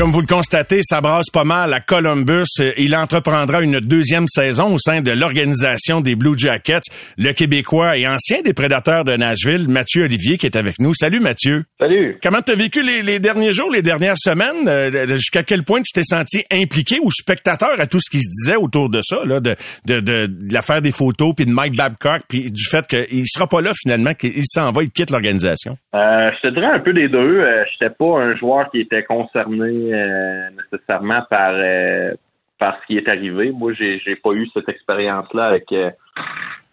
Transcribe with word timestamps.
Comme 0.00 0.12
vous 0.12 0.22
le 0.22 0.26
constatez, 0.26 0.80
ça 0.82 1.02
brasse 1.02 1.28
pas 1.30 1.44
mal 1.44 1.74
à 1.74 1.80
Columbus. 1.80 2.46
Il 2.78 2.96
entreprendra 2.96 3.60
une 3.60 3.80
deuxième 3.80 4.28
saison 4.28 4.72
au 4.72 4.78
sein 4.78 5.02
de 5.02 5.10
l'organisation 5.10 6.00
des 6.00 6.16
Blue 6.16 6.38
Jackets. 6.38 6.88
Le 7.18 7.32
Québécois 7.32 7.98
et 7.98 8.08
ancien 8.08 8.40
des 8.40 8.54
Prédateurs 8.54 9.04
de 9.04 9.14
Nashville, 9.14 9.68
Mathieu 9.68 10.04
Olivier, 10.04 10.38
qui 10.38 10.46
est 10.46 10.56
avec 10.56 10.78
nous. 10.78 10.94
Salut 10.94 11.20
Mathieu. 11.20 11.64
Salut. 11.78 12.18
Comment 12.22 12.40
t'as 12.40 12.54
vécu 12.54 12.82
les, 12.82 13.20
derniers 13.20 13.52
jours, 13.52 13.70
les 13.70 13.82
dernières 13.82 14.16
semaines? 14.16 14.66
Euh, 14.68 15.06
jusqu'à 15.16 15.42
quel 15.42 15.64
point 15.64 15.82
tu 15.82 15.92
t'es 15.92 16.02
senti 16.02 16.44
impliqué 16.50 16.96
ou 17.02 17.10
spectateur 17.10 17.78
à 17.78 17.86
tout 17.86 18.00
ce 18.00 18.08
qui 18.08 18.22
se 18.22 18.30
disait 18.30 18.56
autour 18.56 18.88
de 18.88 19.02
ça, 19.02 19.18
là, 19.26 19.40
de, 19.40 19.54
de, 19.84 20.00
de, 20.00 20.30
l'affaire 20.50 20.80
des 20.80 20.92
photos, 20.92 21.34
puis 21.36 21.44
de 21.44 21.52
Mike 21.52 21.76
Babcock, 21.76 22.22
puis 22.26 22.50
du 22.50 22.64
fait 22.64 22.86
qu'il 22.86 23.28
sera 23.28 23.46
pas 23.46 23.60
là 23.60 23.72
finalement, 23.78 24.14
qu'il 24.14 24.46
s'en 24.46 24.72
va, 24.72 24.82
il 24.82 24.90
quitte 24.90 25.10
l'organisation? 25.10 25.76
Euh, 25.94 26.30
je 26.36 26.48
te 26.48 26.54
dirais 26.54 26.66
un 26.66 26.78
peu 26.78 26.92
des 26.92 27.08
deux. 27.08 27.40
Euh, 27.40 27.64
J'étais 27.72 27.90
pas 27.90 28.20
un 28.22 28.36
joueur 28.36 28.70
qui 28.70 28.80
était 28.80 29.02
concerné 29.02 29.92
euh, 29.92 30.48
nécessairement 30.50 31.22
par 31.28 31.52
euh, 31.54 32.14
par 32.58 32.78
ce 32.80 32.86
qui 32.86 32.96
est 32.96 33.08
arrivé. 33.08 33.50
Moi, 33.50 33.72
j'ai 33.72 33.98
j'ai 33.98 34.14
pas 34.14 34.30
eu 34.32 34.46
cette 34.54 34.68
expérience-là 34.68 35.46
avec 35.46 35.72
euh, 35.72 35.90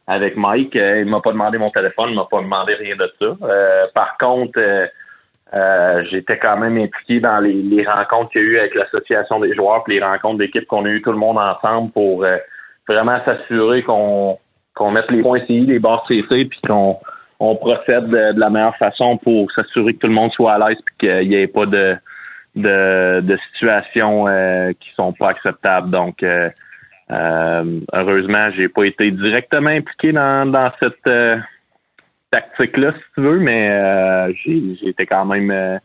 avec 0.06 0.38
Mike. 0.38 0.76
il 0.76 1.06
m'a 1.06 1.20
pas 1.20 1.32
demandé 1.32 1.58
mon 1.58 1.70
téléphone, 1.70 2.12
il 2.12 2.16
m'a 2.16 2.26
pas 2.26 2.42
demandé 2.42 2.76
rien 2.76 2.96
de 2.96 3.12
ça. 3.20 3.90
par 3.94 4.18
contre, 4.18 4.58
j'étais 6.10 6.38
quand 6.38 6.56
même 6.58 6.78
impliqué 6.78 7.20
dans 7.20 7.40
les, 7.40 7.54
les 7.54 7.86
rencontres 7.86 8.32
qu'il 8.32 8.42
y 8.42 8.46
a 8.46 8.48
eu 8.48 8.60
avec 8.60 8.76
l'association 8.76 9.42
des 9.42 9.54
joueurs, 9.54 9.84
puis 9.84 9.96
les 9.96 10.06
rencontres 10.06 10.38
d'équipe 10.38 10.66
qu'on 10.66 10.86
a 10.86 10.90
eu 10.90 11.02
tout 11.02 11.12
le 11.12 11.18
monde 11.18 11.38
ensemble 11.38 11.92
pour 11.92 12.26
vraiment 12.88 13.20
s'assurer 13.26 13.84
qu'on 13.84 14.38
qu'on 14.76 14.92
mette 14.92 15.12
les 15.12 15.22
points 15.22 15.44
CI, 15.46 15.66
les 15.66 15.80
barres 15.80 16.06
CC, 16.08 16.46
puis 16.46 16.62
qu'on 16.66 17.00
on 17.40 17.56
procède 17.56 18.08
de, 18.08 18.40
la 18.40 18.50
meilleure 18.50 18.76
façon 18.78 19.18
pour 19.18 19.52
s'assurer 19.52 19.94
que 19.94 20.00
tout 20.00 20.08
le 20.08 20.14
monde 20.14 20.32
soit 20.32 20.54
à 20.54 20.70
l'aise 20.70 20.80
puis 20.86 20.96
qu'il 21.00 21.30
n'y 21.30 21.36
ait 21.36 21.48
pas 21.48 21.66
de, 21.66 21.96
de, 22.56 23.22
de 23.22 23.38
situations 23.52 24.28
euh, 24.28 24.72
qui 24.80 24.90
sont 24.96 25.14
pas 25.14 25.30
acceptables. 25.30 25.90
Donc, 25.92 26.24
euh, 26.24 26.50
euh, 27.12 27.80
heureusement, 27.94 28.50
j'ai 28.56 28.70
pas 28.70 28.84
été 28.84 29.12
directement 29.12 29.70
impliqué 29.70 30.12
dans, 30.12 30.52
dans 30.52 30.72
cette 30.80 31.08
euh, 31.08 31.38
tactique-là, 32.32 32.94
si 32.94 33.04
tu 33.16 33.22
veux, 33.22 33.40
mais 33.40 33.70
euh, 33.72 34.34
j'ai 34.44 34.90
été 34.90 35.06
quand 35.06 35.26
même 35.26 35.80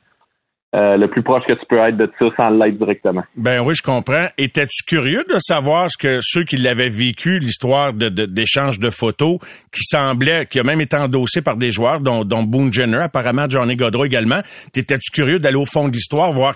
euh, 0.74 0.96
le 0.96 1.06
plus 1.06 1.22
proche 1.22 1.44
que 1.46 1.52
tu 1.52 1.66
peux 1.68 1.76
être 1.76 1.98
de 1.98 2.10
ça 2.18 2.26
sans 2.34 2.48
l'être 2.48 2.78
directement. 2.78 3.22
Ben 3.36 3.60
oui, 3.60 3.74
je 3.74 3.82
comprends. 3.82 4.24
Étais-tu 4.38 4.84
curieux 4.86 5.22
de 5.28 5.38
savoir 5.38 5.90
ce 5.90 5.98
que 5.98 6.20
ceux 6.22 6.44
qui 6.44 6.56
l'avaient 6.56 6.88
vécu, 6.88 7.38
l'histoire 7.38 7.92
de, 7.92 8.08
d'échange 8.08 8.78
de, 8.78 8.88
photos, 8.88 9.38
qui 9.70 9.82
semblait, 9.82 10.46
qui 10.46 10.58
a 10.58 10.62
même 10.62 10.80
été 10.80 10.96
endossé 10.96 11.42
par 11.42 11.58
des 11.58 11.72
joueurs, 11.72 12.00
dont, 12.00 12.24
dont 12.24 12.42
Boone 12.42 12.72
Jenner, 12.72 13.02
apparemment 13.02 13.46
Johnny 13.50 13.76
Godreau 13.76 14.06
également. 14.06 14.40
T'étais-tu 14.72 15.10
curieux 15.10 15.38
d'aller 15.38 15.58
au 15.58 15.66
fond 15.66 15.88
de 15.88 15.92
l'histoire, 15.92 16.32
voir 16.32 16.54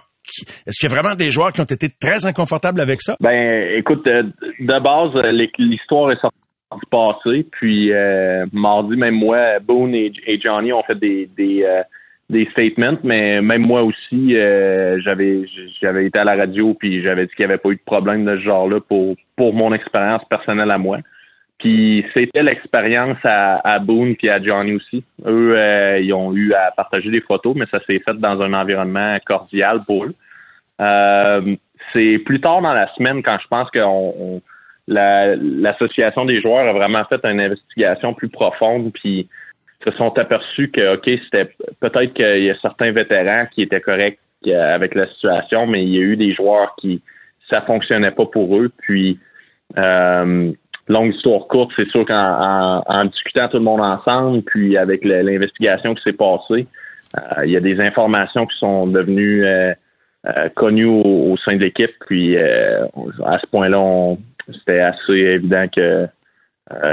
est-ce 0.67 0.81
qu'il 0.81 0.89
y 0.89 0.93
a 0.93 1.01
vraiment 1.01 1.15
des 1.15 1.31
joueurs 1.31 1.53
qui 1.53 1.61
ont 1.61 1.65
été 1.65 1.89
très 1.89 2.25
inconfortables 2.27 2.81
avec 2.81 3.01
ça? 3.03 3.17
Ben, 3.21 3.77
écoute, 3.77 4.05
euh, 4.09 4.25
de 4.59 4.83
base, 4.83 5.15
euh, 5.15 5.47
l'histoire 5.59 6.11
est 6.11 6.21
sortie 6.21 6.39
du 6.73 6.87
passé. 6.91 7.47
Puis 7.53 7.93
mardi, 8.53 8.97
même 8.97 9.15
moi, 9.15 9.61
Boone 9.61 9.95
et, 9.95 10.41
Johnny 10.43 10.73
ont 10.73 10.83
fait 10.85 10.99
des, 10.99 11.29
des 11.37 11.65
des 12.29 12.47
statements, 12.51 12.99
mais 13.05 13.41
même 13.41 13.63
moi 13.63 13.83
aussi, 13.83 14.37
euh, 14.37 15.01
j'avais 15.01 15.45
j'avais 15.81 16.07
été 16.07 16.19
à 16.19 16.25
la 16.25 16.35
radio 16.35 16.75
puis 16.75 17.03
j'avais 17.03 17.27
dit 17.27 17.35
qu'il 17.35 17.47
n'y 17.47 17.53
avait 17.53 17.61
pas 17.61 17.71
eu 17.71 17.77
de 17.77 17.85
problème 17.85 18.25
de 18.25 18.37
ce 18.37 18.43
genre-là 18.43 18.81
pour 18.81 19.15
pour 19.37 19.55
mon 19.55 19.73
expérience 19.73 20.25
personnelle 20.29 20.71
à 20.71 20.79
moi. 20.79 20.99
Puis 21.59 22.05
c'était 22.13 22.43
l'expérience 22.43 23.19
à, 23.25 23.61
à 23.65 23.79
Boone 23.79 24.17
puis 24.17 24.29
à 24.29 24.43
Johnny 24.43 24.75
aussi. 24.75 25.05
Eux, 25.25 25.57
euh, 25.57 26.01
ils 26.01 26.13
ont 26.13 26.35
eu 26.35 26.53
à 26.53 26.71
partager 26.77 27.11
des 27.11 27.21
photos, 27.21 27.55
mais 27.57 27.67
ça 27.71 27.79
s'est 27.87 28.01
fait 28.05 28.15
dans 28.19 28.43
un 28.43 28.53
environnement 28.53 29.17
cordial 29.25 29.79
pour 29.87 30.05
eux. 30.05 30.15
Euh, 30.81 31.57
c'est 31.93 32.19
plus 32.19 32.41
tard 32.41 32.61
dans 32.61 32.75
la 32.75 32.93
semaine 32.95 33.23
quand 33.23 33.39
je 33.41 33.47
pense 33.49 33.71
que 33.71 33.79
l'association 34.89 36.25
des 36.25 36.43
joueurs 36.43 36.69
a 36.69 36.73
vraiment 36.73 37.05
fait 37.05 37.25
une 37.25 37.41
investigation 37.41 38.13
plus 38.13 38.29
profonde 38.29 38.93
puis 38.93 39.29
se 39.85 39.91
sont 39.93 40.17
aperçus 40.19 40.71
que, 40.71 40.95
OK, 40.95 41.05
c'était 41.25 41.51
peut-être 41.81 42.15
qu'il 42.15 42.45
y 42.45 42.51
a 42.51 42.59
certains 42.61 42.93
vétérans 42.93 43.47
qui 43.53 43.63
étaient 43.63 43.81
corrects 43.81 44.19
euh, 44.47 44.75
avec 44.75 44.95
la 44.95 45.09
situation, 45.09 45.67
mais 45.67 45.83
il 45.83 45.91
y 45.91 45.99
a 45.99 46.03
eu 46.03 46.17
des 46.17 46.35
joueurs 46.35 46.75
qui 46.81 47.03
ça 47.49 47.63
fonctionnait 47.63 48.11
pas 48.11 48.27
pour 48.27 48.57
eux. 48.57 48.71
Puis 48.79 49.19
euh, 49.79 50.53
longue 50.89 51.15
histoire 51.15 51.47
courte, 51.47 51.73
c'est 51.77 51.89
sûr 51.89 52.05
qu'en 52.07 52.83
en, 52.87 53.05
discutant 53.07 53.49
tout 53.49 53.59
le 53.59 53.65
monde 53.65 53.81
ensemble, 53.81 54.43
puis 54.43 54.77
avec 54.77 55.05
l'investigation 55.05 55.95
qui 55.95 56.03
s'est 56.03 56.13
passée, 56.13 56.67
euh, 57.17 57.47
il 57.47 57.53
y 57.53 57.57
a 57.57 57.61
des 57.61 57.81
informations 57.81 58.47
qui 58.47 58.59
sont 58.59 58.87
devenues 58.87 59.45
euh, 59.47 59.75
connues 60.57 60.87
au, 60.87 61.37
sein 61.45 61.55
de 61.55 61.61
l'équipe. 61.61 61.93
Puis 62.07 62.37
à 62.37 63.39
ce 63.41 63.47
point-là, 63.51 64.17
c'était 64.53 64.81
assez 64.81 65.13
évident 65.13 65.67
que 65.75 65.81
euh, 65.81 66.07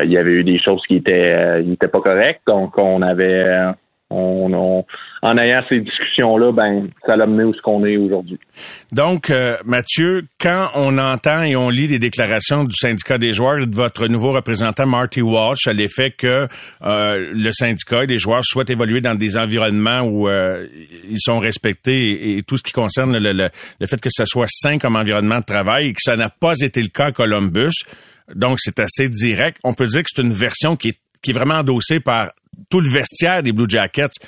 il 0.04 0.12
y 0.12 0.18
avait 0.18 0.32
eu 0.32 0.44
des 0.44 0.60
choses 0.60 0.82
qui 0.88 0.98
étaient, 0.98 1.34
euh, 1.34 1.88
pas 1.92 2.02
correctes. 2.02 2.42
Donc, 2.46 2.78
on 2.78 3.02
avait, 3.02 3.44
euh, 3.44 3.72
on, 4.12 4.84
en 5.24 5.38
ayant 5.38 5.64
ces 5.68 5.80
discussions-là, 5.80 6.52
ben, 6.52 6.90
ça 7.06 7.16
l'a 7.16 7.26
mené 7.26 7.46
où 7.46 7.54
ce 7.54 7.62
qu'on 7.62 7.84
est 7.84 7.98
aujourd'hui. 7.98 8.38
Donc, 8.92 9.32
Mathieu, 9.66 10.26
quand 10.40 10.68
on 10.76 11.00
entend 11.00 11.44
et 11.44 11.56
on 11.56 11.70
lit 11.70 11.88
les 11.88 11.98
déclarations 11.98 12.66
du 12.66 12.76
syndicat 12.76 13.18
des 13.18 13.34
joueurs 13.34 13.58
et 13.58 13.66
de 13.66 13.74
votre 13.74 14.08
nouveau 14.08 14.34
représentant 14.34 14.86
Marty 14.86 15.24
Walsh 15.24 15.66
à 15.66 15.74
l'effet 15.74 16.12
que 16.12 16.48
le 16.82 17.52
syndicat 17.52 18.04
et 18.04 18.08
les 18.08 18.18
joueurs 18.20 18.44
souhaitent 18.44 18.70
évoluer 18.70 19.02
dans 19.02 19.16
des 19.16 19.36
environnements 19.38 20.02
où 20.02 20.30
ils 20.30 21.20
sont 21.20 21.40
respectés 21.40 22.38
et, 22.38 22.44
tout 22.44 22.58
ce 22.58 22.64
qui 22.64 22.74
concerne 22.74 23.18
le 23.18 23.88
fait 23.88 24.02
que 24.02 24.10
ce 24.12 24.26
soit 24.26 24.50
sain 24.50 24.78
comme 24.78 24.96
environnement 24.96 25.40
de 25.40 25.46
travail 25.46 25.88
et 25.88 25.94
que 25.94 26.02
ça 26.02 26.18
n'a 26.18 26.30
pas 26.30 26.54
été 26.62 26.82
le 26.82 26.90
cas 26.90 27.06
à 27.06 27.12
Columbus, 27.12 27.74
donc, 28.34 28.60
c'est 28.60 28.80
assez 28.80 29.10
direct. 29.10 29.58
On 29.64 29.74
peut 29.74 29.88
dire 29.88 30.02
que 30.02 30.10
c'est 30.14 30.22
une 30.22 30.34
version 30.34 30.76
qui 30.76 30.90
est, 30.90 31.00
qui 31.22 31.32
est 31.32 31.34
vraiment 31.34 31.56
endossée 31.56 32.00
par 32.00 32.32
tout 32.70 32.80
le 32.80 32.88
vestiaire 32.88 33.44
des 33.44 33.52
Blue 33.52 33.66
Jackets 33.68 34.20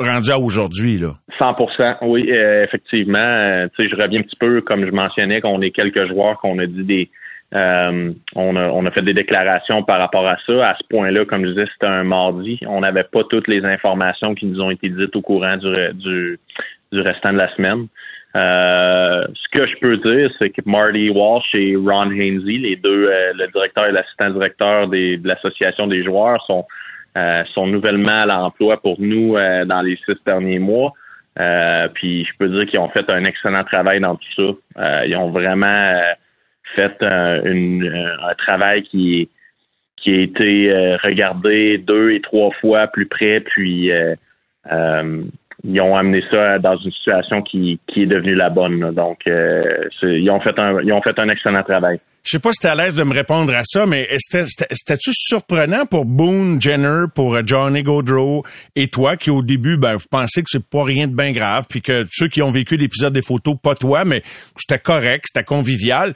rendu 0.00 0.30
à 0.30 0.38
aujourd'hui, 0.38 0.98
là. 0.98 1.14
100 1.38 1.56
oui, 2.02 2.30
euh, 2.30 2.64
effectivement. 2.64 3.18
Euh, 3.18 3.68
je 3.78 3.96
reviens 3.96 4.20
un 4.20 4.22
petit 4.22 4.36
peu, 4.36 4.60
comme 4.60 4.84
je 4.84 4.90
mentionnais, 4.90 5.40
qu'on 5.40 5.60
est 5.60 5.70
quelques 5.70 6.08
joueurs 6.08 6.38
qu'on 6.38 6.58
a 6.58 6.66
dit 6.66 6.84
des... 6.84 7.10
Euh, 7.54 8.12
on, 8.34 8.56
a, 8.56 8.68
on 8.68 8.84
a 8.84 8.90
fait 8.90 9.00
des 9.00 9.14
déclarations 9.14 9.82
par 9.82 9.98
rapport 9.98 10.26
à 10.26 10.36
ça. 10.46 10.68
À 10.68 10.74
ce 10.74 10.86
point-là, 10.88 11.24
comme 11.24 11.46
je 11.46 11.50
disais, 11.50 11.64
c'était 11.72 11.86
un 11.86 12.04
mardi. 12.04 12.60
On 12.66 12.80
n'avait 12.80 13.04
pas 13.04 13.24
toutes 13.24 13.48
les 13.48 13.64
informations 13.64 14.34
qui 14.34 14.46
nous 14.46 14.60
ont 14.60 14.70
été 14.70 14.90
dites 14.90 15.16
au 15.16 15.22
courant 15.22 15.56
du, 15.56 15.94
du, 15.94 16.38
du 16.92 17.00
restant 17.00 17.32
de 17.32 17.38
la 17.38 17.54
semaine. 17.54 17.88
Euh, 18.36 19.26
ce 19.34 19.48
que 19.58 19.66
je 19.66 19.76
peux 19.80 19.96
dire, 19.96 20.30
c'est 20.38 20.50
que 20.50 20.60
Marty 20.66 21.10
Walsh 21.10 21.54
et 21.54 21.76
Ron 21.76 22.10
Hainsey, 22.10 22.58
les 22.58 22.76
deux, 22.76 23.08
euh, 23.10 23.32
le 23.34 23.48
directeur 23.48 23.86
et 23.86 23.92
l'assistant 23.92 24.30
directeur 24.30 24.88
de 24.88 25.18
l'association 25.26 25.86
des 25.86 26.04
joueurs, 26.04 26.44
sont 26.46 26.66
euh, 27.16 27.42
sont 27.54 27.66
nouvellement 27.66 28.22
à 28.22 28.26
l'emploi 28.26 28.80
pour 28.80 29.00
nous 29.00 29.34
dans 29.34 29.82
les 29.82 29.98
six 30.04 30.16
derniers 30.26 30.58
mois. 30.58 30.92
puis 31.94 32.24
je 32.24 32.32
peux 32.38 32.48
dire 32.48 32.66
qu'ils 32.66 32.78
ont 32.78 32.90
fait 32.90 33.08
un 33.08 33.24
excellent 33.24 33.64
travail 33.64 33.98
dans 34.00 34.16
tout 34.16 34.56
ça. 34.76 35.04
ils 35.04 35.16
ont 35.16 35.30
vraiment 35.30 36.00
fait 36.76 36.94
un, 37.02 37.40
un 37.42 38.34
travail 38.36 38.82
qui 38.82 39.28
qui 39.96 40.14
a 40.14 40.20
été 40.20 40.96
regardé 41.02 41.78
deux 41.78 42.12
et 42.12 42.20
trois 42.20 42.52
fois 42.60 42.86
plus 42.86 43.06
près, 43.06 43.40
puis 43.40 43.90
ils 45.64 45.80
ont 45.80 45.96
amené 45.96 46.22
ça 46.30 46.58
dans 46.58 46.76
une 46.76 46.92
situation 46.92 47.42
qui, 47.42 47.80
qui 47.88 48.02
est 48.02 48.06
devenue 48.06 48.34
la 48.34 48.50
bonne. 48.50 48.92
Donc, 48.94 49.20
euh, 49.26 49.88
ils 50.02 50.30
ont 50.30 50.40
fait 50.40 50.58
un 50.58 50.80
ils 50.82 50.92
ont 50.92 51.02
fait 51.02 51.18
un 51.18 51.28
excellent 51.28 51.62
travail. 51.62 52.00
Je 52.24 52.32
sais 52.32 52.38
pas 52.40 52.52
si 52.52 52.60
tu 52.60 52.66
à 52.66 52.74
l'aise 52.74 52.96
de 52.96 53.04
me 53.04 53.14
répondre 53.14 53.54
à 53.54 53.62
ça, 53.64 53.86
mais 53.86 54.06
c'était-tu 54.18 55.10
surprenant 55.14 55.86
pour 55.86 56.04
Boone 56.04 56.60
Jenner, 56.60 57.04
pour 57.14 57.34
euh, 57.34 57.42
Johnny 57.44 57.82
Gaudreau 57.82 58.44
et 58.76 58.88
toi 58.88 59.16
qui 59.16 59.30
au 59.30 59.42
début, 59.42 59.78
ben, 59.78 59.94
vous 59.96 60.06
pensez 60.10 60.42
que 60.42 60.48
c'est 60.50 60.68
pas 60.68 60.84
rien 60.84 61.08
de 61.08 61.14
bien 61.14 61.32
grave, 61.32 61.66
puis 61.68 61.80
que 61.80 62.04
ceux 62.12 62.28
qui 62.28 62.42
ont 62.42 62.50
vécu 62.50 62.76
l'épisode 62.76 63.14
des 63.14 63.22
photos, 63.22 63.56
pas 63.62 63.74
toi, 63.74 64.04
mais 64.04 64.22
c'était 64.56 64.78
correct, 64.78 65.24
c'était 65.28 65.44
convivial, 65.44 66.12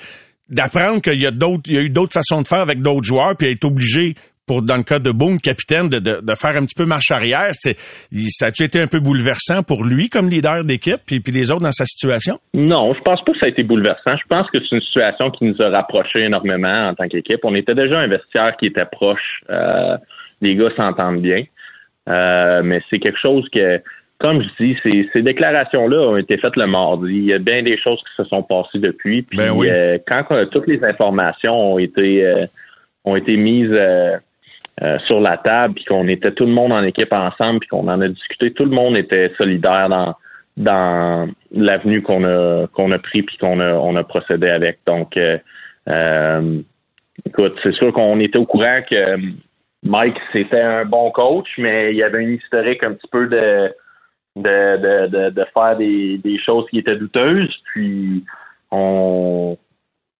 d'apprendre 0.51 1.01
qu'il 1.01 1.21
y 1.21 1.27
a 1.27 1.31
d'autres, 1.31 1.63
il 1.67 1.75
y 1.75 1.79
a 1.79 1.83
eu 1.83 1.91
d'autres 1.91 2.13
façons 2.13 2.43
de 2.43 2.47
faire 2.47 2.61
avec 2.61 2.83
d'autres 2.83 3.07
joueurs, 3.07 3.37
puis 3.37 3.51
être 3.51 3.65
obligé 3.65 4.15
pour, 4.47 4.63
dans 4.63 4.77
le 4.77 4.83
cas 4.83 4.99
de 4.99 5.11
Boone, 5.11 5.39
capitaine, 5.39 5.89
de, 5.89 5.99
de, 5.99 6.35
faire 6.35 6.57
un 6.57 6.65
petit 6.65 6.75
peu 6.75 6.85
marche 6.85 7.11
arrière. 7.11 7.51
Ça 7.55 8.47
a-tu 8.47 8.65
été 8.65 8.81
un 8.81 8.87
peu 8.87 9.01
bouleversant 9.01 9.63
pour 9.63 9.85
lui 9.85 10.09
comme 10.09 10.29
leader 10.29 10.65
d'équipe 10.65 11.01
puis, 11.07 11.21
puis 11.21 11.33
les 11.33 11.51
autres 11.51 11.63
dans 11.63 11.73
sa 11.73 11.85
situation? 11.85 12.39
Non, 12.55 12.95
je 12.95 13.01
pense 13.01 13.23
pas 13.25 13.33
que 13.33 13.39
ça 13.39 13.47
a 13.47 13.49
été 13.49 13.63
bouleversant. 13.63 14.17
Je 14.17 14.27
pense 14.29 14.51
que 14.51 14.59
c'est 14.61 14.77
une 14.77 14.83
situation 14.83 15.31
qui 15.31 15.45
nous 15.45 15.61
a 15.63 15.69
rapprochés 15.71 16.21
énormément 16.21 16.89
en 16.89 16.95
tant 16.95 17.09
qu'équipe. 17.09 17.41
On 17.45 17.55
était 17.55 17.75
déjà 17.75 17.99
un 17.99 18.09
vestiaire 18.09 18.57
qui 18.59 18.67
était 18.67 18.87
proche. 18.87 19.43
Euh, 19.51 19.97
les 20.41 20.57
gars 20.57 20.71
s'entendent 20.77 21.23
bien. 21.23 21.45
Euh, 22.09 22.63
mais 22.65 22.83
c'est 22.91 22.99
quelque 22.99 23.21
chose 23.21 23.49
que 23.53 23.81
comme 24.23 24.41
je 24.41 24.65
dis, 24.65 24.77
ces, 24.85 25.11
ces 25.13 25.23
déclarations-là 25.23 25.99
ont 26.11 26.17
été 26.17 26.39
faites 26.39 26.55
le 26.55 26.69
mardi. 26.69 27.13
Il 27.13 27.25
y 27.25 27.33
a 27.33 27.39
bien 27.39 27.65
des 27.65 27.77
choses 27.77 27.99
qui 27.99 28.23
se 28.23 28.25
sont 28.29 28.45
passées 28.45 28.79
depuis. 28.79 29.23
Puis, 29.23 29.37
Ben 29.37 29.51
oui. 29.51 29.69
euh, 29.69 29.99
quand 30.07 30.25
euh, 30.31 30.47
toutes 30.47 30.69
les 30.69 30.83
informations 30.85 31.75
ont 31.75 31.79
été 31.79 32.25
euh, 32.25 32.47
ont 33.05 33.17
été 33.17 33.37
mises 33.37 33.77
euh, 34.83 34.99
sur 35.07 35.21
la 35.21 35.37
table, 35.37 35.75
puis 35.75 35.85
qu'on 35.85 36.09
était 36.09 36.33
tout 36.33 36.45
le 36.45 36.53
monde 36.53 36.73
en 36.73 36.83
équipe 36.83 37.13
ensemble, 37.13 37.61
puis 37.61 37.69
qu'on 37.69 37.89
en 37.89 38.01
a 38.01 38.09
discuté, 38.09 38.53
tout 38.53 38.65
le 38.65 38.71
monde 38.71 38.97
était 38.97 39.33
solidaire 39.39 39.89
dans 39.89 40.15
dans 40.57 41.31
l'avenue 41.53 42.03
qu'on 42.03 42.25
a 42.25 42.67
qu'on 42.69 42.91
a 42.93 42.99
pris 42.99 43.23
puis 43.23 43.39
qu'on 43.39 43.61
a 43.61 43.75
on 43.75 43.97
a 43.97 44.05
procédé 44.05 44.49
avec. 44.49 44.81
Donc, 44.87 45.17
euh, 45.17 45.39
euh, 45.89 46.61
écoute, 47.25 47.59
c'est 47.63 47.75
sûr 47.75 47.93
qu'on 47.93 48.19
était 48.21 48.39
au 48.39 48.45
courant 48.45 48.81
que 48.89 49.17
Mike 49.85 50.19
c'était 50.33 50.63
un 50.63 50.85
bon 50.85 51.11
coach, 51.11 51.49
mais 51.59 51.93
il 51.93 51.97
y 51.97 52.03
avait 52.03 52.23
une 52.23 52.35
historique 52.35 52.83
un 52.83 52.95
petit 52.95 53.09
peu 53.11 53.29
de 53.29 53.73
de, 54.35 54.77
de, 54.79 55.07
de, 55.09 55.31
de 55.31 55.45
faire 55.55 55.77
des, 55.77 56.19
des 56.19 56.39
choses 56.39 56.67
qui 56.71 56.79
étaient 56.79 56.97
douteuses. 56.97 57.55
Puis 57.73 58.25
on 58.71 59.57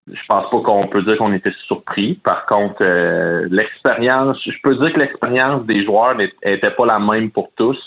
je 0.09 0.21
pense 0.27 0.51
pas 0.51 0.61
qu'on 0.61 0.89
peut 0.89 1.03
dire 1.03 1.17
qu'on 1.17 1.33
était 1.33 1.53
surpris. 1.67 2.15
Par 2.15 2.47
contre, 2.47 2.83
euh, 2.83 3.47
l'expérience, 3.51 4.39
je 4.45 4.59
peux 4.63 4.75
dire 4.77 4.93
que 4.93 4.99
l'expérience 4.99 5.65
des 5.65 5.85
joueurs 5.85 6.17
n'était 6.17 6.71
pas 6.71 6.87
la 6.87 6.99
même 6.99 7.31
pour 7.31 7.51
tous, 7.57 7.79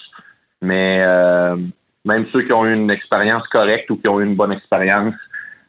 mais 0.62 1.01
euh, 1.01 1.57
même 2.06 2.25
ceux 2.31 2.44
qui 2.44 2.53
ont 2.53 2.65
eu 2.65 2.73
une 2.73 2.89
expérience 2.89 3.45
correcte 3.47 3.89
ou 3.89 3.97
qui 3.97 4.07
ont 4.07 4.21
eu 4.21 4.25
une 4.25 4.35
bonne 4.35 4.53
expérience 4.53 5.13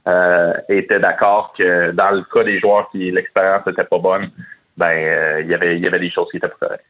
euh, 0.06 0.52
étaient 0.68 1.00
d'accord 1.00 1.52
que 1.58 1.90
dans 1.90 2.10
le 2.12 2.22
cas 2.22 2.44
des 2.44 2.60
joueurs 2.60 2.88
qui 2.90 3.10
l'expérience 3.10 3.66
n'était 3.66 3.84
pas 3.84 3.98
bonne, 3.98 4.30
ben 4.76 5.40
il 5.40 5.48
y 5.48 5.54
avait 5.54 5.80
y 5.80 5.86
avait 5.86 5.98
des 5.98 6.10
choses 6.10 6.28
qui 6.30 6.36
étaient 6.36 6.48
pas 6.48 6.66
correctes. 6.68 6.84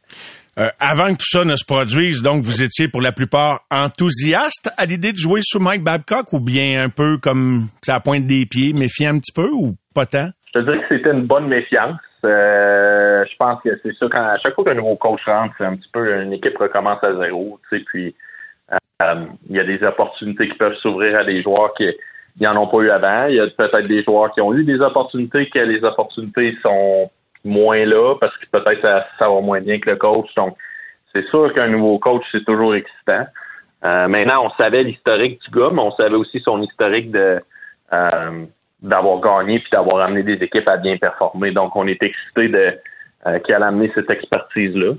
Euh, 0.57 0.69
avant 0.79 1.09
que 1.09 1.19
tout 1.19 1.29
ça 1.29 1.45
ne 1.45 1.55
se 1.55 1.63
produise, 1.63 2.23
donc 2.23 2.41
vous 2.41 2.63
étiez 2.63 2.87
pour 2.87 2.99
la 2.99 3.11
plupart 3.11 3.61
enthousiaste 3.69 4.71
à 4.75 4.85
l'idée 4.85 5.11
de 5.11 5.17
jouer 5.17 5.41
sous 5.43 5.59
Mike 5.59 5.83
Babcock 5.83 6.33
ou 6.33 6.39
bien 6.39 6.83
un 6.83 6.89
peu 6.89 7.19
comme 7.21 7.67
à 7.87 7.99
pointe 7.99 8.25
des 8.25 8.47
pieds, 8.47 8.73
méfiant 8.73 9.13
un 9.13 9.19
petit 9.19 9.33
peu 9.33 9.49
ou 9.51 9.75
pas 9.93 10.07
tant? 10.07 10.29
Je 10.47 10.59
te 10.59 10.65
dirais 10.65 10.79
que 10.79 10.95
c'était 10.95 11.11
une 11.11 11.27
bonne 11.27 11.47
méfiance. 11.47 11.99
Euh, 12.25 13.23
je 13.29 13.35
pense 13.37 13.61
que 13.61 13.69
c'est 13.83 13.95
ça 13.99 14.07
quand 14.11 14.23
à 14.23 14.39
chaque 14.39 14.55
fois 14.55 14.63
qu'un 14.63 14.73
nouveau 14.73 14.95
coach 14.95 15.21
rentre, 15.27 15.53
c'est 15.59 15.65
un 15.65 15.75
petit 15.75 15.89
peu 15.93 16.23
une 16.23 16.33
équipe 16.33 16.57
recommence 16.57 17.03
à 17.03 17.13
zéro, 17.15 17.59
tu 17.69 17.77
sais, 17.77 17.85
puis 17.85 18.15
euh, 18.71 19.25
il 19.49 19.55
y 19.55 19.59
a 19.59 19.63
des 19.63 19.83
opportunités 19.83 20.49
qui 20.49 20.57
peuvent 20.57 20.75
s'ouvrir 20.81 21.19
à 21.19 21.23
des 21.23 21.43
joueurs 21.43 21.75
qui 21.75 21.85
n'en 22.41 22.63
ont 22.63 22.67
pas 22.67 22.79
eu 22.79 22.89
avant. 22.89 23.27
Il 23.27 23.35
y 23.35 23.39
a 23.39 23.47
peut-être 23.47 23.87
des 23.87 24.03
joueurs 24.03 24.31
qui 24.31 24.41
ont 24.41 24.51
eu 24.55 24.63
des 24.63 24.79
opportunités 24.79 25.47
que 25.49 25.59
les 25.59 25.83
opportunités 25.83 26.57
sont 26.63 27.11
moins 27.47 27.85
là 27.85 28.15
parce 28.19 28.35
que 28.37 28.45
peut-être 28.51 28.81
ça, 28.81 29.07
ça 29.17 29.29
va 29.29 29.41
moins 29.41 29.61
bien 29.61 29.79
que 29.79 29.89
le 29.89 29.95
coach. 29.95 30.27
Donc, 30.35 30.57
c'est 31.13 31.25
sûr 31.27 31.53
qu'un 31.53 31.67
nouveau 31.67 31.99
coach, 31.99 32.23
c'est 32.31 32.45
toujours 32.45 32.75
excitant. 32.75 33.25
Euh, 33.85 34.07
maintenant, 34.07 34.45
on 34.45 34.49
savait 34.51 34.83
l'historique 34.83 35.39
du 35.41 35.59
gars, 35.59 35.69
mais 35.71 35.81
on 35.81 35.91
savait 35.91 36.15
aussi 36.15 36.39
son 36.41 36.61
historique 36.61 37.11
de 37.11 37.39
euh, 37.93 38.45
d'avoir 38.81 39.19
gagné 39.21 39.59
puis 39.59 39.69
d'avoir 39.71 40.05
amené 40.05 40.23
des 40.23 40.43
équipes 40.43 40.67
à 40.67 40.77
bien 40.77 40.97
performer. 40.97 41.51
Donc, 41.51 41.75
on 41.75 41.87
est 41.87 42.01
excité 42.01 42.49
de 42.49 42.77
euh, 43.25 43.39
qu'il 43.39 43.55
a 43.55 43.65
amené 43.65 43.91
cette 43.95 44.09
expertise-là. 44.09 44.93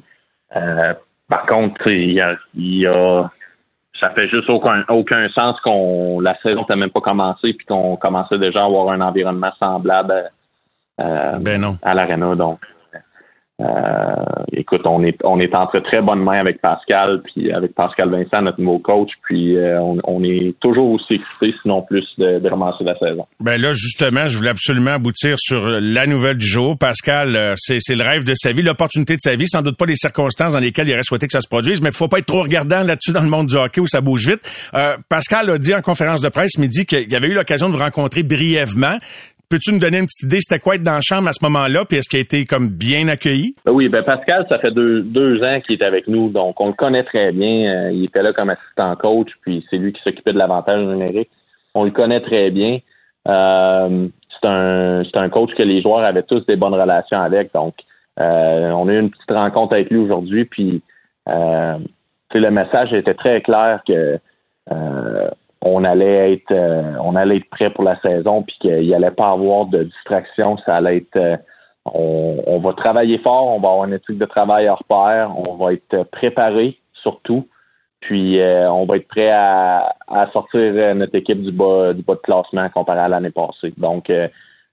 Par 1.29 1.45
contre, 1.45 1.89
il 1.89 2.13
y 2.13 2.87
a, 2.87 3.31
ça 4.01 4.11
fait 4.11 4.29
juste 4.29 4.49
aucun, 4.49 4.85
aucun 4.89 5.29
sens 5.31 5.61
qu'on 5.61 6.21
la 6.21 6.37
saison 6.41 6.65
n'a 6.69 6.77
même 6.77 6.91
pas 6.91 7.03
commencé 7.03 7.53
puis 7.53 7.67
qu'on 7.67 7.97
commençait 7.97 8.39
déjà 8.39 8.63
à 8.63 8.65
avoir 8.65 8.91
un 8.91 9.01
environnement 9.01 9.53
semblable 9.59 10.31
Ben 10.99 11.61
non. 11.61 11.77
à 11.83 11.95
l'arena. 11.95 12.35
Donc, 12.35 12.59
euh, 13.61 13.65
écoute, 14.53 14.83
on 14.85 15.03
est 15.03 15.19
on 15.25 15.41
est 15.41 15.53
entre 15.53 15.81
très 15.81 16.01
bonnes 16.01 16.23
mains 16.23 16.39
avec 16.39 16.61
Pascal 16.61 17.23
puis 17.25 17.51
avec 17.51 17.75
Pascal 17.75 18.09
Vincent, 18.09 18.41
notre 18.41 18.61
nouveau 18.61 18.79
coach. 18.79 19.11
Puis 19.25 19.57
euh, 19.57 19.81
on, 19.81 19.99
on 20.05 20.23
est 20.23 20.55
toujours 20.61 20.93
aussi 20.93 21.15
excités, 21.15 21.53
sinon 21.63 21.83
plus, 21.83 22.07
de, 22.19 22.39
de 22.39 22.49
commencer 22.49 22.85
la 22.85 22.97
saison. 22.99 23.27
Ben 23.41 23.61
là, 23.61 23.73
justement, 23.73 24.29
je 24.29 24.37
voulais 24.37 24.51
absolument 24.51 24.93
aboutir 24.93 25.35
sur 25.39 25.61
la 25.61 26.07
nouvelle 26.07 26.37
du 26.37 26.47
jour. 26.47 26.79
Pascal, 26.79 27.35
euh, 27.35 27.55
c'est, 27.57 27.79
c'est 27.81 27.97
le 27.97 28.05
rêve 28.05 28.23
de 28.23 28.35
sa 28.35 28.53
vie, 28.53 28.63
l'opportunité 28.63 29.17
de 29.17 29.21
sa 29.23 29.35
vie, 29.35 29.49
sans 29.49 29.63
doute 29.63 29.77
pas 29.77 29.87
les 29.87 29.97
circonstances 29.97 30.53
dans 30.53 30.61
lesquelles 30.61 30.87
il 30.87 30.93
aurait 30.93 31.03
souhaité 31.03 31.27
que 31.27 31.33
ça 31.33 31.41
se 31.41 31.49
produise, 31.49 31.83
mais 31.83 31.89
il 31.89 31.97
faut 31.97 32.07
pas 32.07 32.21
être 32.21 32.27
trop 32.27 32.43
regardant 32.43 32.85
là-dessus 32.85 33.11
dans 33.11 33.23
le 33.23 33.31
monde 33.31 33.49
du 33.49 33.57
hockey 33.57 33.81
où 33.81 33.89
ça 33.89 34.01
bouge 34.01 34.29
vite. 34.29 34.71
Euh, 34.75 34.97
Pascal 35.09 35.51
a 35.51 35.59
dit 35.59 35.75
en 35.75 35.83
conférence 35.83 36.21
de 36.21 36.29
presse 36.29 36.59
midi 36.59 36.87
qu'il 36.87 37.13
avait 37.13 37.27
eu 37.27 37.35
l'occasion 37.35 37.69
de 37.69 37.73
vous 37.73 37.83
rencontrer 37.83 38.23
brièvement. 38.23 38.99
Peux-tu 39.51 39.73
nous 39.73 39.79
donner 39.79 40.01
une 40.01 40.05
petite 40.05 40.25
idée, 40.25 40.41
c'était 40.41 40.61
quoi 40.61 40.75
être 40.75 40.83
dans 40.83 40.93
la 40.93 41.01
chambre 41.01 41.27
à 41.27 41.33
ce 41.33 41.43
moment-là, 41.43 41.87
puis 41.89 41.97
est-ce 41.97 42.09
qu'il 42.11 42.19
a 42.19 42.23
été 42.23 42.45
comme 42.45 42.69
bien 42.69 43.09
accueilli? 43.09 43.55
Ben 43.65 43.73
oui, 43.73 43.89
ben 43.89 44.03
Pascal, 44.03 44.45
ça 44.47 44.59
fait 44.59 44.71
deux, 44.73 45.01
deux 45.01 45.43
ans 45.43 45.59
qu'il 45.63 45.81
est 45.81 45.85
avec 45.85 46.07
nous, 46.07 46.29
donc 46.29 46.61
on 46.61 46.67
le 46.67 46.75
connaît 46.75 47.05
très 47.05 47.33
bien. 47.33 47.87
Euh, 47.87 47.91
il 47.91 48.05
était 48.05 48.23
là 48.23 48.35
comme 48.35 48.51
assistant 48.51 48.95
coach, 48.97 49.31
puis 49.41 49.65
c'est 49.71 49.79
lui 49.79 49.95
qui 49.95 50.03
s'occupait 50.03 50.35
de 50.35 50.39
l'avantage 50.39 50.85
numérique. 50.85 51.31
On 51.73 51.85
le 51.85 51.91
connaît 51.93 52.21
très 52.21 52.51
bien. 52.51 52.81
Euh, 53.27 54.09
c'est 54.39 54.47
un 54.47 55.03
c'est 55.05 55.19
un 55.19 55.31
coach 55.31 55.55
que 55.57 55.63
les 55.63 55.81
joueurs 55.81 56.05
avaient 56.05 56.25
tous 56.25 56.45
des 56.45 56.57
bonnes 56.57 56.75
relations 56.75 57.19
avec, 57.19 57.51
donc 57.55 57.75
euh, 58.21 58.71
on 58.73 58.87
a 58.89 58.93
eu 58.93 59.01
une 59.01 59.11
petite 59.11 59.31
rencontre 59.31 59.73
avec 59.73 59.89
lui 59.89 59.97
aujourd'hui, 59.97 60.45
puis 60.45 60.83
euh, 61.27 61.79
le 62.35 62.51
message 62.51 62.93
était 62.93 63.15
très 63.15 63.41
clair 63.41 63.81
que 63.89 64.19
euh, 64.73 65.31
on 65.63 65.85
allait 65.85 66.35
être 66.35 66.53
euh, 66.53 66.95
on 67.03 67.17
allait 67.17 67.39
être 67.39 67.51
prêt 67.51 67.71
pour 67.71 67.85
la 67.85 68.01
saison 68.01 68.43
puis 68.43 68.57
qu'il 68.61 68.95
allait 68.95 69.11
pas 69.11 69.31
avoir 69.31 69.67
de 69.67 69.85
distraction 69.85 70.57
ça 70.59 70.77
allait 70.77 70.99
être 70.99 71.17
euh, 71.17 71.37
on, 71.85 72.43
on 72.47 72.59
va 72.61 72.73
travailler 72.75 73.19
fort 73.19 73.49
on 73.49 73.61
va 73.61 73.69
avoir 73.69 73.85
une 73.87 73.95
éthique 73.95 74.19
de 74.19 74.27
travail 74.27 74.69
hors 74.69 74.85
pair 74.85 75.33
on 75.37 75.57
va 75.57 75.73
être 75.73 76.05
préparé 76.11 76.79
surtout 77.03 77.49
puis 78.01 78.41
euh, 78.41 78.71
on 78.71 78.87
va 78.87 78.97
être 78.97 79.09
prêt 79.09 79.31
à, 79.31 79.97
à 80.07 80.31
sortir 80.33 80.61
euh, 80.61 80.95
notre 80.95 81.17
équipe 81.17 81.43
du 81.43 81.51
bas 81.51 81.93
du 81.93 82.03
bas 82.03 82.15
de 82.15 82.21
classement 82.21 82.69
comparé 82.69 83.01
à 83.01 83.09
l'année 83.09 83.31
passée 83.31 83.75
donc 83.77 84.11
euh, 84.11 84.29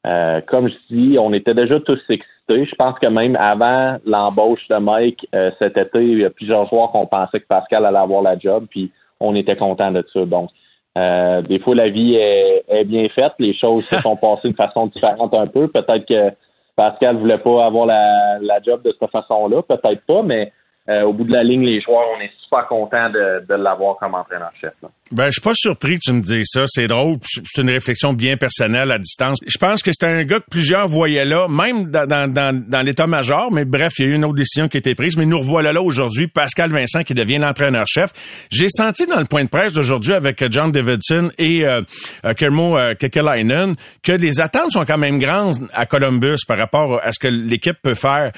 euh, 0.06 0.40
comme 0.46 0.70
je 0.70 0.76
dis, 0.96 1.18
on 1.18 1.34
était 1.34 1.56
déjà 1.56 1.80
tous 1.80 2.00
excités. 2.10 2.28
Je 2.48 2.76
pense 2.76 3.00
que 3.00 3.08
même 3.08 3.36
avant 3.38 3.98
l'embauche 4.06 4.68
de 4.70 4.76
Mike 4.76 5.28
cet 5.58 5.78
été, 5.78 6.06
il 6.06 6.20
y 6.20 6.26
a 6.26 6.30
plusieurs 6.30 6.70
joueurs 6.70 6.92
qu'on 6.92 7.08
pensait 7.08 7.40
que 7.40 7.48
Pascal 7.48 7.88
allait 7.88 7.98
avoir 7.98 8.22
la 8.22 8.38
job, 8.38 8.68
puis 8.70 8.92
on 9.20 9.34
était 9.34 9.56
content 9.56 9.92
de 9.92 10.06
ça. 10.14 10.24
Donc, 10.28 10.52
euh, 10.98 11.42
des 11.42 11.60
fois, 11.60 11.76
la 11.76 11.90
vie 11.90 12.16
est, 12.16 12.64
est 12.68 12.86
bien 12.86 13.08
faite. 13.10 13.34
Les 13.40 13.54
choses 13.54 13.86
se 13.86 14.00
sont 14.00 14.16
passées 14.22 14.50
de 14.50 14.56
façon 14.56 14.88
différente 14.88 15.34
un 15.34 15.48
peu. 15.48 15.68
Peut-être 15.68 16.06
que 16.06 16.36
Pascal 16.76 17.18
voulait 17.18 17.38
pas 17.38 17.66
avoir 17.66 17.86
la, 17.86 18.40
la 18.42 18.62
job 18.62 18.82
de 18.84 18.96
cette 19.00 19.12
façon-là, 19.12 19.62
peut-être 19.62 20.06
pas, 20.06 20.24
mais 20.24 20.52
euh, 20.90 21.04
au 21.04 21.14
bout 21.14 21.24
de 21.24 21.32
la 21.32 21.44
ligne, 21.44 21.64
les 21.64 21.82
joueurs, 21.82 22.06
on 22.16 22.22
est 22.22 22.32
super 22.44 22.68
contents 22.68 23.10
de, 23.10 23.46
de 23.48 23.56
l'avoir 23.56 23.98
comme 23.98 24.14
entraîneur-chef. 24.14 24.74
Ben, 25.12 25.25
je 25.25 25.34
suis 25.34 25.42
pas 25.42 25.54
surpris 25.54 25.96
que 25.96 26.06
tu 26.06 26.13
me 26.13 26.22
dises 26.22 26.48
ça. 26.52 26.63
C'est 26.66 26.88
drôle. 26.88 27.18
C'est 27.22 27.62
une 27.62 27.69
réflexion 27.69 28.13
bien 28.13 28.38
personnelle 28.38 28.92
à 28.92 28.98
distance. 28.98 29.38
Je 29.46 29.57
pense 29.60 29.84
que 29.84 29.92
c'est 29.94 30.07
un 30.07 30.24
gars 30.24 30.39
que 30.39 30.50
plusieurs 30.50 30.88
voyaient 30.88 31.25
là, 31.25 31.48
même 31.48 31.91
dans, 31.91 32.08
dans, 32.08 32.27
dans, 32.27 32.60
dans 32.68 32.82
l'état-major. 32.82 33.51
Mais 33.51 33.65
bref, 33.65 33.94
il 34.00 34.06
y 34.06 34.08
a 34.08 34.12
eu 34.12 34.15
une 34.15 34.25
autre 34.25 34.34
décision 34.34 34.68
qui 34.68 34.77
a 34.77 34.80
été 34.80 34.96
prise. 34.96 35.15
Mais 35.15 35.27
nous 35.27 35.38
revoilà 35.38 35.74
là 35.74 35.84
aujourd'hui. 35.84 36.27
Pascal 36.27 36.72
Vincent 36.72 37.03
qui 37.03 37.13
devient 37.13 37.38
l'entraîneur-chef. 37.38 38.10
J'ai 38.50 38.68
senti 38.70 39.06
dans 39.06 39.20
le 39.20 39.25
point 39.25 39.44
de 39.44 39.50
presse 39.50 39.74
d'aujourd'hui 39.74 40.13
avec 40.13 40.44
John 40.51 40.72
Davidson 40.72 41.30
et 41.38 41.68
euh, 41.68 41.82
euh, 42.25 42.34
Kermo 42.34 42.75
euh, 42.75 42.96
Kekalainen 42.96 43.75
que 44.01 44.12
les 44.12 44.39
attentes 44.39 44.72
sont 44.72 44.86
quand 44.86 44.98
même 44.98 45.20
grandes 45.20 45.68
à 45.74 45.86
Columbus 45.86 46.38
par 46.48 46.58
rapport 46.58 47.00
à 47.03 47.12
ce 47.12 47.20
que 47.20 47.27
l'équipe 47.27 47.77
peut 47.84 47.94
faire. 47.94 48.32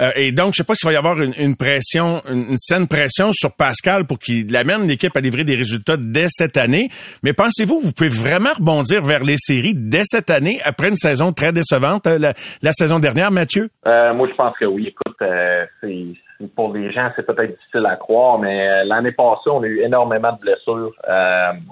Euh, 0.00 0.10
et 0.16 0.32
donc, 0.32 0.54
je 0.54 0.58
sais 0.58 0.64
pas 0.64 0.74
s'il 0.74 0.86
va 0.86 0.92
y 0.92 0.96
avoir 0.96 1.20
une, 1.20 1.34
une 1.38 1.56
pression, 1.56 2.20
une, 2.28 2.50
une 2.50 2.58
saine 2.58 2.88
pression 2.88 3.32
sur 3.32 3.54
Pascal 3.54 4.06
pour 4.06 4.18
qu'il 4.18 4.54
amène 4.56 4.88
l'équipe 4.88 5.16
à 5.16 5.20
livrer 5.20 5.44
des 5.44 5.54
résultats 5.56 5.96
dès 6.14 6.26
cette 6.28 6.56
année. 6.56 6.88
Mais 7.22 7.32
pensez-vous, 7.32 7.80
vous 7.80 7.92
pouvez 7.92 8.08
vraiment 8.08 8.54
rebondir 8.56 9.02
vers 9.02 9.24
les 9.24 9.36
séries 9.36 9.74
dès 9.74 10.04
cette 10.04 10.30
année 10.30 10.58
après 10.64 10.88
une 10.88 10.96
saison 10.96 11.32
très 11.32 11.52
décevante 11.52 12.06
euh, 12.06 12.32
la, 12.62 12.72
saison 12.72 13.00
dernière, 13.00 13.30
Mathieu? 13.30 13.68
Euh, 13.86 14.14
moi, 14.14 14.28
je 14.30 14.34
pense 14.34 14.56
que 14.56 14.64
oui. 14.64 14.88
Écoute, 14.88 15.16
euh, 15.22 15.66
pour 16.54 16.72
les 16.72 16.92
gens, 16.92 17.10
c'est 17.16 17.26
peut-être 17.26 17.50
difficile 17.50 17.86
à 17.86 17.96
croire, 17.96 18.38
mais 18.38 18.84
l'année 18.84 19.12
passée, 19.12 19.50
on 19.50 19.62
a 19.62 19.66
eu 19.66 19.80
énormément 19.80 20.32
de 20.32 20.38
blessures. 20.38 20.92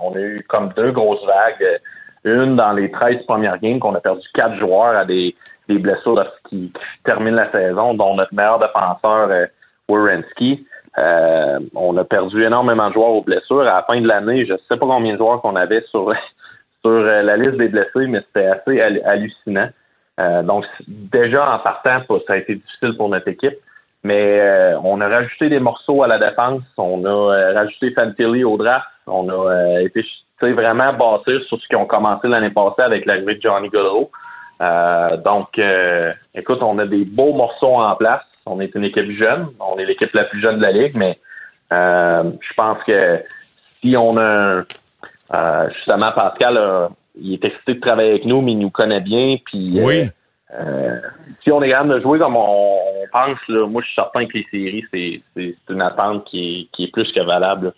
On 0.00 0.14
a 0.14 0.20
eu 0.20 0.44
comme 0.48 0.70
deux 0.76 0.90
grosses 0.90 1.24
vagues. 1.24 1.80
Une 2.24 2.56
dans 2.56 2.72
les 2.72 2.90
13 2.90 3.24
premières 3.26 3.58
games 3.58 3.80
qu'on 3.80 3.94
a 3.94 4.00
perdu 4.00 4.22
quatre 4.34 4.56
joueurs 4.58 4.96
à 4.96 5.04
des, 5.04 5.34
blessures 5.68 6.24
qui, 6.48 6.72
terminent 7.04 7.36
la 7.36 7.50
saison, 7.50 7.94
dont 7.94 8.14
notre 8.14 8.34
meilleur 8.34 8.58
défenseur, 8.58 9.28
Werenski. 9.88 10.64
Euh, 10.98 11.58
on 11.74 11.96
a 11.96 12.04
perdu 12.04 12.44
énormément 12.44 12.88
de 12.88 12.94
joueurs 12.94 13.10
aux 13.10 13.22
blessures. 13.22 13.60
À 13.62 13.64
la 13.64 13.82
fin 13.82 14.00
de 14.00 14.06
l'année, 14.06 14.44
je 14.46 14.52
ne 14.52 14.58
sais 14.68 14.76
pas 14.76 14.86
combien 14.86 15.12
de 15.14 15.18
joueurs 15.18 15.40
qu'on 15.40 15.56
avait 15.56 15.82
sur, 15.90 16.12
sur 16.82 16.90
euh, 16.90 17.22
la 17.22 17.36
liste 17.36 17.56
des 17.56 17.68
blessés, 17.68 18.06
mais 18.08 18.20
c'était 18.26 18.46
assez 18.46 18.80
hal- 18.80 19.02
hallucinant. 19.04 19.68
Euh, 20.20 20.42
donc, 20.42 20.64
déjà 20.86 21.54
en 21.54 21.58
partant, 21.60 22.02
ça 22.26 22.34
a 22.34 22.36
été 22.36 22.56
difficile 22.56 22.96
pour 22.96 23.08
notre 23.08 23.28
équipe. 23.28 23.56
Mais 24.04 24.40
on 24.82 25.00
a 25.00 25.06
rajouté 25.06 25.48
des 25.48 25.60
morceaux 25.60 26.02
à 26.02 26.08
la 26.08 26.18
défense. 26.18 26.62
On 26.76 27.04
a 27.04 27.52
rajouté 27.52 27.92
Fantilli 27.92 28.42
au 28.42 28.56
draft. 28.56 28.88
On 29.06 29.28
a 29.28 29.80
été 29.80 30.04
vraiment 30.40 30.92
bâtir 30.92 31.40
sur 31.46 31.60
ce 31.60 31.68
qu'ils 31.68 31.76
ont 31.76 31.86
commencé 31.86 32.26
l'année 32.26 32.50
passée 32.50 32.82
avec 32.82 33.06
l'arrivée 33.06 33.36
de 33.36 33.40
Johnny. 33.42 33.70
Euh, 34.60 35.16
donc, 35.18 35.56
écoute, 36.34 36.58
on 36.62 36.78
a 36.78 36.86
des 36.86 37.04
beaux 37.04 37.32
morceaux 37.32 37.76
en 37.76 37.94
place. 37.94 38.24
On 38.46 38.60
est 38.60 38.74
une 38.74 38.84
équipe 38.84 39.10
jeune. 39.10 39.48
On 39.60 39.78
est 39.78 39.84
l'équipe 39.84 40.12
la 40.14 40.24
plus 40.24 40.40
jeune 40.40 40.56
de 40.56 40.62
la 40.62 40.72
ligue, 40.72 40.96
mais 40.96 41.18
je 41.70 42.54
pense 42.56 42.78
que 42.84 43.22
si 43.80 43.96
on 43.96 44.16
a 44.18 44.62
justement 45.74 46.12
Pascal, 46.12 46.88
il 47.20 47.34
est 47.34 47.44
excité 47.44 47.74
de 47.74 47.80
travailler 47.80 48.10
avec 48.10 48.24
nous, 48.24 48.40
mais 48.40 48.52
il 48.52 48.58
nous 48.58 48.70
connaît 48.70 49.00
bien, 49.00 49.36
puis 49.44 49.80
oui. 49.80 50.08
si 51.42 51.50
on 51.50 51.62
est 51.62 51.70
capable 51.70 51.94
de 51.94 52.00
jouer 52.00 52.18
comme 52.18 52.36
on, 52.36 52.78
pense, 53.12 53.38
là, 53.48 53.66
moi 53.66 53.82
je 53.82 53.86
suis 53.86 53.94
certain 53.94 54.26
que 54.26 54.38
les 54.38 54.46
séries, 54.50 54.84
c'est 55.34 55.54
une 55.68 55.82
attente 55.82 56.24
qui 56.24 56.38
est, 56.60 56.76
qui 56.76 56.84
est 56.84 56.92
plus 56.92 57.10
que 57.12 57.20
valable. 57.20 57.72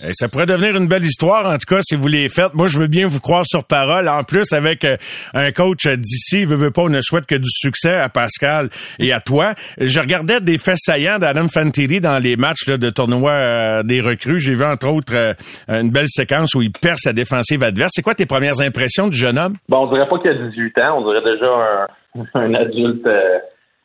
Et 0.00 0.12
ça 0.12 0.28
pourrait 0.28 0.46
devenir 0.46 0.76
une 0.76 0.86
belle 0.86 1.02
histoire, 1.02 1.44
en 1.46 1.54
tout 1.54 1.74
cas, 1.74 1.80
si 1.80 1.96
vous 1.96 2.06
les 2.06 2.28
faites. 2.28 2.54
Moi, 2.54 2.68
je 2.68 2.78
veux 2.78 2.86
bien 2.86 3.08
vous 3.08 3.18
croire 3.18 3.44
sur 3.44 3.64
parole. 3.64 4.08
En 4.08 4.22
plus, 4.22 4.52
avec 4.52 4.84
euh, 4.84 4.96
un 5.34 5.50
coach 5.50 5.88
d'ici, 5.88 6.44
veut, 6.44 6.54
veut 6.54 6.70
pas, 6.70 6.82
on 6.82 6.88
ne 6.88 7.00
souhaite 7.00 7.26
que 7.26 7.34
du 7.34 7.48
succès 7.50 7.94
à 7.94 8.08
Pascal 8.08 8.68
et 9.00 9.12
à 9.12 9.18
toi. 9.18 9.54
Je 9.80 9.98
regardais 9.98 10.40
des 10.40 10.56
faits 10.56 10.76
saillants 10.78 11.18
d'Adam 11.18 11.48
Fantilli 11.48 12.00
dans 12.00 12.22
les 12.22 12.36
matchs 12.36 12.66
de 12.68 12.90
tournoi 12.90 13.32
euh, 13.32 13.82
des 13.82 14.00
recrues. 14.00 14.38
J'ai 14.38 14.54
vu, 14.54 14.62
entre 14.62 14.86
autres, 14.86 15.12
euh, 15.16 15.32
une 15.66 15.90
belle 15.90 16.08
séquence 16.08 16.54
où 16.54 16.62
il 16.62 16.70
perce 16.70 17.00
sa 17.02 17.12
défensive 17.12 17.64
adverse. 17.64 17.90
C'est 17.92 18.02
quoi 18.02 18.14
tes 18.14 18.26
premières 18.26 18.60
impressions 18.60 19.08
du 19.08 19.16
jeune 19.16 19.36
homme? 19.36 19.54
Bon, 19.68 19.78
on 19.78 19.92
dirait 19.92 20.08
pas 20.08 20.20
qu'il 20.20 20.30
a 20.30 20.34
18 20.34 20.78
ans. 20.78 20.98
On 20.98 21.10
dirait 21.10 21.24
déjà 21.24 21.88
un, 22.34 22.54
adulte 22.54 23.08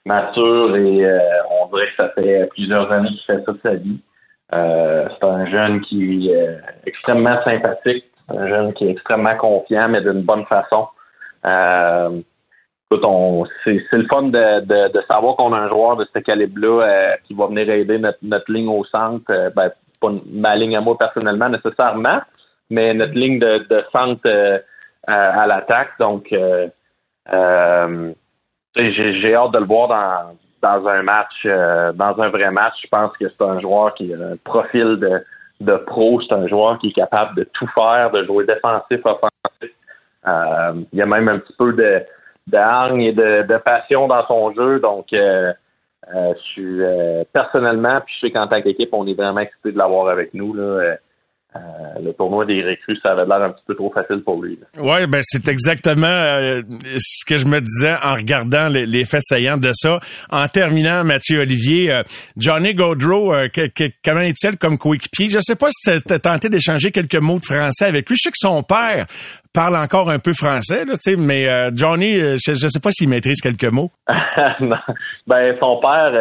mature 0.05 0.75
et 0.75 1.07
on 1.49 1.75
dirait 1.75 1.87
que 1.87 1.95
ça 1.97 2.09
fait 2.13 2.47
plusieurs 2.51 2.91
années 2.91 3.09
qu'il 3.09 3.35
fait 3.35 3.43
ça 3.43 3.51
de 3.51 3.59
sa 3.63 3.73
vie. 3.73 3.97
Euh, 4.53 5.07
c'est 5.09 5.25
un 5.25 5.45
jeune 5.47 5.81
qui 5.81 6.29
est 6.29 6.35
euh, 6.35 6.57
extrêmement 6.85 7.41
sympathique, 7.43 8.05
un 8.29 8.47
jeune 8.47 8.73
qui 8.73 8.85
est 8.85 8.91
extrêmement 8.91 9.35
confiant, 9.35 9.89
mais 9.89 10.01
d'une 10.01 10.21
bonne 10.21 10.45
façon. 10.45 10.87
Euh, 11.45 12.21
écoute, 12.91 13.03
c'est, 13.63 13.81
le 13.93 14.05
fun 14.11 14.23
de, 14.23 15.01
savoir 15.07 15.37
qu'on 15.37 15.53
a 15.53 15.57
un 15.57 15.69
joueur 15.69 15.95
de 15.97 16.05
ce 16.13 16.19
calibre-là 16.19 17.17
qui 17.23 17.33
va 17.33 17.47
venir 17.47 17.67
aider 17.69 17.97
notre, 17.97 18.51
ligne 18.51 18.67
au 18.67 18.83
centre. 18.85 19.25
ben, 19.55 19.71
pas 19.99 20.11
ma 20.31 20.55
ligne 20.55 20.77
à 20.77 20.81
moi 20.81 20.95
personnellement 20.97 21.49
nécessairement, 21.49 22.19
mais 22.69 22.93
notre 22.93 23.13
ligne 23.13 23.39
de, 23.39 23.83
centre 23.91 24.61
à, 25.07 25.47
l'attaque. 25.47 25.97
Donc, 25.99 26.27
j'ai 26.29 26.71
hâte 29.35 29.51
de 29.51 29.57
le 29.57 29.65
voir 29.65 29.87
dans, 29.87 30.37
dans 30.63 30.87
un 30.87 31.03
match, 31.03 31.45
euh, 31.45 31.91
dans 31.91 32.19
un 32.21 32.29
vrai 32.29 32.49
match, 32.49 32.75
je 32.81 32.87
pense 32.87 33.11
que 33.17 33.25
c'est 33.27 33.43
un 33.43 33.59
joueur 33.59 33.93
qui 33.95 34.13
a 34.13 34.17
un 34.17 34.37
profil 34.37 34.97
de, 34.97 35.21
de 35.59 35.75
pro. 35.75 36.21
C'est 36.21 36.33
un 36.33 36.47
joueur 36.47 36.79
qui 36.79 36.87
est 36.87 36.93
capable 36.93 37.35
de 37.35 37.43
tout 37.53 37.67
faire, 37.75 38.09
de 38.11 38.23
jouer 38.23 38.45
défensif, 38.45 38.99
offensif. 39.03 39.75
Euh, 40.25 40.83
il 40.93 40.99
y 40.99 41.01
a 41.01 41.05
même 41.05 41.27
un 41.27 41.39
petit 41.39 41.53
peu 41.57 41.73
de, 41.73 42.01
hargne 42.57 43.01
et 43.01 43.11
de, 43.11 43.43
de 43.43 43.57
passion 43.57 44.07
dans 44.07 44.25
son 44.25 44.53
jeu. 44.53 44.79
Donc, 44.79 45.11
euh, 45.11 45.51
je 46.13 46.39
suis 46.39 46.81
personnellement, 47.33 47.99
puis 48.05 48.15
je 48.15 48.27
sais 48.27 48.31
qu'en 48.31 48.47
tant 48.47 48.61
qu'équipe, 48.61 48.93
on 48.93 49.05
est 49.05 49.13
vraiment 49.13 49.41
excité 49.41 49.73
de 49.73 49.77
l'avoir 49.77 50.07
avec 50.07 50.33
nous. 50.33 50.53
Là. 50.53 50.95
Euh, 51.55 52.01
le 52.01 52.13
tournoi 52.13 52.45
des 52.45 52.63
recrues, 52.63 52.97
ça 53.03 53.11
avait 53.11 53.25
l'air 53.25 53.43
un 53.43 53.51
petit 53.51 53.63
peu 53.67 53.75
trop 53.75 53.91
facile 53.91 54.23
pour 54.23 54.41
lui. 54.41 54.57
Oui, 54.79 55.05
ben 55.07 55.19
c'est 55.21 55.47
exactement 55.47 56.07
euh, 56.07 56.61
ce 56.97 57.25
que 57.25 57.37
je 57.37 57.45
me 57.45 57.59
disais 57.59 57.93
en 58.03 58.15
regardant 58.15 58.69
les, 58.69 58.87
les, 58.87 59.05
faits 59.05 59.21
saillants 59.21 59.57
de 59.57 59.69
ça. 59.73 59.99
En 60.31 60.47
terminant, 60.47 61.03
Mathieu 61.03 61.41
Olivier, 61.41 61.93
euh, 61.93 62.01
Johnny 62.37 62.73
Gaudreau, 62.73 63.35
comment 64.03 64.21
est-il 64.21 64.57
comme 64.57 64.79
coéquipier? 64.79 65.29
Je 65.29 65.39
sais 65.41 65.55
pas 65.55 65.67
si 65.69 66.01
tu 66.01 66.13
as 66.13 66.19
tenté 66.19 66.49
d'échanger 66.49 66.91
quelques 66.91 67.21
mots 67.21 67.39
de 67.39 67.45
français 67.45 67.85
avec 67.85 68.09
lui. 68.09 68.15
Je 68.15 68.29
sais 68.29 68.31
que 68.31 68.37
son 68.37 68.63
père 68.63 69.05
parle 69.53 69.77
encore 69.77 70.09
un 70.09 70.17
peu 70.17 70.33
français, 70.33 70.85
là, 70.85 70.95
mais 71.19 71.47
Johnny, 71.75 72.15
je, 72.15 72.51
ne 72.51 72.69
sais 72.69 72.79
pas 72.79 72.89
s'il 72.91 73.09
maîtrise 73.09 73.41
quelques 73.41 73.71
mots. 73.71 73.91
Ben 75.27 75.55
son 75.59 75.79
père, 75.79 76.11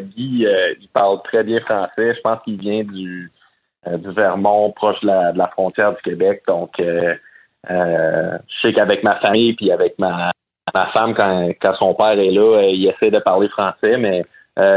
Guy, 0.00 0.46
il 0.80 0.88
parle 0.92 1.18
très 1.22 1.44
bien 1.44 1.60
français. 1.60 2.14
Je 2.16 2.20
pense 2.22 2.42
qu'il 2.42 2.58
vient 2.58 2.82
du 2.82 3.30
du 3.86 4.10
Vermont, 4.12 4.70
proche 4.72 5.00
de 5.00 5.08
la, 5.08 5.48
frontière 5.48 5.94
du 5.94 6.02
Québec. 6.02 6.42
Donc, 6.46 6.78
euh, 6.78 7.14
euh, 7.70 8.38
je 8.48 8.60
sais 8.68 8.72
qu'avec 8.72 9.02
ma 9.02 9.16
famille 9.16 9.54
puis 9.54 9.70
avec 9.72 9.98
ma, 9.98 10.30
ma 10.74 10.86
femme, 10.88 11.14
quand, 11.14 11.48
quand 11.60 11.74
son 11.74 11.94
père 11.94 12.18
est 12.18 12.30
là, 12.30 12.62
il 12.62 12.86
essaie 12.86 13.10
de 13.10 13.20
parler 13.22 13.48
français, 13.48 13.96
mais 13.96 14.24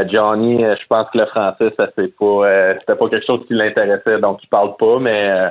Johnny, 0.08 0.62
je 0.62 0.86
pense 0.88 1.10
que 1.10 1.18
le 1.18 1.26
français, 1.26 1.68
ça 1.76 1.88
c'est 1.94 2.16
pas 2.16 2.70
c'était 2.70 2.94
pas 2.94 3.08
quelque 3.10 3.26
chose 3.26 3.46
qui 3.46 3.52
l'intéressait, 3.52 4.18
donc 4.20 4.42
il 4.42 4.48
parle 4.48 4.74
pas, 4.76 4.98
mais 4.98 5.50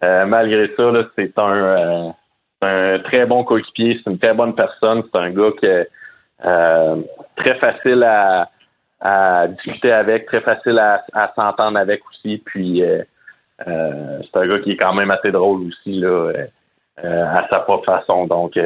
malgré 0.00 0.70
ça, 0.74 0.90
c'est 1.14 1.38
un, 1.38 2.14
un 2.62 2.98
très 3.00 3.26
bon 3.26 3.44
coéquipier, 3.44 3.98
c'est 4.00 4.10
une 4.10 4.18
très 4.18 4.32
bonne 4.32 4.54
personne, 4.54 5.02
c'est 5.02 5.18
un 5.18 5.30
gars 5.30 5.50
qui 5.60 5.66
très 7.36 7.54
facile 7.58 8.02
à, 8.02 8.48
à 9.00 9.46
discuter 9.48 9.92
avec, 9.92 10.26
très 10.26 10.40
facile 10.40 10.78
à, 10.78 11.32
s'entendre 11.34 11.78
avec 11.78 12.00
aussi. 12.10 12.42
Puis 12.44 12.82
euh, 12.82 13.02
euh, 13.66 14.20
c'est 14.22 14.40
un 14.40 14.48
gars 14.48 14.58
qui 14.60 14.72
est 14.72 14.76
quand 14.76 14.94
même 14.94 15.10
assez 15.10 15.30
drôle 15.30 15.68
aussi 15.68 16.00
là, 16.00 16.30
euh, 17.04 17.26
à 17.26 17.46
sa 17.48 17.60
propre 17.60 17.84
façon. 17.84 18.26
Donc 18.26 18.58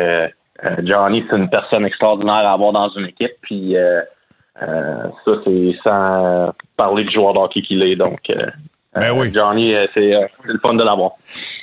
Johnny, 0.83 1.25
c'est 1.29 1.37
une 1.37 1.51
personne 1.51 1.85
extraordinaire 1.85 2.47
à 2.47 2.53
avoir 2.53 2.73
dans 2.73 2.91
une 2.91 3.07
équipe. 3.07 3.33
Puis 3.43 3.75
ça, 4.57 5.33
c'est 5.45 5.75
sans 5.83 6.53
parler 6.77 7.05
du 7.05 7.13
joueur 7.13 7.35
d'hockey 7.35 7.61
qu'il 7.61 7.83
est. 7.83 7.97
Donc 7.97 8.21
ben 8.93 9.13
oui. 9.17 9.33
Johnny, 9.33 9.73
c'est 9.95 10.13
le 10.45 10.59
fun 10.61 10.75
de 10.75 10.83
l'avoir. 10.83 11.13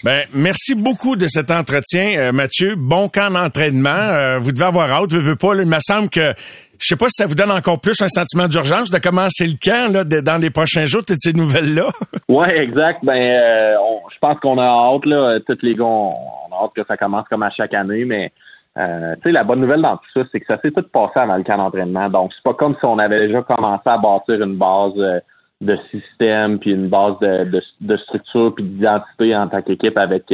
Ben, 0.03 0.24
merci 0.33 0.75
beaucoup 0.75 1.17
de 1.17 1.27
cet 1.27 1.51
entretien, 1.51 2.31
Mathieu. 2.31 2.75
Bon 2.77 3.09
camp 3.09 3.31
d'entraînement. 3.31 4.39
vous 4.39 4.51
devez 4.51 4.65
avoir 4.65 4.89
hâte, 4.91 5.12
veux, 5.12 5.21
veux 5.21 5.36
pas. 5.36 5.53
il 5.55 5.67
me 5.67 5.79
semble 5.79 6.09
que 6.09 6.33
je 6.79 6.86
sais 6.86 6.96
pas 6.96 7.07
si 7.10 7.24
ça 7.24 7.25
vous 7.25 7.36
donne 7.36 7.51
encore 7.51 7.79
plus 7.79 8.00
un 8.01 8.07
sentiment 8.07 8.48
d'urgence 8.48 8.89
de 8.89 9.00
commencer 9.00 9.48
le 9.48 9.57
camp 9.62 9.91
là, 9.91 10.03
dans 10.03 10.38
les 10.38 10.50
prochains 10.50 10.86
jours, 10.86 11.03
toutes 11.05 11.19
ces 11.19 11.34
nouvelles-là. 11.34 11.88
Oui, 12.29 12.48
exact. 12.50 13.03
Ben, 13.03 13.15
euh, 13.15 13.75
je 14.13 14.19
pense 14.19 14.39
qu'on 14.41 14.57
a 14.57 14.65
hâte, 14.65 15.05
là, 15.05 15.39
tous 15.48 15.57
les 15.62 15.75
gars, 15.75 15.86
on, 15.86 16.10
a 16.10 16.63
hâte 16.63 16.74
que 16.75 16.84
ça 16.86 16.98
commence 16.98 17.25
comme 17.29 17.41
à 17.41 17.50
chaque 17.50 17.74
année, 17.74 18.03
mais 18.03 18.31
euh, 18.77 19.15
tu 19.15 19.22
sais, 19.24 19.31
la 19.31 19.46
bonne 19.46 19.62
nouvelle 19.62 19.81
dans 19.81 19.96
tout 19.96 20.10
ça, 20.13 20.22
c'est 20.31 20.41
que 20.41 20.46
ça 20.46 20.60
s'est 20.60 20.72
tout 20.72 20.84
passé 20.91 21.19
avant 21.19 21.38
le 21.38 21.43
camp 21.43 21.57
d'entraînement. 21.57 22.10
Donc, 22.10 22.31
c'est 22.36 22.43
pas 22.43 22.53
comme 22.53 22.75
si 22.75 22.86
on 22.86 22.98
avait 22.98 23.19
déjà 23.19 23.41
commencé 23.43 23.84
à 23.86 23.98
bâtir 23.98 24.41
une 24.41 24.57
base 24.57 24.93
euh, 24.98 25.19
de 25.62 25.77
système, 25.89 26.60
puis 26.60 26.72
une 26.72 26.89
base 26.89 27.17
de, 27.19 27.62
de, 27.79 27.98
structure, 27.98 28.53
puis 28.53 28.65
d'identité 28.65 29.36
en 29.36 29.48
tant 29.48 29.62
qu'équipe 29.62 29.98
avec 29.98 30.25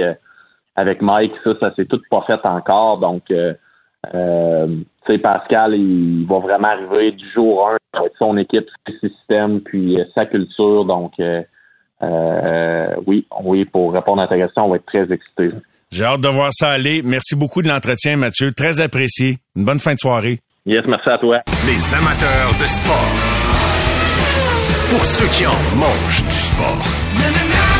avec 0.76 1.02
Mike. 1.02 1.34
Ça, 1.44 1.52
ça 1.60 1.76
s'est 1.76 1.86
tout 1.86 2.02
pas 2.10 2.24
fait 2.26 2.44
encore. 2.44 2.98
Donc, 2.98 3.24
euh, 4.14 4.68
tu 5.06 5.14
sais, 5.14 5.18
Pascal, 5.20 5.76
il 5.76 6.26
va 6.28 6.40
vraiment 6.40 6.70
arriver 6.70 7.12
du 7.12 7.26
jour 7.34 7.70
1 7.70 8.00
avec 8.00 8.12
son 8.18 8.38
équipe, 8.38 8.66
ses 8.88 9.10
systèmes, 9.10 9.62
puis 9.62 10.00
euh, 10.00 10.06
sa 10.16 10.26
culture. 10.26 10.86
Donc, 10.86 11.14
euh, 11.20 11.42
euh, 12.02 12.96
oui, 13.06 13.26
oui, 13.44 13.66
pour 13.66 13.94
répondre 13.94 14.22
à 14.22 14.28
ta 14.28 14.38
question, 14.38 14.66
on 14.66 14.70
va 14.70 14.78
être 14.78 14.86
très 14.86 15.12
excités. 15.12 15.50
J'ai 15.92 16.06
hâte 16.06 16.22
de 16.22 16.30
voir 16.30 16.50
ça 16.52 16.70
aller. 16.70 17.02
Merci 17.04 17.36
beaucoup 17.36 17.62
de 17.62 17.68
l'entretien, 17.68 18.18
Mathieu. 18.18 18.52
Très 18.52 18.82
apprécié. 18.82 19.38
Une 19.56 19.66
bonne 19.66 19.80
fin 19.80 19.94
de 19.94 20.00
soirée. 20.00 20.40
Yes, 20.66 20.84
merci 20.88 21.10
à 21.10 21.18
toi. 21.18 21.42
Les 21.68 21.94
amateurs 21.94 22.50
de 22.60 22.66
sport. 22.66 23.14
Pour 24.90 25.06
ceux 25.06 25.28
qui 25.28 25.46
en 25.46 25.78
mangent 25.78 26.24
du 26.24 26.32
sport. 26.32 27.73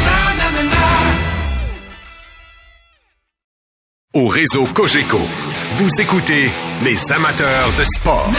Au 4.14 4.28
réseau 4.28 4.66
Cogeco. 4.74 5.20
Vous 5.76 5.90
écoutez 6.00 6.52
les 6.84 7.12
amateurs 7.12 7.74
de 7.78 7.84
sport. 7.84 8.32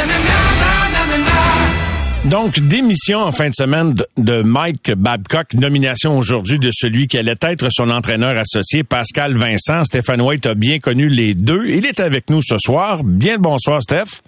Donc, 2.27 2.61
démission 2.61 3.19
en 3.19 3.33
fin 3.33 3.51
de 3.51 3.55
semaine 3.55 3.95
de 4.17 4.43
Mike 4.43 4.93
Babcock, 4.93 5.53
nomination 5.55 6.17
aujourd'hui 6.17 6.59
de 6.59 6.71
celui 6.73 7.09
qui 7.09 7.19
allait 7.19 7.37
être 7.43 7.69
son 7.71 7.91
entraîneur 7.91 8.39
associé, 8.39 8.85
Pascal 8.85 9.37
Vincent. 9.37 9.85
Stéphane 9.85 10.21
White 10.21 10.47
a 10.47 10.55
bien 10.55 10.79
connu 10.79 11.09
les 11.09 11.35
deux. 11.35 11.67
Il 11.67 11.87
est 11.87 12.01
avec 12.01 12.31
nous 12.31 12.41
ce 12.41 12.57
soir. 12.59 13.03
Bien 13.05 13.35
le 13.35 13.41
bonsoir, 13.41 13.83
Steph. 13.83 14.23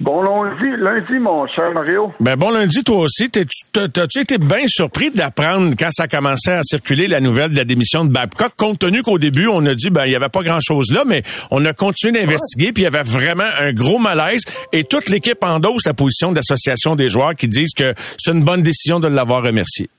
Bon 0.00 0.22
lundi, 0.22 0.70
lundi, 0.78 1.18
mon 1.18 1.44
cher 1.48 1.72
Mario. 1.74 2.12
Ben 2.20 2.36
bon 2.36 2.50
lundi, 2.50 2.84
toi 2.84 2.98
aussi. 2.98 3.28
T'as-tu 3.30 4.20
été 4.20 4.38
bien 4.38 4.64
surpris 4.68 5.10
d'apprendre 5.10 5.74
quand 5.76 5.90
ça 5.90 6.06
commençait 6.06 6.52
à 6.52 6.62
circuler 6.62 7.08
la 7.08 7.18
nouvelle 7.18 7.50
de 7.50 7.56
la 7.56 7.64
démission 7.64 8.04
de 8.04 8.12
Babcock, 8.12 8.52
compte 8.56 8.78
tenu 8.78 9.02
qu'au 9.02 9.18
début, 9.18 9.48
on 9.48 9.66
a 9.66 9.74
dit, 9.74 9.90
ben, 9.90 10.06
il 10.06 10.12
y 10.12 10.14
avait 10.14 10.28
pas 10.28 10.44
grand-chose 10.44 10.92
là, 10.92 11.02
mais 11.04 11.24
on 11.50 11.64
a 11.64 11.72
continué 11.72 12.12
d'investiguer, 12.12 12.72
puis 12.72 12.82
il 12.82 12.84
y 12.84 12.86
avait 12.86 13.02
vraiment 13.02 13.48
un 13.58 13.72
gros 13.72 13.98
malaise, 13.98 14.42
et 14.72 14.84
toute 14.84 15.08
l'équipe 15.08 15.42
endosse 15.42 15.84
la 15.84 15.94
position 15.94 16.30
d'association 16.30 16.94
des 16.94 17.08
joueurs 17.08 17.34
qui 17.34 17.48
disent 17.48 17.74
que 17.76 17.92
c'est 18.18 18.30
une 18.30 18.44
bonne 18.44 18.62
décision 18.62 19.00
de 19.00 19.08
l'avoir 19.08 19.42
remercié. 19.42 19.90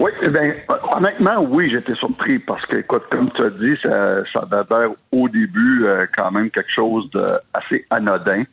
Oui, 0.00 0.12
eh 0.22 0.28
bien, 0.28 0.54
honnêtement, 0.96 1.40
oui, 1.40 1.68
j'étais 1.68 1.94
surpris 1.94 2.38
parce 2.38 2.64
que, 2.66 2.76
écoute, 2.76 3.02
comme 3.10 3.30
tu 3.32 3.42
as 3.42 3.50
dit, 3.50 3.76
ça, 3.82 4.22
ça 4.32 4.44
au 5.10 5.28
début 5.28 5.84
euh, 5.84 6.06
quand 6.16 6.30
même 6.30 6.50
quelque 6.50 6.70
chose 6.70 7.10
de 7.10 7.26
assez 7.52 7.84
anodin. 7.90 8.44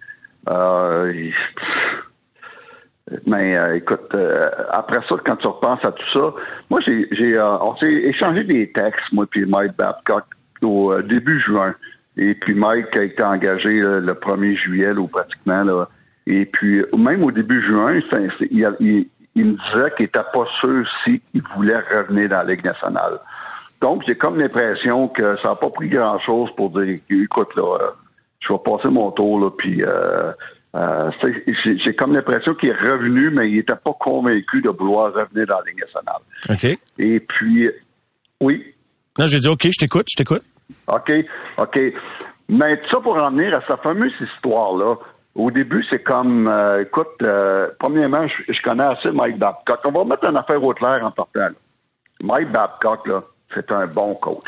Euh, 0.49 1.13
mais 3.27 3.59
euh, 3.59 3.75
écoute, 3.75 4.15
après 4.71 5.01
ça, 5.07 5.15
quand 5.23 5.35
tu 5.35 5.45
repenses 5.45 5.85
à 5.85 5.91
tout 5.91 6.19
ça, 6.19 6.33
moi 6.71 6.79
j'ai 6.87 7.07
j'ai 7.11 7.39
on 7.39 7.75
s'est 7.77 7.91
échangé 7.91 8.43
des 8.43 8.71
textes, 8.71 9.03
moi 9.11 9.27
puis 9.29 9.45
Mike 9.45 9.77
Babcock 9.77 10.25
au 10.63 10.99
début 11.03 11.39
juin. 11.41 11.75
Et 12.17 12.33
puis 12.33 12.55
Mike 12.55 12.97
a 12.97 13.03
été 13.03 13.23
engagé 13.23 13.81
le 13.81 14.13
1er 14.13 14.57
juillet 14.57 14.91
ou 14.91 15.07
pratiquement 15.07 15.61
là, 15.63 15.85
Et 16.25 16.45
puis, 16.45 16.83
même 16.97 17.23
au 17.23 17.31
début 17.31 17.61
juin, 17.67 17.99
il, 18.49 18.67
il, 18.79 19.07
me 19.43 19.51
disait 19.51 19.91
qu'il 19.97 20.05
n'était 20.05 20.19
pas 20.33 20.45
sûr 20.61 20.85
s'il 21.03 21.21
voulait 21.55 21.79
revenir 21.79 22.29
dans 22.29 22.37
la 22.37 22.43
Ligue 22.45 22.63
nationale. 22.63 23.19
Donc, 23.81 24.03
j'ai 24.07 24.15
comme 24.15 24.37
l'impression 24.39 25.07
que 25.09 25.37
ça 25.41 25.49
n'a 25.49 25.55
pas 25.55 25.69
pris 25.69 25.89
grand-chose 25.89 26.49
pour 26.55 26.69
dire, 26.69 26.97
écoute, 27.09 27.49
là, 27.55 27.77
euh, 27.81 27.89
je 28.39 28.53
vais 28.53 28.59
passer 28.63 28.89
mon 28.89 29.11
tour, 29.11 29.39
là, 29.39 29.49
puis 29.51 29.83
euh, 29.83 30.31
euh, 30.75 31.11
j'ai 31.55 31.95
comme 31.95 32.13
l'impression 32.13 32.53
qu'il 32.53 32.69
est 32.69 32.73
revenu, 32.73 33.29
mais 33.31 33.49
il 33.49 33.55
n'était 33.55 33.75
pas 33.75 33.93
convaincu 33.99 34.61
de 34.61 34.69
vouloir 34.69 35.13
revenir 35.13 35.45
dans 35.47 35.59
la 35.59 35.63
Ligue 35.67 35.81
nationale. 35.81 36.21
OK. 36.49 36.79
Et 36.97 37.19
puis, 37.19 37.69
oui. 38.41 38.73
Non, 39.17 39.27
j'ai 39.27 39.39
dit, 39.39 39.47
OK, 39.47 39.63
je 39.65 39.77
t'écoute, 39.77 40.07
je 40.09 40.15
t'écoute. 40.15 40.43
OK, 40.87 41.11
OK. 41.57 41.79
Mais 42.47 42.79
ça 42.91 42.99
pour 42.99 43.21
en 43.21 43.31
venir 43.31 43.55
à 43.57 43.61
sa 43.67 43.77
fameuse 43.77 44.13
histoire-là, 44.19 44.95
au 45.35 45.51
début, 45.51 45.85
c'est 45.89 46.01
comme, 46.01 46.47
euh, 46.47 46.83
écoute, 46.83 47.21
euh, 47.21 47.67
premièrement, 47.79 48.25
je, 48.27 48.61
connais 48.63 48.85
assez 48.85 49.11
Mike 49.11 49.37
Babcock. 49.37 49.79
On 49.85 49.91
va 49.91 50.05
mettre 50.05 50.25
une 50.25 50.37
affaire 50.37 50.63
au 50.63 50.73
clair 50.73 51.01
en 51.03 51.11
partant. 51.11 51.49
Mike 52.21 52.51
Babcock, 52.51 53.05
là, 53.07 53.21
c'est 53.53 53.69
un 53.71 53.85
bon 53.87 54.15
coach. 54.15 54.47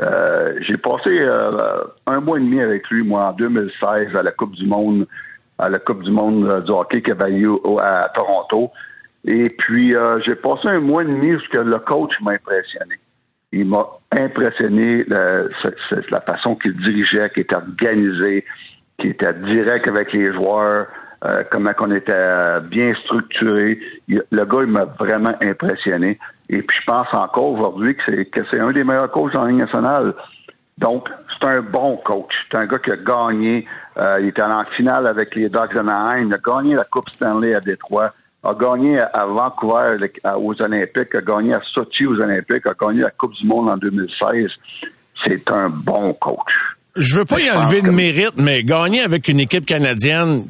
Euh, 0.00 0.54
j'ai 0.62 0.78
passé 0.78 1.26
un 2.06 2.20
mois 2.20 2.38
et 2.38 2.40
demi 2.40 2.60
avec 2.60 2.88
lui, 2.88 3.04
moi, 3.04 3.26
en 3.26 3.32
2016, 3.32 4.16
à 4.16 4.22
la 4.22 4.30
Coupe 4.30 4.54
du 4.54 4.66
Monde, 4.66 5.06
à 5.58 5.68
la 5.68 5.78
Coupe 5.78 6.02
du 6.02 6.10
Monde 6.10 6.64
du 6.64 6.72
hockey 6.72 7.02
eu 7.30 7.50
à 7.80 8.08
Toronto. 8.14 8.72
Et 9.26 9.44
puis, 9.58 9.94
j'ai 10.26 10.34
passé 10.34 10.68
un 10.68 10.80
mois 10.80 11.02
et 11.02 11.06
demi 11.06 11.34
où 11.34 11.38
le 11.52 11.78
coach 11.78 12.12
m'a 12.22 12.32
impressionné 12.32 12.98
il 13.54 13.66
m'a 13.66 13.86
impressionné 14.10 15.04
la 15.06 16.20
façon 16.22 16.56
qu'il 16.56 16.74
dirigeait, 16.74 17.30
qu'il 17.30 17.42
était 17.42 17.54
organisé, 17.54 18.44
qui 18.98 19.08
était 19.08 19.34
direct 19.34 19.86
avec 19.88 20.12
les 20.12 20.32
joueurs, 20.32 20.86
euh, 21.24 21.42
comment 21.50 21.72
on 21.80 21.90
était 21.90 22.60
bien 22.62 22.94
structuré. 23.04 23.78
le 24.08 24.44
gars, 24.44 24.58
il 24.60 24.66
m'a 24.66 24.84
vraiment 24.84 25.34
impressionné. 25.40 26.18
Et 26.48 26.62
puis, 26.62 26.78
je 26.80 26.86
pense 26.86 27.08
encore 27.12 27.52
aujourd'hui 27.52 27.96
que 27.96 28.02
c'est, 28.06 28.24
que 28.26 28.40
c'est 28.50 28.60
un 28.60 28.72
des 28.72 28.84
meilleurs 28.84 29.10
coachs 29.10 29.34
en 29.34 29.46
ligne 29.46 29.58
nationale. 29.58 30.14
Donc, 30.76 31.08
c'est 31.30 31.48
un 31.48 31.62
bon 31.62 31.96
coach. 31.98 32.32
C'est 32.50 32.58
un 32.58 32.66
gars 32.66 32.78
qui 32.78 32.90
a 32.90 32.96
gagné. 32.96 33.66
Euh, 33.96 34.18
il 34.20 34.28
était 34.28 34.42
en 34.42 34.64
finale 34.76 35.06
avec 35.06 35.34
les 35.34 35.48
Ducks 35.48 35.74
d'Anaheim. 35.74 36.28
Il 36.28 36.34
a 36.34 36.38
gagné 36.38 36.74
la 36.74 36.84
Coupe 36.84 37.08
Stanley 37.10 37.54
à 37.54 37.60
Détroit. 37.60 38.12
A 38.42 38.52
gagné 38.54 39.00
à 39.00 39.24
Vancouver 39.24 39.96
aux 40.36 40.62
Olympiques. 40.62 41.14
A 41.14 41.20
gagné 41.20 41.54
à 41.54 41.62
Sochi 41.72 42.06
aux 42.06 42.20
Olympiques. 42.20 42.66
A 42.66 42.74
gagné 42.78 43.02
la 43.02 43.10
Coupe 43.10 43.32
du 43.34 43.46
Monde 43.46 43.70
en 43.70 43.76
2016. 43.76 44.50
C'est 45.24 45.50
un 45.50 45.70
bon 45.70 46.12
coach. 46.14 46.73
Je 46.96 47.16
veux 47.16 47.24
pas 47.24 47.40
y 47.40 47.50
enlever 47.50 47.82
de 47.82 47.90
mérite, 47.90 48.34
mais 48.36 48.62
gagner 48.62 49.00
avec 49.02 49.28
une 49.28 49.40
équipe 49.40 49.66
canadienne, 49.66 50.46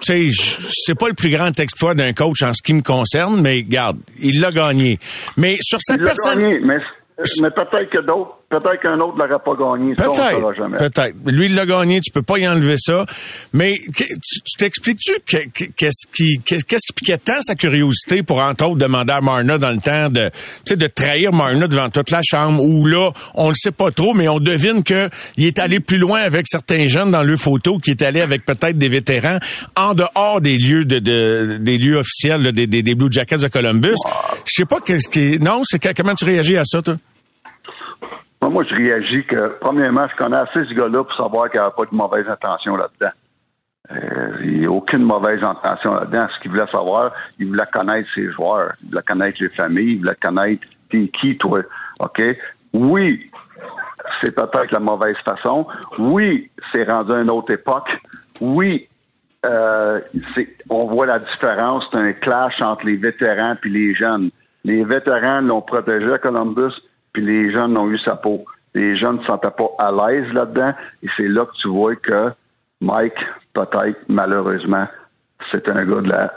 c'est 0.00 0.94
pas 0.98 1.08
le 1.08 1.14
plus 1.14 1.30
grand 1.30 1.58
exploit 1.58 1.94
d'un 1.94 2.12
coach 2.12 2.42
en 2.42 2.54
ce 2.54 2.62
qui 2.62 2.72
me 2.72 2.82
concerne, 2.82 3.40
mais 3.40 3.62
garde, 3.62 3.98
il 4.18 4.40
l'a 4.40 4.52
gagné. 4.52 4.98
Mais 5.36 5.58
sur 5.60 5.78
sa 5.82 5.98
personne. 5.98 6.40
Mais 7.42 7.50
peut-être 7.50 7.90
que 7.90 8.00
d'autres, 8.00 8.39
peut-être 8.50 8.82
qu'un 8.82 8.98
autre 8.98 9.16
l'aurait 9.16 9.38
pas 9.38 9.54
gagné. 9.54 9.94
Peut-être. 9.94 10.78
Peut-être. 10.78 11.16
Lui, 11.26 11.46
il 11.46 11.54
l'a 11.54 11.66
gagné. 11.66 12.00
Tu 12.00 12.10
peux 12.10 12.22
pas 12.22 12.38
y 12.38 12.48
enlever 12.48 12.74
ça. 12.76 13.06
Mais 13.52 13.78
tu 13.94 14.56
t'expliques-tu 14.58 15.12
qu'est-ce 15.76 16.06
qui, 16.12 16.40
qu'est-ce 16.44 16.86
qui 16.86 16.92
piquait 16.94 17.18
tant 17.18 17.40
sa 17.40 17.54
curiosité 17.54 18.22
pour 18.22 18.40
entre 18.40 18.66
autres 18.66 18.78
demander 18.78 19.12
à 19.12 19.20
Marna 19.20 19.56
dans 19.56 19.70
le 19.70 19.78
temps 19.78 20.10
de, 20.10 20.28
tu 20.28 20.70
sais, 20.70 20.76
de 20.76 20.86
trahir 20.88 21.32
Marna 21.32 21.68
devant 21.68 21.88
toute 21.90 22.10
la 22.10 22.22
chambre 22.22 22.62
où 22.62 22.86
là, 22.86 23.10
on 23.34 23.48
le 23.48 23.54
sait 23.54 23.70
pas 23.70 23.92
trop, 23.92 24.14
mais 24.14 24.28
on 24.28 24.40
devine 24.40 24.82
que 24.82 25.08
il 25.36 25.46
est 25.46 25.58
allé 25.58 25.80
plus 25.80 25.98
loin 25.98 26.20
avec 26.20 26.46
certains 26.48 26.88
jeunes 26.88 27.12
dans 27.12 27.22
le 27.22 27.36
photo, 27.36 27.78
qui 27.78 27.92
est 27.92 28.02
allé 28.02 28.20
avec 28.20 28.44
peut-être 28.44 28.76
des 28.76 28.88
vétérans 28.88 29.38
en 29.76 29.94
dehors 29.94 30.40
des 30.40 30.56
lieux 30.56 30.84
de, 30.84 30.98
des 30.98 31.78
lieux 31.78 31.96
officiels 31.96 32.52
des, 32.52 32.66
des, 32.66 32.94
Blue 32.94 33.10
Jackets 33.10 33.38
de 33.38 33.48
Columbus. 33.48 33.94
Je 34.44 34.62
sais 34.62 34.64
pas 34.64 34.80
qu'est-ce 34.80 35.08
qui, 35.08 35.38
non, 35.38 35.62
c'est 35.64 35.78
comment 35.94 36.14
tu 36.14 36.24
réagis 36.24 36.56
à 36.56 36.64
ça, 36.64 36.82
toi? 36.82 36.96
Moi, 38.50 38.64
je 38.64 38.74
réagis 38.74 39.24
que, 39.24 39.56
premièrement, 39.60 40.06
je 40.10 40.16
connais 40.16 40.36
assez 40.36 40.64
ce 40.68 40.74
gars-là 40.74 41.04
pour 41.04 41.14
savoir 41.14 41.48
qu'il 41.50 41.60
n'y 41.60 41.66
a 41.66 41.70
pas 41.70 41.84
de 41.84 41.96
mauvaise 41.96 42.28
intention 42.28 42.76
là-dedans. 42.76 43.12
Euh, 43.92 44.38
il 44.42 44.60
n'y 44.60 44.66
a 44.66 44.70
aucune 44.70 45.04
mauvaise 45.04 45.42
intention 45.42 45.94
là-dedans. 45.94 46.26
Ce 46.34 46.40
qu'il 46.40 46.50
voulait 46.50 46.70
savoir, 46.70 47.12
il 47.38 47.46
voulait 47.46 47.62
connaître 47.72 48.08
ses 48.12 48.30
joueurs, 48.30 48.72
il 48.82 48.90
voulait 48.90 49.02
connaître 49.02 49.38
les 49.40 49.48
familles, 49.50 49.92
il 49.92 49.98
voulait 50.00 50.16
connaître 50.20 50.66
t'es 50.90 51.08
qui, 51.08 51.36
toi. 51.36 51.60
OK? 52.00 52.22
Oui, 52.72 53.30
c'est 54.20 54.34
peut-être 54.34 54.72
la 54.72 54.80
mauvaise 54.80 55.16
façon. 55.24 55.66
Oui, 55.98 56.50
c'est 56.72 56.90
rendu 56.90 57.12
à 57.12 57.20
une 57.20 57.30
autre 57.30 57.52
époque. 57.52 57.88
Oui, 58.40 58.88
euh, 59.46 60.00
on 60.68 60.86
voit 60.86 61.06
la 61.06 61.20
différence. 61.20 61.84
C'est 61.92 61.98
un 61.98 62.12
clash 62.12 62.60
entre 62.62 62.86
les 62.86 62.96
vétérans 62.96 63.54
et 63.64 63.68
les 63.68 63.94
jeunes. 63.94 64.30
Les 64.64 64.84
vétérans 64.84 65.40
l'ont 65.40 65.62
protégé 65.62 66.12
à 66.12 66.18
Columbus 66.18 66.74
puis 67.12 67.24
les 67.24 67.52
jeunes 67.52 67.76
ont 67.76 67.90
eu 67.90 67.98
sa 67.98 68.16
peau. 68.16 68.44
Les 68.74 68.96
jeunes 68.96 69.16
ne 69.16 69.22
se 69.22 69.26
sentaient 69.26 69.50
pas 69.50 69.70
à 69.78 69.90
l'aise 69.90 70.32
là-dedans, 70.32 70.72
et 71.02 71.08
c'est 71.16 71.28
là 71.28 71.44
que 71.44 71.56
tu 71.60 71.68
vois 71.68 71.96
que 71.96 72.30
Mike, 72.80 73.18
peut-être, 73.52 73.98
malheureusement, 74.08 74.86
c'est 75.50 75.68
un 75.68 75.84
gars 75.84 76.00
de 76.00 76.08
la, 76.08 76.32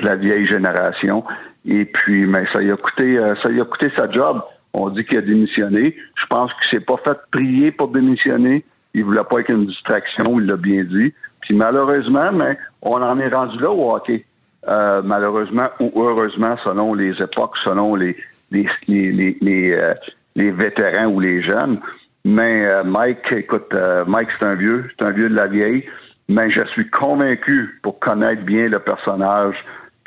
de 0.00 0.06
la 0.06 0.16
vieille 0.16 0.46
génération. 0.46 1.24
Et 1.64 1.84
puis, 1.86 2.26
mais 2.26 2.44
ça 2.52 2.60
lui 2.60 2.70
a 2.70 2.76
coûté, 2.76 3.18
euh, 3.18 3.34
ça 3.42 3.48
lui 3.48 3.60
a 3.60 3.64
coûté 3.64 3.90
sa 3.96 4.08
job. 4.10 4.42
On 4.74 4.90
dit 4.90 5.04
qu'il 5.04 5.18
a 5.18 5.22
démissionné. 5.22 5.96
Je 6.14 6.26
pense 6.26 6.52
qu'il 6.54 6.78
s'est 6.78 6.84
pas 6.84 6.96
fait 7.04 7.18
prier 7.30 7.72
pour 7.72 7.88
démissionner. 7.88 8.64
Il 8.94 9.04
voulait 9.04 9.24
pas 9.28 9.40
être 9.40 9.50
une 9.50 9.66
distraction, 9.66 10.38
il 10.38 10.46
l'a 10.46 10.56
bien 10.56 10.84
dit. 10.84 11.12
Puis 11.40 11.54
malheureusement, 11.54 12.32
mais 12.32 12.58
on 12.82 13.00
en 13.00 13.18
est 13.18 13.34
rendu 13.34 13.58
là 13.58 13.70
au 13.70 13.94
hockey. 13.94 14.24
Euh, 14.68 15.02
malheureusement 15.02 15.68
ou 15.80 16.02
heureusement, 16.02 16.56
selon 16.64 16.92
les 16.94 17.12
époques, 17.22 17.56
selon 17.64 17.94
les 17.94 18.16
les, 18.50 18.66
les, 18.86 19.36
les, 19.40 19.72
euh, 19.72 19.94
les 20.38 20.52
vétérans 20.52 21.06
ou 21.06 21.20
les 21.20 21.42
jeunes. 21.42 21.78
Mais 22.24 22.66
euh, 22.66 22.84
Mike, 22.84 23.32
écoute, 23.32 23.74
euh, 23.74 24.04
Mike, 24.06 24.28
c'est 24.38 24.46
un 24.46 24.54
vieux, 24.54 24.88
c'est 24.88 25.04
un 25.04 25.10
vieux 25.10 25.28
de 25.28 25.34
la 25.34 25.48
vieille, 25.48 25.84
mais 26.28 26.50
je 26.50 26.64
suis 26.72 26.88
convaincu, 26.88 27.80
pour 27.82 27.98
connaître 27.98 28.42
bien 28.42 28.68
le 28.68 28.78
personnage, 28.78 29.56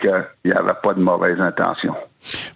qu'il 0.02 0.26
n'y 0.46 0.52
avait 0.52 0.74
pas 0.82 0.94
de 0.94 1.02
mauvaise 1.02 1.40
intention. 1.40 1.94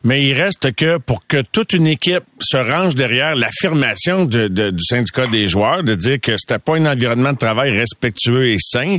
Mais 0.04 0.22
il 0.22 0.34
reste 0.40 0.76
que 0.76 0.98
pour 1.00 1.26
que 1.28 1.42
toute 1.42 1.74
une 1.74 1.88
équipe 1.88 2.24
se 2.40 2.58
range 2.58 2.96
derrière 2.96 3.36
l'affirmation 3.36 4.26
de, 4.26 4.48
du 4.48 4.84
syndicat 4.84 5.28
des 5.28 5.48
joueurs, 5.48 5.84
de 5.84 5.96
dire 5.96 6.20
que 6.22 6.38
c'était 6.38 6.60
pas 6.60 6.78
un 6.78 6.86
environnement 6.86 7.34
de 7.34 7.38
travail 7.38 7.72
respectueux 7.72 8.48
et 8.48 8.58
sain, 8.60 8.98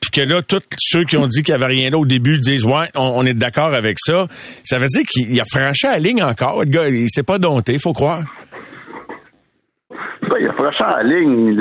puis 0.00 0.10
que 0.10 0.20
là, 0.28 0.42
tous 0.42 0.62
ceux 0.78 1.04
qui 1.04 1.16
ont 1.16 1.28
dit 1.28 1.42
qu'il 1.42 1.52
y 1.52 1.54
avait 1.54 1.66
rien 1.66 1.90
là 1.90 1.98
au 1.98 2.06
début 2.06 2.38
disent 2.38 2.64
ouais, 2.64 2.88
on, 2.96 3.24
est 3.24 3.34
d'accord 3.34 3.74
avec 3.74 3.98
ça. 4.00 4.26
Ça 4.64 4.78
veut 4.78 4.88
dire 4.88 5.02
qu'il 5.08 5.40
a 5.40 5.44
franchi 5.44 5.86
la 5.86 5.98
ligne 5.98 6.22
encore. 6.22 6.64
Le 6.64 6.70
gars, 6.70 6.88
il 6.88 7.08
s'est 7.08 7.22
pas 7.22 7.38
dompté, 7.38 7.78
faut 7.78 7.92
croire. 7.92 8.22
Il 10.40 10.48
a 10.48 10.52
franchi 10.54 10.82
la 10.82 11.02
ligne, 11.04 11.56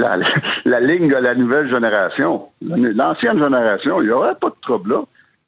la, 0.65 0.79
ligne 0.79 1.07
de 1.09 1.15
la 1.15 1.35
nouvelle 1.35 1.69
génération. 1.71 2.47
L'ancienne 2.61 3.39
génération, 3.41 4.01
il 4.01 4.07
n'y 4.07 4.13
aurait 4.13 4.35
pas 4.41 4.49
de 4.49 4.55
trouble 4.61 4.93
là. 4.93 5.01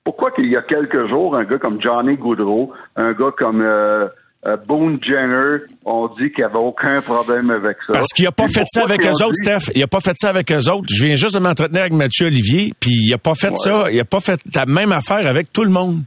Pourquoi 0.04 0.32
qu'il 0.32 0.52
y 0.52 0.58
a 0.58 0.62
quelques 0.62 1.10
jours, 1.10 1.38
un 1.38 1.46
gars 1.46 1.58
comme 1.58 1.82
Johnny 1.82 2.18
Goudreau, 2.18 2.74
un 2.96 3.14
gars 3.14 3.32
comme 3.38 3.62
euh, 3.62 4.08
euh, 4.46 4.58
Boone 4.58 5.00
Jenner, 5.02 5.60
on 5.86 6.10
dit 6.10 6.30
qu'il 6.32 6.40
n'y 6.40 6.44
avait 6.44 6.58
aucun 6.58 7.02
problème 7.02 7.50
avec 7.50 7.78
ça. 7.88 7.94
Parce 7.94 8.12
qu'il 8.12 8.26
n'a 8.26 8.34
pas 8.34 8.50
fait 8.50 8.66
ça 8.68 8.84
avec 8.84 9.02
eux 9.02 9.24
autres, 9.24 9.36
Steph? 9.36 9.72
Il 9.74 9.80
n'a 9.80 9.88
pas 9.88 10.02
fait 10.02 10.16
ça 10.18 10.30
avec 10.30 10.52
eux 10.52 10.70
autres. 10.70 10.88
Je 10.90 11.06
viens 11.06 11.16
juste 11.16 11.36
de 11.36 11.40
m'entretenir 11.40 11.82
avec 11.82 11.94
Mathieu 11.94 12.28
Olivier, 12.28 12.74
puis 12.78 12.92
il 12.92 13.12
n'a 13.12 13.18
pas 13.18 13.36
fait 13.36 13.56
ça. 13.56 13.90
Il 13.90 13.98
n'a 13.98 14.06
pas 14.06 14.20
fait 14.20 14.42
la 14.54 14.66
même 14.66 14.92
affaire 14.92 15.26
avec 15.26 15.54
tout 15.54 15.64
le 15.64 15.72
monde. 15.72 16.02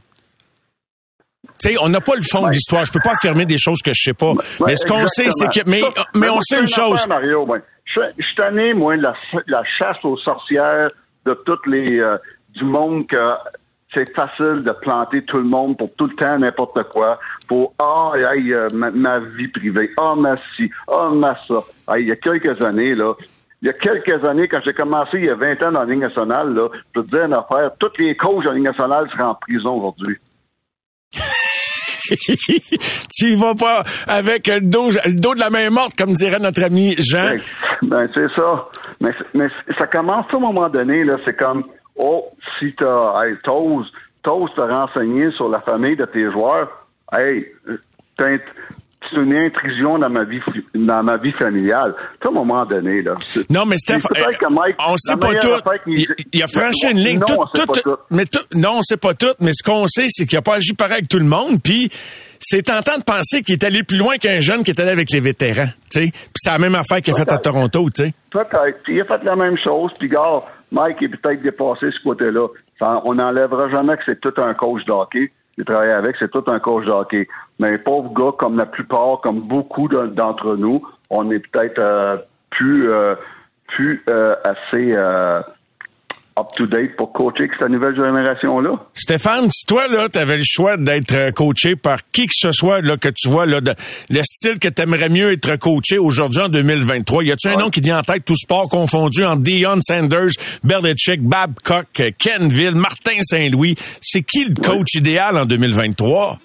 Tu 1.59 1.69
sais, 1.69 1.75
on 1.81 1.89
n'a 1.89 2.01
pas 2.01 2.15
le 2.15 2.21
fond 2.21 2.45
de 2.45 2.51
l'histoire. 2.51 2.85
Je 2.85 2.91
peux 2.91 2.99
pas 3.03 3.13
affirmer 3.13 3.47
des 3.47 3.57
choses 3.57 3.79
que 3.83 3.91
je 3.95 4.01
sais 4.03 4.13
pas. 4.13 4.33
mais 4.67 4.75
ce 4.75 4.85
qu'on 4.85 5.07
sait, 5.07 5.29
c'est 5.31 5.47
que, 5.47 5.67
mais, 5.67 5.81
mais, 6.13 6.29
on 6.29 6.39
sait 6.41 6.59
une 6.59 6.67
chose. 6.67 7.07
Mario, 7.07 7.47
je, 7.85 8.01
suis 8.23 8.35
tanné, 8.35 8.73
moi, 8.73 8.95
de 8.95 9.01
la, 9.47 9.63
chasse 9.79 9.97
aux 10.03 10.17
sorcières 10.17 10.89
de 11.25 11.33
toutes 11.45 11.65
les, 11.65 11.99
euh, 11.99 12.17
du 12.53 12.65
monde 12.65 13.07
que 13.07 13.33
c'est 13.97 14.15
facile 14.15 14.63
de 14.63 14.71
planter 14.71 15.23
tout 15.23 15.37
le 15.37 15.43
monde 15.43 15.77
pour 15.77 15.89
tout 15.95 16.07
le 16.07 16.15
temps 16.15 16.37
n'importe 16.37 16.83
quoi, 16.89 17.19
pour 17.47 17.73
ah 17.79 18.11
euh, 18.15 18.69
ma, 18.71 19.19
vie 19.19 19.47
privée, 19.47 19.91
ah 19.97 20.13
ma 20.15 20.35
ci, 20.55 20.69
ah 20.87 21.09
ma 21.11 21.35
ça. 21.47 21.63
il 21.97 22.07
y 22.07 22.11
a 22.11 22.15
quelques 22.15 22.61
années 22.63 22.93
là, 22.93 23.13
il 23.61 23.67
y 23.67 23.69
a 23.69 23.73
quelques 23.73 24.23
années 24.23 24.47
quand 24.47 24.59
j'ai 24.63 24.73
commencé 24.73 25.17
il 25.17 25.25
y 25.25 25.29
a 25.29 25.35
20 25.35 25.63
ans 25.63 25.71
dans 25.71 25.83
la 25.83 25.85
ligne 25.85 26.01
nationale 26.01 26.53
là, 26.53 26.69
je 26.95 27.01
te 27.01 27.07
dire 27.07 27.25
une 27.25 27.33
affaire, 27.33 27.71
tous 27.79 27.91
les 27.97 28.15
coachs 28.15 28.43
de 28.43 28.49
la 28.49 28.55
ligne 28.55 28.65
nationale 28.65 29.09
seraient 29.09 29.23
en 29.23 29.35
prison 29.35 29.77
aujourd'hui. 29.77 30.17
tu 32.07 33.31
y 33.31 33.35
vas 33.35 33.55
pas 33.55 33.83
avec 34.07 34.47
le 34.47 34.61
dos, 34.61 34.91
le 34.91 35.19
dos 35.19 35.33
de 35.33 35.39
la 35.39 35.49
main 35.49 35.69
morte, 35.69 35.93
comme 35.97 36.13
dirait 36.13 36.39
notre 36.39 36.63
ami 36.63 36.95
Jean. 36.97 37.35
Ben, 37.81 38.05
ben 38.05 38.07
c'est 38.13 38.29
ça. 38.33 38.69
Mais, 39.01 39.11
mais 39.33 39.47
ça 39.77 39.87
commence 39.87 40.25
à 40.31 40.37
un 40.37 40.39
moment 40.39 40.69
donné, 40.69 41.03
là, 41.03 41.17
c'est 41.25 41.35
comme 41.35 41.65
Oh, 41.97 42.25
si 42.59 42.73
t'as, 42.77 43.23
hey, 43.23 43.35
t'oses, 43.43 43.91
t'oses 44.23 44.53
te 44.55 44.61
renseigner 44.61 45.31
sur 45.31 45.49
la 45.49 45.61
famille 45.61 45.95
de 45.95 46.05
tes 46.05 46.31
joueurs, 46.31 46.87
hey, 47.11 47.47
c'est 48.19 48.41
une 49.13 49.35
intrusion 49.35 49.97
dans 49.97 50.09
ma 50.09 50.23
vie 50.23 50.39
dans 50.73 51.03
ma 51.03 51.17
vie 51.17 51.31
familiale. 51.33 51.95
À 52.23 52.27
un 52.27 52.31
moment 52.31 52.65
donné, 52.65 53.01
là. 53.01 53.15
Non, 53.49 53.65
mais 53.65 53.77
Steph, 53.77 54.01
on 54.79 54.97
sait 54.97 55.15
pas 55.17 55.35
tout. 55.35 55.47
Il, 56.33 56.43
a 56.43 56.47
franchi 56.47 56.91
une 56.91 56.99
ligne. 56.99 57.19
Non, 57.19 57.45
tout, 57.53 57.65
tout, 57.65 57.95
Mais 58.09 58.25
tout, 58.25 58.43
non, 58.53 58.79
on 58.79 58.81
sait 58.81 58.97
pas 58.97 59.13
tout, 59.13 59.33
mais 59.39 59.51
ce 59.53 59.63
qu'on 59.63 59.87
sait, 59.87 60.07
c'est 60.09 60.25
qu'il 60.25 60.37
a 60.37 60.41
pas 60.41 60.55
agi 60.55 60.73
pareil 60.73 60.95
avec 60.95 61.09
tout 61.09 61.19
le 61.19 61.25
monde. 61.25 61.61
Puis 61.63 61.89
c'est 62.39 62.63
tentant 62.63 62.97
de 62.97 63.03
penser 63.03 63.41
qu'il 63.43 63.53
est 63.53 63.63
allé 63.63 63.83
plus 63.83 63.97
loin 63.97 64.17
qu'un 64.17 64.41
jeune 64.41 64.63
qui 64.63 64.71
est 64.71 64.79
allé 64.79 64.91
avec 64.91 65.09
les 65.11 65.19
vétérans. 65.19 65.69
Puis 65.93 66.11
c'est 66.35 66.51
la 66.51 66.59
même 66.59 66.75
affaire 66.75 67.01
qu'il 67.01 67.13
a 67.13 67.17
faite 67.17 67.31
à 67.31 67.37
Toronto, 67.37 67.89
tu 67.95 68.05
sais. 68.05 68.13
Peut-être. 68.29 68.81
Il 68.87 69.01
a 69.01 69.05
fait 69.05 69.23
la 69.23 69.35
même 69.35 69.57
chose. 69.57 69.91
Puis, 69.97 70.09
gars, 70.09 70.41
Mike 70.71 71.01
est 71.01 71.09
peut-être 71.09 71.41
dépassé 71.41 71.91
ce 71.91 71.99
côté-là. 72.01 72.47
On 72.81 73.15
n'enlèvera 73.15 73.69
jamais 73.69 73.97
que 73.97 74.03
c'est 74.05 74.19
tout 74.19 74.33
un 74.37 74.53
coach 74.53 74.83
de 74.85 74.91
hockey. 74.91 75.31
Il 75.57 75.65
travaille 75.65 75.91
avec, 75.91 76.15
c'est 76.19 76.29
tout 76.29 76.43
un 76.47 76.59
coach 76.59 76.85
de 76.85 76.91
hockey. 76.91 77.27
Mais 77.59 77.77
pauvre 77.77 78.13
gars, 78.13 78.35
comme 78.37 78.57
la 78.57 78.65
plupart, 78.65 79.21
comme 79.21 79.39
beaucoup 79.39 79.87
d'entre 79.87 80.55
nous, 80.55 80.81
on 81.09 81.31
est 81.31 81.39
peut-être 81.39 81.79
euh, 81.79 82.17
plus, 82.51 82.89
euh, 82.89 83.15
plus 83.67 84.03
euh, 84.09 84.35
assez 84.43 84.95
up-to-date 86.37 86.95
pour 86.95 87.11
coacher 87.11 87.49
cette 87.57 87.69
nouvelle 87.69 87.95
génération-là? 87.95 88.71
Stéphane, 88.93 89.49
si 89.51 89.65
toi, 89.65 89.87
là, 89.87 90.07
tu 90.09 90.19
avais 90.19 90.37
le 90.37 90.43
choix 90.45 90.77
d'être 90.77 91.13
euh, 91.13 91.31
coaché 91.31 91.75
par 91.75 91.99
qui 92.11 92.27
que 92.27 92.33
ce 92.35 92.51
soit, 92.51 92.81
là, 92.81 92.97
que 92.97 93.09
tu 93.09 93.27
vois, 93.27 93.45
là, 93.45 93.59
le 93.61 94.21
style 94.23 94.59
que 94.59 94.67
tu 94.67 94.81
aimerais 94.81 95.09
mieux 95.09 95.33
être 95.33 95.55
coaché 95.57 95.97
aujourd'hui 95.97 96.41
en 96.41 96.49
2023, 96.49 97.23
y 97.23 97.31
a-tu 97.31 97.47
un 97.47 97.57
nom 97.57 97.69
qui 97.69 97.81
dit 97.81 97.93
en 97.93 98.01
tête, 98.01 98.25
tout 98.25 98.35
sport 98.35 98.69
confondu, 98.69 99.23
en 99.23 99.35
Dion 99.35 99.79
Sanders, 99.81 100.31
Belichick, 100.63 101.21
Babcock, 101.23 101.87
Kenville, 102.19 102.75
Martin 102.75 103.19
Saint-Louis? 103.21 103.75
C'est 104.01 104.21
qui 104.21 104.45
le 104.45 104.55
coach 104.55 104.93
idéal 104.95 105.37
en 105.37 105.45
2023? 105.45 106.37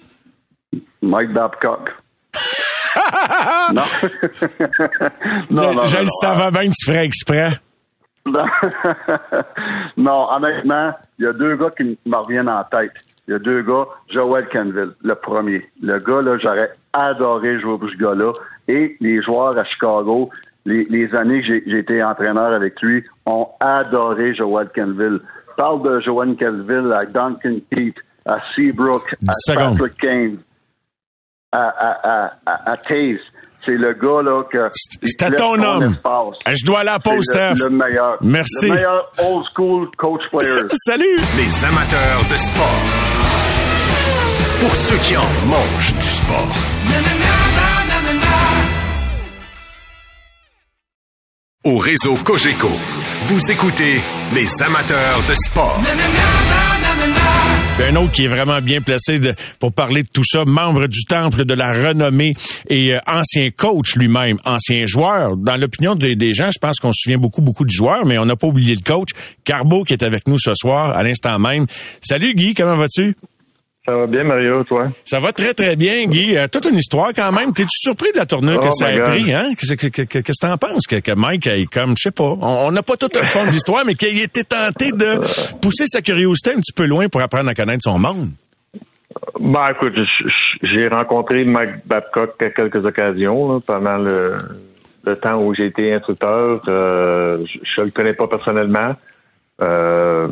Mike 1.01 1.33
Babcock. 1.33 1.91
non. 3.73 3.83
non, 5.49 5.73
non. 5.73 5.85
Je, 5.85 5.97
le 5.97 6.07
savais 6.21 6.51
bien 6.51 6.69
que 6.69 6.75
tu 6.75 6.85
ferais 6.85 7.05
exprès. 7.05 7.59
non, 9.97 10.27
honnêtement, 10.31 10.93
il 11.19 11.25
y 11.25 11.27
a 11.27 11.33
deux 11.33 11.55
gars 11.57 11.71
qui 11.77 11.97
me 12.05 12.15
reviennent 12.15 12.49
en 12.49 12.63
tête. 12.63 12.93
Il 13.27 13.31
y 13.31 13.33
a 13.35 13.39
deux 13.39 13.61
gars, 13.61 13.85
Joel 14.11 14.47
Canville, 14.49 14.93
le 15.01 15.15
premier. 15.15 15.69
Le 15.81 15.97
gars, 15.99 16.21
là, 16.21 16.37
j'aurais 16.41 16.71
adoré 16.93 17.59
jouer 17.59 17.77
pour 17.77 17.89
ce 17.89 17.97
gars-là. 17.97 18.31
Et 18.67 18.95
les 18.99 19.21
joueurs 19.21 19.57
à 19.57 19.63
Chicago, 19.65 20.29
les, 20.65 20.85
les 20.85 21.13
années 21.15 21.41
que 21.41 21.47
j'ai 21.47 21.79
été 21.79 22.03
entraîneur 22.03 22.53
avec 22.53 22.81
lui, 22.81 23.03
ont 23.25 23.49
adoré 23.59 24.35
Joel 24.35 24.69
Canville. 24.75 25.19
Parle 25.57 25.83
de 25.83 25.99
Joel 26.01 26.35
Canville 26.37 26.93
à 26.93 27.05
Duncan 27.05 27.57
Keith, 27.71 27.97
à 28.25 28.39
Seabrook, 28.55 29.15
à 29.27 29.53
Patrick 29.53 29.97
Kane, 29.97 30.37
à, 31.51 31.67
à, 31.67 32.33
à, 32.45 32.71
à 32.71 32.77
Taze. 32.77 33.19
C'est 33.65 33.77
le 33.77 33.93
gars 33.93 34.21
là 34.21 34.37
que. 34.51 34.69
C'était 35.01 35.31
ton 35.31 35.61
homme. 35.61 35.95
Je 36.47 36.65
dois 36.65 36.81
aller 36.81 36.89
à 36.89 36.93
la 36.93 36.99
pause, 36.99 37.23
Steph. 37.23 37.55
Le, 37.55 37.69
meilleur. 37.69 38.17
Merci. 38.21 38.67
Le 38.67 38.73
meilleur 38.73 39.09
old 39.19 39.45
school 39.53 39.89
coach 39.97 40.21
player. 40.31 40.63
Salut. 40.85 41.17
Les 41.37 41.65
amateurs 41.65 42.21
de 42.29 42.37
sport. 42.37 42.81
Pour 44.59 44.75
ceux 44.75 44.97
qui 44.97 45.17
en 45.17 45.47
mangent 45.47 45.93
du 45.95 46.09
sport. 46.09 46.53
Au 51.65 51.77
réseau 51.77 52.15
Cogeco, 52.25 52.69
vous 53.27 53.51
écoutez 53.51 54.01
les 54.33 54.63
amateurs 54.63 55.23
de 55.25 55.33
sport. 55.33 55.79
Un 57.79 57.95
autre 57.95 58.11
qui 58.11 58.25
est 58.25 58.27
vraiment 58.27 58.61
bien 58.61 58.81
placé 58.81 59.19
pour 59.59 59.73
parler 59.73 60.03
de 60.03 60.07
tout 60.07 60.23
ça, 60.23 60.45
membre 60.45 60.87
du 60.87 61.05
Temple 61.05 61.43
de 61.43 61.53
la 61.55 61.71
renommée 61.71 62.33
et 62.69 62.93
euh, 62.93 62.99
ancien 63.07 63.49
coach 63.49 63.95
lui-même, 63.95 64.37
ancien 64.45 64.85
joueur. 64.85 65.35
Dans 65.35 65.57
l'opinion 65.57 65.95
des, 65.95 66.33
gens, 66.33 66.51
je 66.51 66.59
pense 66.59 66.79
qu'on 66.79 66.91
se 66.91 67.01
souvient 67.03 67.17
beaucoup, 67.17 67.41
beaucoup 67.41 67.65
du 67.65 67.75
joueur, 67.75 68.05
mais 68.05 68.17
on 68.19 68.25
n'a 68.25 68.35
pas 68.35 68.47
oublié 68.47 68.75
le 68.75 68.81
coach. 68.81 69.09
Carbo 69.43 69.83
qui 69.83 69.93
est 69.93 70.03
avec 70.03 70.27
nous 70.27 70.37
ce 70.37 70.53
soir, 70.53 70.95
à 70.95 71.01
l'instant 71.03 71.39
même. 71.39 71.65
Salut 71.99 72.35
Guy, 72.35 72.53
comment 72.53 72.75
vas-tu? 72.75 73.15
Ça 73.85 73.93
va 73.93 74.07
bien, 74.07 74.23
Mario, 74.23 74.63
toi? 74.63 74.87
Ça 75.03 75.19
va 75.19 75.33
très, 75.33 75.53
très 75.53 75.75
bien, 75.75 76.05
Guy. 76.05 76.37
Euh, 76.37 76.47
toute 76.47 76.65
une 76.67 76.77
histoire 76.77 77.09
quand 77.13 77.33
même. 77.33 77.51
T'es-tu 77.51 77.77
surpris 77.79 78.13
de 78.13 78.17
la 78.17 78.25
tournure 78.25 78.61
que 78.61 78.67
oh 78.67 78.71
ça 78.71 78.87
a 78.87 78.99
pris, 79.01 79.33
hein? 79.33 79.51
Qu'est-ce 79.59 79.73
que, 79.73 79.87
que, 79.87 80.19
que, 80.19 80.31
t'en 80.39 80.57
penses? 80.57 80.87
Que, 80.87 81.01
que 81.01 81.11
Mike, 81.11 81.47
est 81.47 81.65
comme, 81.65 81.93
je 81.97 82.03
sais 82.03 82.11
pas, 82.11 82.23
on 82.23 82.71
n'a 82.71 82.81
pas 82.81 82.95
tout 82.95 83.09
le 83.13 83.25
fond 83.25 83.45
de 83.45 83.51
l'histoire, 83.51 83.83
mais 83.85 83.95
qu'il 83.95 84.17
ait 84.17 84.23
été 84.23 84.45
tenté 84.45 84.93
de 84.93 85.19
pousser 85.59 85.85
sa 85.87 86.01
curiosité 86.01 86.51
un 86.51 86.61
petit 86.61 86.71
peu 86.71 86.85
loin 86.85 87.09
pour 87.09 87.21
apprendre 87.21 87.49
à 87.49 87.55
connaître 87.55 87.83
son 87.83 87.99
monde? 87.99 88.29
Ben, 89.41 89.71
écoute, 89.75 89.93
j'ai 90.61 90.87
rencontré 90.87 91.43
Mike 91.43 91.85
Babcock 91.85 92.41
à 92.41 92.51
quelques 92.51 92.85
occasions 92.85 93.59
pendant 93.59 93.97
le, 93.97 94.37
temps 95.21 95.43
où 95.43 95.53
j'ai 95.53 95.65
été 95.65 95.93
instructeur. 95.93 96.61
Euh, 96.69 97.43
je 97.61 97.81
ne 97.81 97.85
le 97.87 97.91
connais 97.91 98.13
pas 98.13 98.27
personnellement. 98.27 98.95
Euh, 99.61 100.27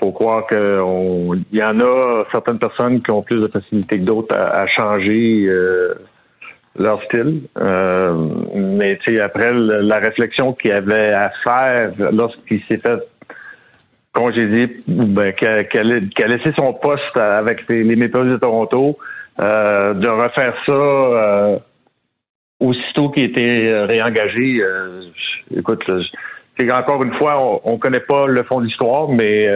faut 0.00 0.12
croire 0.12 0.46
qu'il 0.46 1.44
y 1.52 1.62
en 1.62 1.80
a 1.80 2.24
certaines 2.32 2.58
personnes 2.58 3.02
qui 3.02 3.10
ont 3.10 3.22
plus 3.22 3.40
de 3.40 3.48
facilité 3.48 3.98
que 3.98 4.04
d'autres 4.04 4.34
à, 4.34 4.66
changer 4.66 5.46
euh, 5.48 5.94
leur 6.78 7.02
style. 7.04 7.42
Euh, 7.58 8.14
mais 8.54 8.98
tu 8.98 9.16
sais, 9.16 9.20
après 9.20 9.52
la 9.52 9.96
réflexion 9.96 10.52
qu'il 10.52 10.72
avait 10.72 11.12
à 11.12 11.30
faire 11.44 11.92
lorsqu'il 12.12 12.62
s'est 12.64 12.78
fait 12.78 13.00
congédier, 14.12 14.68
ben, 14.88 15.32
qu'il 15.32 15.78
a, 15.78 16.28
laissé 16.28 16.52
son 16.58 16.72
poste 16.72 17.16
avec 17.16 17.68
les, 17.68 17.82
les 17.82 17.96
de 17.96 18.36
Toronto, 18.38 18.96
euh, 19.40 19.92
de 19.92 20.08
refaire 20.08 20.54
ça 20.64 21.58
aussitôt 22.58 23.10
qu'il 23.10 23.24
était 23.24 23.84
réengagé. 23.84 24.62
écoute, 25.54 25.84
c'est 26.58 26.72
encore 26.72 27.02
une 27.02 27.12
fois, 27.14 27.60
on, 27.64 27.72
ne 27.72 27.78
connaît 27.78 28.00
pas 28.00 28.26
le 28.26 28.42
fond 28.44 28.60
de 28.60 28.66
l'histoire, 28.66 29.08
mais 29.08 29.46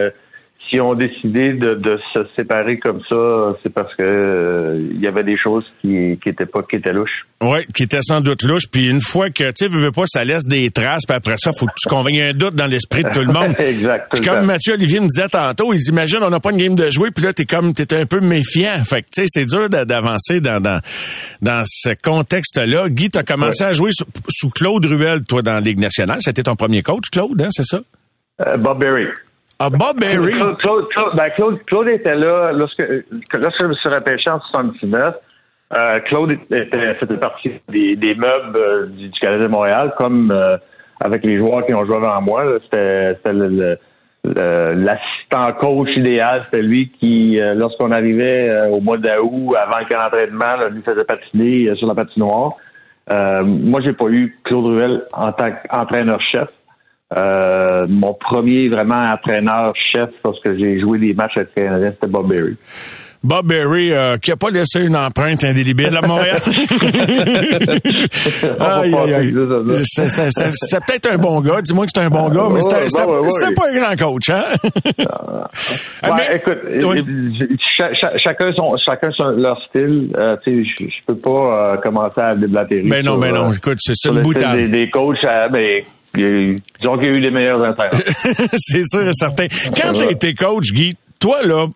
qui 0.71 0.81
ont 0.81 0.95
décidé 0.95 1.53
de, 1.55 1.99
se 2.15 2.21
séparer 2.37 2.79
comme 2.79 3.01
ça, 3.11 3.57
c'est 3.63 3.75
parce 3.75 3.93
que 3.97 4.03
euh, 4.03 4.89
il 4.93 5.01
y 5.01 5.09
avait 5.09 5.25
des 5.25 5.37
choses 5.37 5.65
qui 5.81 6.17
qui 6.23 6.29
étaient 6.29 6.47
pas 6.47 6.63
qui 6.63 6.77
étaient 6.77 6.93
louches. 6.93 7.27
Oui, 7.43 7.67
qui 7.75 7.83
étaient 7.83 8.03
sans 8.03 8.21
doute 8.21 8.45
louches. 8.45 8.69
Puis 8.71 8.89
une 8.89 9.01
fois 9.01 9.31
que 9.31 9.51
tu 9.51 9.67
veux 9.67 9.91
pas, 9.91 10.05
ça 10.07 10.25
laisse 10.25 10.47
des 10.47 10.71
traces. 10.71 11.07
Puis 11.07 11.17
après 11.17 11.37
ça, 11.39 11.51
faut 11.53 11.67
que 11.67 11.73
tu 11.77 11.89
convainques 11.89 12.21
un 12.21 12.33
doute 12.35 12.55
dans 12.55 12.67
l'esprit 12.67 13.03
de 13.03 13.11
tout 13.11 13.21
le 13.21 13.33
monde. 13.33 13.55
exact. 13.59 14.13
Puis 14.13 14.25
comme 14.25 14.47
Mathieu 14.47 14.75
Olivier 14.75 15.01
me 15.01 15.09
disait 15.09 15.29
tantôt, 15.29 15.73
ils 15.73 15.89
imaginent 15.89 16.23
on 16.23 16.31
n'a 16.31 16.41
pas 16.41 16.53
une 16.53 16.59
game 16.59 16.77
de 16.77 16.89
jouer, 16.89 17.11
puis 17.11 17.25
là 17.25 17.33
t'es 17.33 17.47
comme 17.47 17.75
t'es 17.75 17.93
un 17.95 18.07
peu 18.07 18.21
méfiant. 18.21 18.85
Fait 18.85 19.03
que 19.03 19.09
tu 19.13 19.23
sais, 19.23 19.25
c'est 19.27 19.47
dur 19.47 19.69
d'avancer 19.69 20.41
dans, 20.41 20.61
dans 20.61 20.81
dans 21.43 21.63
ce 21.67 21.91
contexte-là. 22.01 22.89
Guy, 22.91 23.11
t'as 23.11 23.25
commencé 23.25 23.65
à 23.65 23.73
jouer 23.73 23.91
sous, 23.93 24.51
Claude 24.51 24.87
Ruel, 24.87 25.25
toi, 25.25 25.43
dans 25.43 25.55
la 25.55 25.61
Ligue 25.61 25.81
nationale. 25.81 26.19
C'était 26.21 26.45
ton 26.45 26.55
premier 26.55 26.83
coach, 26.83 27.11
Claude, 27.11 27.41
hein, 27.43 27.49
c'est 27.51 27.65
ça? 27.65 27.81
Euh, 28.47 28.57
Bob 28.57 28.81
Berry. 28.81 29.07
Ah, 29.63 29.69
Bob 29.69 30.01
Berry. 30.01 30.33
Claude, 30.59 30.87
ben, 31.15 31.29
Claude, 31.37 31.63
Claude, 31.67 31.91
était 31.91 32.15
là 32.15 32.51
lorsque, 32.53 32.83
lorsque 33.35 33.63
je 33.63 33.69
me 33.69 33.75
suis 33.75 33.91
repêché 33.91 34.31
en 34.31 34.41
79. 34.41 35.15
Euh, 35.77 36.01
Claude 36.01 36.33
était, 36.33 36.95
faisait 36.95 37.19
partie 37.19 37.53
des, 37.69 37.95
des 37.95 38.15
meubles 38.15 38.57
euh, 38.57 38.87
du, 38.87 39.11
du, 39.11 39.21
Canada 39.21 39.45
de 39.45 39.51
Montréal, 39.51 39.93
comme 39.99 40.33
euh, 40.33 40.57
avec 40.99 41.23
les 41.27 41.37
joueurs 41.37 41.67
qui 41.67 41.75
ont 41.75 41.85
joué 41.85 41.97
avant 41.97 42.23
moi. 42.23 42.45
C'était 42.65 43.19
l'assistant 44.25 45.53
coach 45.61 45.91
idéal. 45.95 46.47
C'était 46.47 46.63
lui 46.63 46.91
qui, 46.99 47.39
lorsqu'on 47.55 47.93
arrivait 47.93 48.67
au 48.73 48.81
mois 48.81 48.97
d'août, 48.97 49.55
avant 49.59 49.79
le 49.79 49.85
camp 49.85 50.03
d'entraînement, 50.03 50.69
lui 50.71 50.81
faisait 50.81 51.05
patiner 51.05 51.77
sur 51.77 51.87
la 51.87 51.95
patinoire. 51.95 52.55
moi, 53.11 53.81
j'ai 53.85 53.93
pas 53.93 54.09
eu 54.09 54.39
Claude 54.43 54.79
Ruel 54.79 55.03
en 55.13 55.33
tant 55.33 55.53
qu'entraîneur-chef. 55.53 56.49
Euh, 57.17 57.87
mon 57.89 58.15
premier 58.15 58.69
vraiment 58.69 59.13
entraîneur-chef 59.13 60.11
lorsque 60.25 60.57
j'ai 60.57 60.79
joué 60.79 60.99
des 60.99 61.13
matchs 61.13 61.37
avec 61.37 61.55
Canadien, 61.55 61.91
c'était 61.93 62.07
Bob 62.07 62.29
Berry. 62.29 62.57
Bob 63.23 63.49
Berry, 63.49 63.93
euh, 63.93 64.17
qui 64.17 64.31
a 64.33 64.37
pas 64.37 64.51
laissé 64.51 64.81
une 64.81 64.97
empreinte 64.97 65.45
indélébile 65.45 65.95
à 65.95 66.07
Montréal. 66.07 66.39
C'était 66.41 66.61
peut-être 70.87 71.11
un 71.11 71.19
bon 71.19 71.41
gars. 71.43 71.61
Dis-moi 71.61 71.85
que 71.85 71.91
c'est 71.95 72.01
un 72.01 72.09
bon 72.09 72.31
gars, 72.31 72.49
mais 72.51 72.63
c'était 72.63 73.55
pas 73.55 73.69
un 73.69 73.95
grand 73.95 73.97
coach, 73.97 74.31
hein? 74.31 74.45
mais, 76.03 76.37
écoute, 76.37 76.61
chacun 78.25 78.53
son, 78.57 78.69
chacun 78.79 79.11
son, 79.11 79.31
leur 79.33 79.61
style. 79.69 80.13
Euh, 80.17 80.37
tu 80.43 80.65
sais, 80.65 80.87
je 80.89 81.05
peux 81.07 81.19
pas 81.19 81.77
commencer 81.83 82.23
à 82.23 82.35
déblatérer. 82.35 82.89
Ben 82.89 83.05
non, 83.05 83.19
mais 83.19 83.33
ben 83.33 83.43
non. 83.43 83.53
Écoute, 83.53 83.79
c'est 83.81 84.09
une 84.09 84.23
boutade. 84.23 84.57
Des, 84.57 84.69
des 84.69 84.89
coachs, 84.89 85.19
mais 85.53 85.85
disons 86.15 86.97
qu'il 86.97 87.07
y 87.07 87.09
a 87.09 87.13
eu 87.13 87.21
des 87.21 87.31
meilleurs 87.31 87.63
intérêts. 87.63 87.91
c'est 88.57 88.85
sûr 88.85 89.07
et 89.09 89.13
certain. 89.13 89.47
Quand 89.77 89.93
tu 89.93 90.11
été 90.11 90.35
coach, 90.35 90.73
Guy, 90.73 90.97
toi, 91.21 91.43
là, 91.45 91.67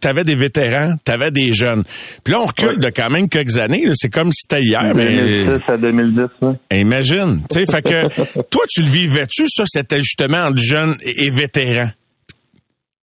t'avais 0.00 0.24
des 0.24 0.36
vétérans, 0.36 0.96
t'avais 1.04 1.30
des 1.30 1.54
jeunes. 1.54 1.84
Puis 2.22 2.34
là, 2.34 2.40
on 2.42 2.46
recule 2.46 2.78
de 2.78 2.90
quand 2.90 3.08
même 3.08 3.28
quelques 3.30 3.56
années. 3.56 3.82
C'est 3.94 4.10
comme 4.10 4.30
si 4.30 4.42
c'était 4.42 4.62
hier, 4.62 4.92
mais... 4.94 5.08
2010 5.08 5.62
à 5.68 5.76
2010, 5.78 6.24
Imagine. 6.70 7.42
Tu 7.50 7.60
sais, 7.60 7.64
fait 7.72 7.82
que... 7.82 8.42
toi, 8.50 8.64
tu 8.68 8.82
le 8.82 8.88
vivais-tu, 8.88 9.46
ça, 9.48 9.64
c'était 9.66 10.00
justement 10.00 10.46
entre 10.48 10.58
jeunes 10.58 10.94
et, 11.02 11.30
vétérans? 11.30 11.90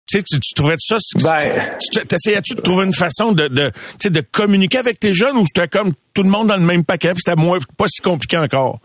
tu, 0.08 0.22
tu 0.24 0.54
trouvais 0.56 0.76
ça, 0.78 0.98
ben, 1.16 1.36
tu 1.80 2.16
essayais-tu 2.16 2.56
de 2.56 2.62
trouver 2.62 2.86
une 2.86 2.94
façon 2.94 3.32
de, 3.32 3.48
de, 3.48 3.72
de 4.10 4.22
communiquer 4.32 4.80
avec 4.80 5.00
tes 5.00 5.14
jeunes 5.14 5.38
ou 5.38 5.46
c'était 5.46 5.70
comme 5.70 5.94
tout 6.14 6.24
le 6.24 6.30
monde 6.30 6.48
dans 6.48 6.58
le 6.58 6.66
même 6.66 6.84
paquet, 6.84 7.14
c'était 7.16 7.40
moins, 7.40 7.60
pas 7.78 7.86
si 7.88 8.02
compliqué 8.02 8.38
encore? 8.38 8.82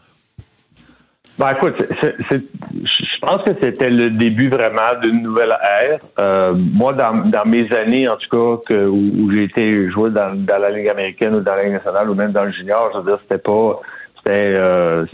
Ben 1.38 1.50
écoute, 1.50 1.74
je 1.92 3.20
pense 3.20 3.42
que 3.42 3.50
c'était 3.60 3.90
le 3.90 4.10
début 4.10 4.48
vraiment 4.48 4.98
d'une 5.02 5.22
nouvelle 5.22 5.54
ère. 5.82 5.98
Euh, 6.18 6.54
moi, 6.54 6.94
dans, 6.94 7.28
dans, 7.28 7.44
mes 7.44 7.70
années, 7.74 8.08
en 8.08 8.16
tout 8.16 8.30
cas, 8.30 8.62
que, 8.66 8.86
où, 8.86 9.30
j'ai 9.30 9.42
été 9.42 9.90
joué 9.90 10.10
dans, 10.10 10.34
dans, 10.34 10.58
la 10.58 10.70
Ligue 10.70 10.88
américaine 10.88 11.34
ou 11.34 11.40
dans 11.40 11.54
la 11.54 11.64
Ligue 11.64 11.74
nationale 11.74 12.08
ou 12.08 12.14
même 12.14 12.32
dans 12.32 12.44
le 12.44 12.52
junior, 12.52 12.90
je 12.94 13.00
veux 13.00 13.04
dire, 13.04 13.18
c'était 13.20 13.38
pas, 13.38 13.80
c'était, 14.16 14.54
euh, 14.54 15.04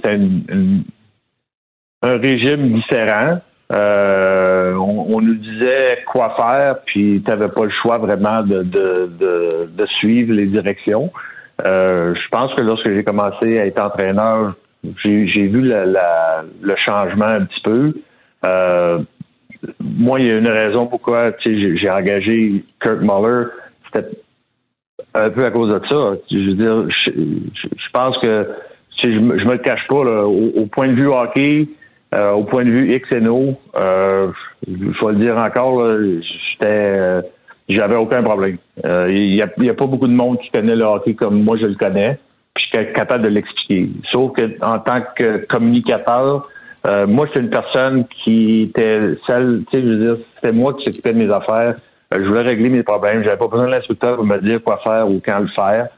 un 2.02 2.18
régime 2.18 2.72
différent. 2.72 3.38
Euh, 3.72 4.74
on, 4.74 5.20
nous 5.20 5.34
disait 5.34 6.04
quoi 6.06 6.36
faire, 6.36 6.76
puis 6.84 7.22
tu 7.24 7.30
n'avais 7.30 7.48
pas 7.48 7.64
le 7.64 7.70
choix 7.82 7.98
vraiment 7.98 8.42
de, 8.42 8.62
de, 8.62 9.10
de, 9.18 9.70
de 9.72 9.86
suivre 9.98 10.34
les 10.34 10.46
directions. 10.46 11.10
Euh, 11.66 12.14
je 12.14 12.28
pense 12.30 12.54
que 12.54 12.60
lorsque 12.60 12.90
j'ai 12.90 13.02
commencé 13.02 13.58
à 13.58 13.66
être 13.66 13.80
entraîneur, 13.80 14.54
j'ai 15.04 15.46
vu 15.46 15.62
la, 15.62 16.44
le 16.60 16.74
changement 16.76 17.26
un 17.26 17.44
petit 17.44 17.60
peu. 17.62 17.94
Euh, 18.44 18.98
moi, 19.80 20.20
il 20.20 20.26
y 20.26 20.30
a 20.30 20.38
une 20.38 20.48
raison 20.48 20.86
pourquoi 20.86 21.32
j'ai 21.44 21.90
engagé 21.90 22.64
Kirk 22.82 23.00
Muller. 23.00 23.46
C'était 23.86 24.08
un 25.14 25.30
peu 25.30 25.44
à 25.44 25.50
cause 25.50 25.72
de 25.72 25.80
ça. 25.88 26.14
Je 26.30 26.36
veux 26.36 26.54
dire, 26.54 26.88
je, 26.90 27.90
pense 27.92 28.18
que 28.18 28.48
je 29.02 29.10
je 29.10 29.18
me 29.20 29.52
le 29.52 29.58
cache 29.58 29.86
pas. 29.88 30.04
Là, 30.04 30.24
au, 30.24 30.66
point 30.66 30.88
de 30.88 30.94
vue 30.94 31.08
hockey, 31.08 31.68
euh, 32.14 32.32
au 32.32 32.44
point 32.44 32.64
de 32.64 32.70
vue 32.70 32.94
X 32.94 33.12
et 33.12 33.20
No, 33.20 33.54
euh, 33.78 34.32
je 34.66 35.06
vais 35.06 35.12
le 35.12 35.18
dire 35.18 35.36
encore, 35.36 35.86
j'étais 36.22 37.20
j'avais 37.68 37.96
aucun 37.96 38.22
problème. 38.22 38.58
Il 38.84 39.34
n'y 39.34 39.42
a, 39.42 39.46
a 39.46 39.74
pas 39.74 39.86
beaucoup 39.86 40.08
de 40.08 40.12
monde 40.12 40.38
qui 40.40 40.50
connaît 40.50 40.74
le 40.74 40.84
hockey 40.84 41.14
comme 41.14 41.42
moi 41.42 41.56
je 41.56 41.66
le 41.66 41.76
connais 41.76 42.18
suis 42.80 42.92
capable 42.92 43.24
de 43.24 43.28
l'expliquer. 43.28 43.90
Sauf 44.10 44.32
que 44.32 44.42
en 44.64 44.78
tant 44.78 45.02
que 45.16 45.44
communicateur, 45.46 46.48
euh, 46.86 47.06
moi, 47.06 47.26
c'est 47.32 47.40
une 47.40 47.50
personne 47.50 48.06
qui 48.24 48.62
était 48.62 49.14
celle, 49.26 49.62
tu 49.70 49.78
sais, 49.78 49.86
je 49.86 49.88
veux 49.88 50.04
dire, 50.04 50.16
c'était 50.34 50.52
moi 50.52 50.74
qui 50.74 50.84
s'occupais 50.84 51.12
de 51.12 51.18
mes 51.18 51.32
affaires. 51.32 51.76
Euh, 52.12 52.18
je 52.18 52.24
voulais 52.24 52.42
régler 52.42 52.70
mes 52.70 52.82
problèmes. 52.82 53.22
J'avais 53.22 53.36
pas 53.36 53.46
besoin 53.46 53.68
de 53.68 53.72
l'instructeur 53.72 54.16
pour 54.16 54.24
me 54.24 54.38
dire 54.38 54.62
quoi 54.62 54.80
faire 54.82 55.08
ou 55.08 55.20
quand 55.24 55.38
le 55.38 55.48
faire. 55.48 55.88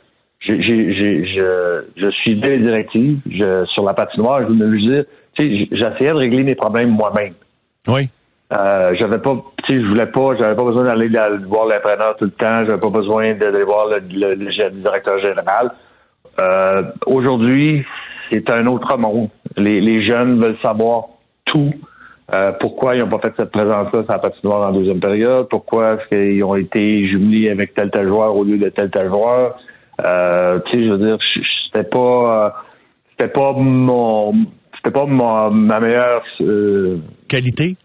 J'ai, 0.40 0.62
j'ai, 0.62 1.26
je, 1.26 1.84
je 1.96 2.10
suivais 2.10 2.50
les 2.50 2.58
directives. 2.58 3.18
Je, 3.30 3.64
sur 3.66 3.84
la 3.84 3.94
patinoire, 3.94 4.42
je 4.42 4.52
voulais 4.52 4.66
lui 4.66 4.86
dire, 4.86 5.04
tu 5.32 5.48
sais, 5.48 5.68
j'essayais 5.72 6.10
de 6.10 6.16
régler 6.16 6.42
mes 6.42 6.54
problèmes 6.54 6.90
moi-même. 6.90 7.32
Oui. 7.88 8.10
Euh, 8.52 8.94
j'avais 8.98 9.18
pas, 9.18 9.34
tu 9.66 9.76
sais, 9.76 9.82
je 9.82 9.86
voulais 9.86 10.06
pas, 10.06 10.36
j'avais 10.38 10.54
pas 10.54 10.64
besoin 10.64 10.84
d'aller 10.84 11.08
voir 11.46 11.66
l'entraîneur 11.66 12.14
tout 12.18 12.26
le 12.26 12.30
temps. 12.30 12.66
J'avais 12.66 12.78
pas 12.78 12.90
besoin 12.90 13.32
d'aller 13.32 13.64
voir 13.64 13.86
le, 13.88 14.34
le 14.34 14.70
directeur 14.70 15.18
général. 15.20 15.70
Euh, 16.40 16.82
aujourd'hui, 17.06 17.84
c'est 18.30 18.50
un 18.50 18.66
autre 18.66 18.96
monde. 18.98 19.28
Les, 19.56 19.80
les, 19.80 20.06
jeunes 20.06 20.40
veulent 20.40 20.58
savoir 20.62 21.04
tout. 21.44 21.72
Euh, 22.34 22.50
pourquoi 22.60 22.94
ils 22.94 23.00
n'ont 23.00 23.08
pas 23.08 23.18
fait 23.18 23.34
cette 23.38 23.50
présence-là 23.50 24.02
sur 24.02 24.04
la 24.08 24.18
patinoire 24.18 24.68
en 24.68 24.72
deuxième 24.72 25.00
période? 25.00 25.48
Pourquoi 25.48 25.94
est-ce 25.94 26.16
qu'ils 26.16 26.44
ont 26.44 26.56
été 26.56 27.06
jumelés 27.08 27.50
avec 27.50 27.74
tel 27.74 27.90
tel 27.90 28.08
joueur 28.08 28.34
au 28.34 28.44
lieu 28.44 28.58
de 28.58 28.68
tel 28.70 28.90
tel 28.90 29.08
joueur? 29.08 29.58
Euh, 30.04 30.58
tu 30.66 30.72
sais, 30.72 30.84
je 30.86 30.90
veux 30.90 30.98
dire, 30.98 31.18
c'était 31.66 31.88
pas, 31.88 32.64
c'était 33.10 33.30
pas 33.30 33.52
mon, 33.52 34.32
c'était 34.76 34.98
pas 34.98 35.06
ma, 35.06 35.50
meilleure 35.50 36.24
qualité? 37.28 37.76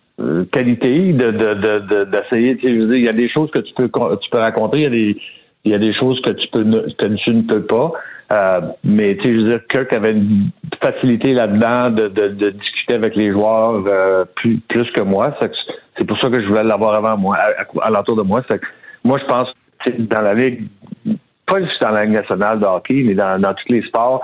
qualité 0.51 1.13
de 1.13 1.31
de 1.31 2.03
d'essayer. 2.05 2.57
tu 2.57 2.67
sais, 2.67 2.73
je 2.73 2.79
veux 2.79 2.88
dire, 2.88 2.97
il 2.97 3.05
y 3.05 3.09
a 3.09 3.13
des 3.13 3.29
choses 3.29 3.51
que 3.51 3.59
tu 3.59 3.73
peux 3.75 3.89
tu 4.21 4.29
peux 4.31 4.39
raconter, 4.39 4.79
il 4.79 4.83
y 4.83 4.88
a 4.88 4.89
des 4.89 5.17
il 5.65 5.71
y 5.71 5.75
a 5.75 5.79
des 5.79 5.93
choses 5.93 6.19
que 6.21 6.31
tu 6.31 6.47
peux 6.51 6.63
que 6.63 7.15
tu 7.23 7.35
ne 7.35 7.41
peux 7.43 7.63
pas. 7.63 7.91
Euh, 8.31 8.61
mais 8.83 9.15
tu 9.17 9.23
sais, 9.23 9.33
je 9.33 9.37
veux 9.39 9.49
dire, 9.49 9.67
Kirk 9.67 9.91
avait 9.91 10.11
une 10.11 10.51
facilité 10.81 11.33
là-dedans 11.33 11.89
de, 11.89 12.07
de, 12.09 12.27
de, 12.27 12.49
discuter 12.51 12.93
avec 12.93 13.15
les 13.15 13.31
joueurs 13.31 13.83
euh, 13.87 14.23
plus, 14.35 14.59
plus 14.69 14.89
que 14.91 15.01
moi. 15.01 15.35
C'est 15.97 16.05
pour 16.05 16.19
ça 16.19 16.29
que 16.29 16.39
je 16.39 16.47
voulais 16.47 16.63
l'avoir 16.63 16.95
avant 16.95 17.17
moi, 17.17 17.37
à, 17.81 17.89
l'entour 17.89 18.17
de 18.17 18.21
moi. 18.21 18.41
moi, 19.03 19.17
je 19.19 19.25
pense 19.25 19.51
que 19.85 19.91
dans 20.03 20.21
la 20.21 20.35
ligue, 20.35 20.67
pas 21.47 21.59
juste 21.59 21.81
dans 21.81 21.89
la 21.89 22.05
ligue 22.05 22.15
nationale 22.15 22.59
de 22.59 22.65
hockey, 22.65 23.03
mais 23.03 23.15
dans, 23.15 23.41
dans 23.41 23.53
tous 23.53 23.73
les 23.73 23.81
sports, 23.83 24.23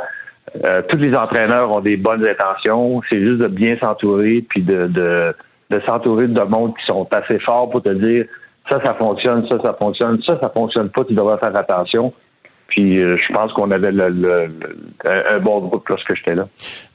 euh, 0.63 0.83
tous 0.87 0.99
les 0.99 1.15
entraîneurs 1.15 1.75
ont 1.75 1.81
des 1.81 1.97
bonnes 1.97 2.25
intentions. 2.27 3.01
C'est 3.09 3.19
juste 3.19 3.39
de 3.39 3.47
bien 3.47 3.75
s'entourer, 3.81 4.45
puis 4.47 4.61
de, 4.61 4.85
de, 4.85 5.35
de 5.71 5.81
s'entourer 5.87 6.27
de 6.27 6.41
monde 6.43 6.73
qui 6.77 6.85
sont 6.85 7.07
assez 7.11 7.39
forts 7.39 7.71
pour 7.71 7.81
te 7.81 7.91
dire 7.91 8.25
ça, 8.69 8.79
ça 8.83 8.93
fonctionne, 8.93 9.43
ça, 9.49 9.57
ça 9.63 9.75
fonctionne, 9.79 10.21
ça, 10.23 10.39
ça 10.41 10.49
fonctionne 10.49 10.89
pas, 10.89 11.03
tu 11.03 11.13
devrais 11.13 11.37
faire 11.37 11.55
attention. 11.55 12.13
Puis 12.67 12.99
euh, 12.99 13.15
je 13.17 13.34
pense 13.34 13.54
qu'on 13.54 13.71
avait 13.71 13.91
le, 13.91 14.49
un 15.06 15.39
bon 15.39 15.60
groupe 15.60 15.88
lorsque 15.88 16.15
j'étais 16.15 16.36
là. 16.36 16.47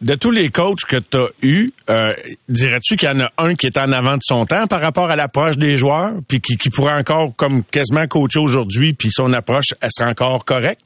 De 0.03 0.15
tous 0.15 0.31
les 0.31 0.51
coachs 0.51 0.85
que 0.89 0.97
tu 0.97 1.17
as 1.17 1.29
eus, 1.43 1.71
euh, 1.89 2.13
dirais-tu 2.49 2.97
qu'il 2.97 3.09
y 3.09 3.13
en 3.13 3.21
a 3.21 3.29
un 3.39 3.55
qui 3.55 3.67
est 3.67 3.79
en 3.79 3.91
avant 3.93 4.15
de 4.15 4.23
son 4.23 4.45
temps 4.45 4.67
par 4.69 4.81
rapport 4.81 5.11
à 5.11 5.17
l'approche 5.17 5.57
des 5.57 5.77
joueurs, 5.77 6.13
puis 6.29 6.41
qui, 6.41 6.57
qui 6.57 6.71
pourrait 6.71 6.99
encore 6.99 7.35
comme 7.37 7.65
quasiment 7.65 8.07
coacher 8.07 8.41
aujourd'hui, 8.41 8.95
puis 8.95 9.11
son 9.11 9.33
approche, 9.33 9.69
elle 9.81 9.91
serait 9.91 10.11
encore 10.11 10.45
correcte? 10.45 10.83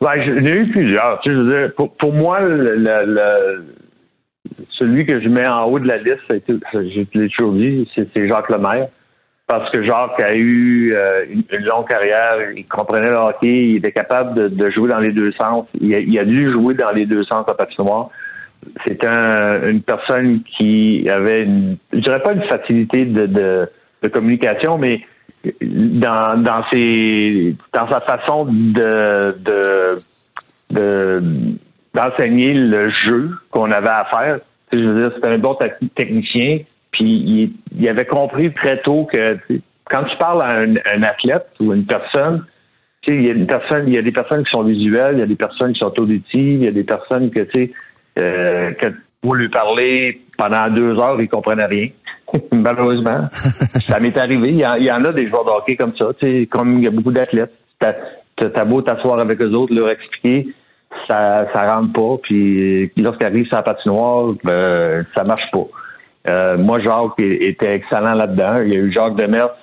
Ben, 0.00 0.12
j'en 0.24 0.44
ai 0.44 0.58
eu 0.58 0.70
plusieurs. 0.70 1.20
Tu 1.22 1.30
sais, 1.30 1.36
je 1.36 1.42
veux 1.42 1.48
dire, 1.48 1.74
pour, 1.76 1.96
pour 1.96 2.12
moi, 2.12 2.40
le, 2.40 3.64
celui 4.78 5.06
que 5.06 5.20
je 5.20 5.28
mets 5.28 5.48
en 5.48 5.64
haut 5.64 5.78
de 5.78 5.88
la 5.88 5.96
liste, 5.96 6.20
je 6.30 7.18
l'ai 7.18 7.28
toujours 7.28 7.54
dit, 7.54 7.88
c'est 7.96 8.28
Jacques 8.28 8.50
Lemaire 8.50 8.88
parce 9.46 9.70
que 9.70 9.84
Jacques 9.84 10.20
a 10.20 10.34
eu 10.34 10.92
euh, 10.94 11.26
une, 11.28 11.64
longue 11.64 11.86
carrière, 11.86 12.50
il 12.56 12.64
comprenait 12.64 13.10
le 13.10 13.16
hockey, 13.16 13.68
il 13.68 13.76
était 13.76 13.92
capable 13.92 14.54
de, 14.54 14.70
jouer 14.70 14.88
dans 14.88 15.00
les 15.00 15.12
deux 15.12 15.32
sens. 15.32 15.66
Il 15.80 16.18
a, 16.18 16.24
dû 16.24 16.50
jouer 16.50 16.74
dans 16.74 16.92
les 16.92 17.04
deux 17.04 17.24
sens 17.24 17.44
à 17.46 17.54
patinoire. 17.54 18.08
C'est 18.86 19.04
une 19.04 19.82
personne 19.82 20.42
qui 20.42 21.06
avait, 21.10 21.42
une, 21.42 21.76
je 21.92 21.98
dirais 21.98 22.22
pas 22.22 22.32
une 22.32 22.44
facilité 22.44 23.04
de, 23.04 23.26
de, 23.26 24.08
communication, 24.08 24.78
mais 24.78 25.02
dans, 25.60 26.42
dans 26.42 26.64
ses 26.72 27.54
dans 27.74 27.90
sa 27.90 28.00
façon 28.00 28.46
de 28.46 29.34
de 30.70 31.20
d'enseigner 31.94 32.54
le 32.54 32.90
jeu 32.90 33.30
qu'on 33.50 33.70
avait 33.70 33.88
à 33.88 34.06
faire. 34.06 34.38
Je 34.72 34.78
veux 34.78 35.02
dire, 35.02 35.12
c'était 35.14 35.28
un 35.28 35.38
bon 35.38 35.56
technicien 35.94 36.60
puis 36.94 37.52
il, 37.76 37.88
avait 37.88 38.06
compris 38.06 38.52
très 38.52 38.78
tôt 38.78 39.04
que 39.04 39.36
quand 39.90 40.04
tu 40.04 40.16
parles 40.16 40.42
à 40.42 40.60
un, 40.60 41.02
athlète 41.02 41.46
ou 41.60 41.72
une 41.72 41.84
personne, 41.84 42.44
il 43.08 43.26
y 43.26 43.30
a 43.30 43.32
une 43.32 43.46
personne, 43.46 43.84
il 43.88 43.94
y 43.94 43.98
a 43.98 44.02
des 44.02 44.12
personnes 44.12 44.44
qui 44.44 44.50
sont 44.52 44.62
visuelles, 44.62 45.14
il 45.14 45.20
y 45.20 45.22
a 45.22 45.26
des 45.26 45.36
personnes 45.36 45.72
qui 45.72 45.80
sont 45.80 45.92
auditives, 46.00 46.60
il 46.60 46.64
y 46.64 46.68
a 46.68 46.72
des 46.72 46.84
personnes 46.84 47.30
que 47.30 47.40
tu 47.40 47.66
sais, 47.66 47.70
euh, 48.18 48.72
que 48.74 48.86
pour 49.20 49.34
lui 49.34 49.48
parler 49.48 50.22
pendant 50.38 50.70
deux 50.70 50.98
heures, 51.02 51.20
il 51.20 51.28
comprenait 51.28 51.66
rien. 51.66 51.88
Malheureusement, 52.52 53.28
ça 53.32 53.98
m'est 53.98 54.16
arrivé. 54.16 54.50
Il 54.50 54.60
y, 54.60 54.92
en, 54.92 55.04
a 55.04 55.12
des 55.12 55.26
joueurs 55.26 55.44
de 55.44 55.50
hockey 55.50 55.76
comme 55.76 55.94
ça, 55.96 56.06
tu 56.18 56.26
sais, 56.26 56.46
comme 56.46 56.78
il 56.78 56.84
y 56.84 56.88
a 56.88 56.90
beaucoup 56.90 57.12
d'athlètes. 57.12 57.52
T'as 57.80 58.64
beau 58.64 58.82
t'asseoir 58.82 59.18
avec 59.18 59.40
eux 59.42 59.50
autres, 59.50 59.74
leur 59.74 59.90
expliquer, 59.90 60.48
ça 61.08 61.46
ça 61.52 61.66
rentre 61.66 61.92
pas. 61.92 62.16
Puis 62.22 62.90
lorsqu'ils 62.96 63.26
arrivent 63.26 63.46
sur 63.46 63.56
la 63.56 63.62
patinoire, 63.62 64.32
ben, 64.44 65.04
ça 65.12 65.24
marche 65.24 65.50
pas. 65.50 65.66
Euh, 66.28 66.56
moi, 66.56 66.80
Jacques 66.80 67.20
était 67.20 67.74
excellent 67.74 68.14
là-dedans. 68.14 68.62
Il 68.62 68.72
y 68.72 68.76
a 68.76 68.80
eu 68.80 68.92
Jacques 68.92 69.16
Demers, 69.16 69.54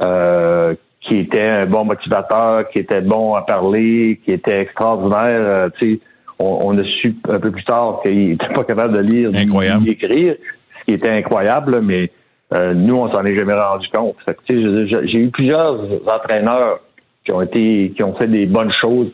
euh, 0.00 0.74
qui 1.00 1.18
était 1.18 1.42
un 1.42 1.66
bon 1.66 1.84
motivateur, 1.84 2.68
qui 2.70 2.78
était 2.78 3.00
bon 3.00 3.34
à 3.34 3.42
parler, 3.42 4.20
qui 4.24 4.32
était 4.32 4.60
extraordinaire. 4.60 5.20
Euh, 5.24 5.68
tu 5.78 5.94
sais, 5.94 6.00
on, 6.38 6.76
a 6.76 6.84
su 6.84 7.14
un 7.28 7.38
peu 7.38 7.50
plus 7.50 7.64
tard 7.64 8.00
qu'il 8.02 8.30
n'était 8.30 8.48
pas 8.48 8.64
capable 8.64 8.94
de 8.94 9.00
lire 9.00 9.30
ni 9.30 9.84
d'écrire, 9.84 10.34
ce 10.80 10.84
qui 10.86 10.94
était 10.94 11.10
incroyable, 11.10 11.80
mais 11.82 12.10
euh, 12.52 12.74
nous, 12.74 12.96
on 12.96 13.12
s'en 13.12 13.24
est 13.24 13.36
jamais 13.36 13.54
rendu 13.54 13.88
compte. 13.88 14.16
J'ai 14.48 15.18
eu 15.18 15.30
plusieurs 15.30 15.80
entraîneurs 16.06 16.80
qui 17.24 17.32
ont 17.32 17.40
été 17.40 17.92
qui 17.96 18.02
ont 18.02 18.12
fait 18.14 18.26
des 18.26 18.46
bonnes 18.46 18.72
choses. 18.82 19.12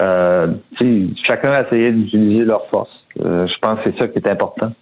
Euh, 0.00 0.48
chacun 1.26 1.52
a 1.52 1.66
essayé 1.66 1.90
d'utiliser 1.90 2.44
leur 2.44 2.66
force. 2.68 2.90
Euh, 3.24 3.46
je 3.46 3.54
pense 3.60 3.78
que 3.82 3.90
c'est 3.90 3.98
ça 3.98 4.08
qui 4.08 4.18
est 4.18 4.28
important. 4.28 4.72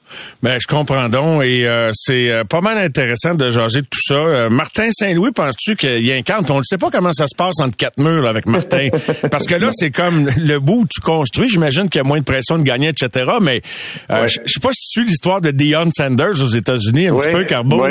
Ben, 0.42 0.59
je 0.61 0.66
comprends 0.66 1.09
donc 1.09 1.44
et 1.44 1.66
euh, 1.68 1.90
c'est 1.94 2.31
euh, 2.31 2.42
pas 2.44 2.61
mal 2.61 2.79
intéressant 2.79 3.35
de 3.35 3.49
jaser 3.49 3.83
de 3.83 3.87
tout 3.87 4.01
ça. 4.03 4.49
Martin 4.51 4.90
Saint-Louis, 4.90 5.31
penses-tu 5.33 5.77
qu'il 5.77 6.05
y 6.05 6.12
a 6.12 6.16
un 6.16 6.23
camp? 6.23 6.42
On 6.51 6.59
ne 6.59 6.62
sait 6.64 6.79
pas 6.79 6.90
comment 6.90 7.12
ça 7.12 7.27
se 7.27 7.37
passe 7.37 7.61
entre 7.61 7.77
quatre 7.77 7.99
murs 7.99 8.29
avec 8.29 8.47
Martin. 8.47 8.88
Parce 9.31 9.47
que 9.47 9.55
là, 9.55 9.70
c'est 9.73 9.90
comme 9.90 10.29
le 10.37 10.59
bout 10.59 10.83
où 10.83 10.87
tu 10.87 11.01
construis. 11.01 11.49
J'imagine 11.49 11.88
qu'il 11.88 12.01
y 12.01 12.05
a 12.05 12.07
moins 12.07 12.18
de 12.18 12.25
pression 12.25 12.59
de 12.59 12.64
gagner, 12.64 12.88
etc. 12.88 13.25
Mais 13.40 13.62
je 14.09 14.27
sais 14.47 14.61
pas 14.61 14.73
si 14.73 14.88
tu 14.88 15.01
suis 15.01 15.05
l'histoire 15.05 15.40
de 15.40 15.51
Deion 15.51 15.90
Sanders 15.90 16.42
aux 16.42 16.55
États-Unis 16.55 17.09
un 17.09 17.16
petit 17.16 17.31
peu, 17.31 17.44
Carbo. 17.44 17.85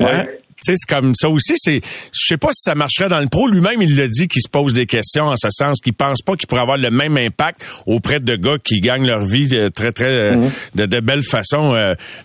Hein? 0.00 0.26
Sais, 0.64 0.74
c'est 0.76 0.94
comme 0.94 1.14
ça 1.14 1.28
aussi. 1.28 1.54
C'est, 1.56 1.80
je 2.12 2.26
sais 2.26 2.36
pas 2.36 2.48
si 2.48 2.62
ça 2.62 2.74
marcherait 2.74 3.08
dans 3.08 3.20
le 3.20 3.28
pro. 3.28 3.48
Lui-même, 3.48 3.82
il 3.82 3.96
l'a 3.96 4.08
dit 4.08 4.28
qu'il 4.28 4.42
se 4.42 4.48
pose 4.48 4.74
des 4.74 4.86
questions 4.86 5.24
en 5.24 5.36
ce 5.36 5.48
sens, 5.50 5.80
qu'il 5.80 5.94
pense 5.94 6.22
pas 6.22 6.36
qu'il 6.36 6.46
pourrait 6.46 6.62
avoir 6.62 6.78
le 6.78 6.90
même 6.90 7.16
impact 7.16 7.64
auprès 7.86 8.20
de 8.20 8.36
gars 8.36 8.58
qui 8.62 8.80
gagnent 8.80 9.06
leur 9.06 9.24
vie 9.24 9.48
de 9.48 9.68
très, 9.68 9.92
très, 9.92 10.36
mhm. 10.36 10.50
de, 10.74 10.86
de 10.86 11.00
belle 11.00 11.22
façon. 11.22 11.74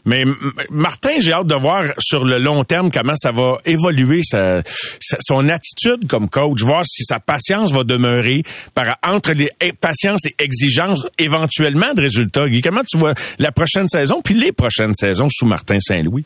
mais 0.06 0.24
Martin, 0.70 1.20
j'ai 1.20 1.34
hâte 1.34 1.48
de 1.48 1.56
voir 1.56 1.84
sur 2.00 2.24
le 2.24 2.38
long 2.38 2.64
terme 2.64 2.92
comment 2.92 3.16
ça 3.16 3.32
va 3.32 3.58
évoluer 3.66 4.22
sa, 4.24 4.62
son 5.00 5.50
attitude 5.50 6.08
comme 6.08 6.30
coach, 6.30 6.62
voir 6.62 6.84
si 6.86 7.04
sa 7.04 7.20
patience 7.20 7.72
va 7.72 7.84
demeurer 7.84 8.44
par 8.74 8.98
entre 9.04 9.34
les 9.34 9.50
patience 9.82 10.26
et 10.26 10.36
exigence 10.40 11.08
éventuellement 11.18 11.94
de 11.94 12.02
résultats. 12.02 12.48
Guy, 12.48 12.62
comment 12.62 12.84
tu 12.88 12.98
vois 12.98 13.14
la 13.38 13.52
prochaine 13.52 13.88
saison 13.88 14.22
puis 14.22 14.36
les 14.36 14.52
prochaines 14.52 14.96
saisons 14.96 15.28
sous 15.30 15.46
Martin 15.46 15.80
Saint-Louis? 15.80 16.26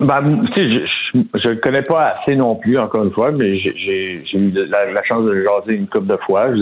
Ben, 0.00 0.44
tu 0.54 0.80
sais, 0.80 0.86
je 1.34 1.48
ne 1.48 1.54
connais 1.54 1.82
pas 1.82 2.08
assez 2.08 2.34
non 2.34 2.56
plus, 2.56 2.78
encore 2.78 3.04
une 3.04 3.12
fois, 3.12 3.30
mais 3.30 3.54
j'ai 3.56 4.20
eu 4.34 4.50
la, 4.50 5.02
chance 5.04 5.24
de 5.24 5.44
jaser 5.44 5.74
une 5.74 5.86
couple 5.86 6.08
de 6.08 6.16
fois. 6.16 6.52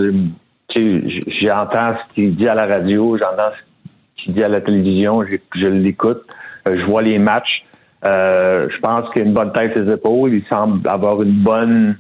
J'entends 0.74 1.96
ce 1.96 2.14
qu'il 2.14 2.34
dit 2.34 2.48
à 2.48 2.54
la 2.54 2.66
radio, 2.66 3.16
j'entends 3.16 3.52
ce 3.56 4.22
qu'il 4.22 4.34
dit 4.34 4.44
à 4.44 4.48
la 4.48 4.60
télévision, 4.60 5.24
je, 5.24 5.36
je 5.54 5.66
l'écoute, 5.66 6.22
euh, 6.68 6.78
je 6.78 6.84
vois 6.84 7.02
les 7.02 7.18
matchs. 7.18 7.64
Euh, 8.04 8.66
je 8.68 8.78
pense 8.80 9.10
qu'il 9.10 9.22
a 9.22 9.24
une 9.24 9.32
bonne 9.32 9.52
tête 9.52 9.76
ses 9.76 9.92
épaules. 9.92 10.34
Il 10.34 10.44
semble 10.50 10.86
avoir 10.88 11.22
une 11.22 11.42
bonne 11.42 11.98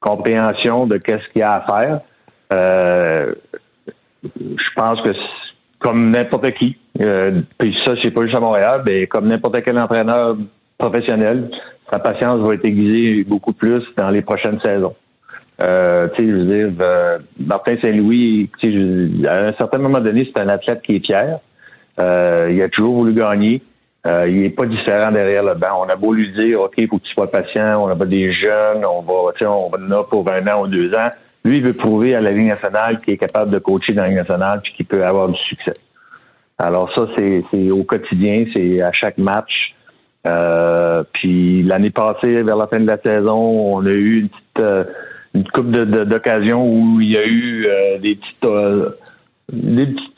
compréhension 0.00 0.86
de 0.86 0.98
qu'est-ce 0.98 1.26
qu'il 1.32 1.40
y 1.40 1.42
a 1.42 1.54
à 1.54 1.60
faire. 1.62 2.00
Euh, 2.52 3.34
je 4.24 4.74
pense 4.76 5.00
que 5.02 5.10
comme 5.78 6.10
n'importe 6.10 6.52
qui, 6.54 6.76
euh, 7.00 7.40
puis 7.56 7.76
ça, 7.84 7.94
c'est 8.02 8.10
pas 8.10 8.24
juste 8.24 8.36
à 8.36 8.40
Montréal, 8.40 8.82
mais 8.86 9.06
comme 9.06 9.28
n'importe 9.28 9.62
quel 9.64 9.78
entraîneur 9.78 10.36
professionnel, 10.78 11.50
sa 11.90 11.98
patience 11.98 12.46
va 12.46 12.54
être 12.54 12.64
aiguisée 12.64 13.24
beaucoup 13.24 13.52
plus 13.52 13.82
dans 13.96 14.10
les 14.10 14.22
prochaines 14.22 14.60
saisons. 14.60 14.94
Euh, 15.60 16.08
tu 16.16 16.24
sais, 16.24 16.30
je 16.30 16.36
veux 16.36 16.44
dire, 16.44 16.68
euh, 16.80 17.18
Martin 17.38 17.76
Saint-Louis, 17.82 18.48
à 19.26 19.38
un 19.46 19.52
certain 19.54 19.78
moment 19.78 19.98
donné, 19.98 20.24
c'est 20.24 20.40
un 20.40 20.48
athlète 20.48 20.82
qui 20.82 20.96
est 20.96 21.04
fier. 21.04 21.40
Euh, 22.00 22.48
il 22.52 22.62
a 22.62 22.68
toujours 22.68 22.98
voulu 22.98 23.12
gagner. 23.12 23.60
Euh, 24.06 24.28
il 24.28 24.40
n'est 24.40 24.50
pas 24.50 24.66
différent 24.66 25.10
derrière 25.10 25.42
le 25.42 25.54
banc. 25.54 25.84
On 25.84 25.88
a 25.88 25.96
beau 25.96 26.12
lui 26.12 26.32
dire, 26.32 26.60
OK, 26.60 26.74
faut 26.88 26.98
que 26.98 27.04
tu 27.04 27.12
sois 27.12 27.30
patient, 27.30 27.82
on 27.82 27.88
a 27.88 27.96
pas 27.96 28.06
des 28.06 28.32
jeunes, 28.32 28.84
on 28.84 29.00
va, 29.00 29.32
on 29.48 29.68
va 29.68 29.78
là 29.78 30.04
pour 30.04 30.30
un 30.30 30.46
an 30.46 30.62
ou 30.62 30.66
deux 30.68 30.94
ans. 30.94 31.10
Lui, 31.44 31.58
il 31.58 31.64
veut 31.64 31.72
prouver 31.72 32.14
à 32.14 32.20
la 32.20 32.30
Ligue 32.30 32.48
nationale 32.48 33.00
qu'il 33.00 33.14
est 33.14 33.18
capable 33.18 33.50
de 33.50 33.58
coacher 33.58 33.92
dans 33.92 34.02
la 34.02 34.08
Ligue 34.08 34.18
nationale 34.18 34.60
puis 34.62 34.72
qu'il 34.74 34.86
peut 34.86 35.04
avoir 35.04 35.28
du 35.28 35.38
succès. 35.40 35.74
Alors 36.58 36.92
ça, 36.94 37.06
c'est 37.16 37.70
au 37.70 37.82
quotidien, 37.84 38.44
c'est 38.54 38.80
à 38.80 38.92
chaque 38.92 39.18
match. 39.18 39.74
Euh, 40.26 41.04
puis 41.12 41.62
l'année 41.62 41.90
passée, 41.90 42.42
vers 42.42 42.56
la 42.56 42.66
fin 42.66 42.80
de 42.80 42.86
la 42.86 42.98
saison, 42.98 43.36
on 43.74 43.86
a 43.86 43.90
eu 43.90 44.20
une 44.20 44.28
petite 44.28 44.60
euh, 44.60 44.84
une 45.34 45.48
coupe 45.48 45.70
d'occasions 45.70 46.66
où 46.66 47.00
il 47.00 47.10
y 47.10 47.18
a 47.18 47.24
eu 47.24 47.66
euh, 47.66 47.98
des 47.98 48.16
petites 48.16 48.46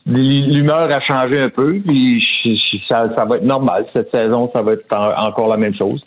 l'humeur 0.06 0.92
a 0.92 1.00
changé 1.00 1.38
un 1.38 1.50
peu, 1.50 1.78
puis 1.86 2.24
ça, 2.88 3.06
va 3.06 3.36
être 3.36 3.44
normal. 3.44 3.86
Cette 3.94 4.10
saison, 4.10 4.50
ça 4.54 4.62
va 4.62 4.72
être 4.72 4.86
encore 4.92 5.48
la 5.48 5.56
même 5.56 5.74
chose. 5.74 6.00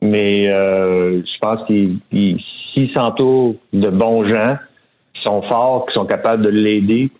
Mais 0.00 0.46
je 0.46 1.38
pense 1.40 1.66
qu'il 1.66 1.98
s'il 2.72 2.90
s'entoure 2.92 3.56
de 3.74 3.88
bons 3.88 4.26
gens 4.26 4.56
qui 5.14 5.22
sont 5.22 5.42
forts, 5.42 5.86
qui 5.86 5.94
sont 5.94 6.06
capables 6.06 6.42
de 6.42 6.48
l'aider, 6.48 7.10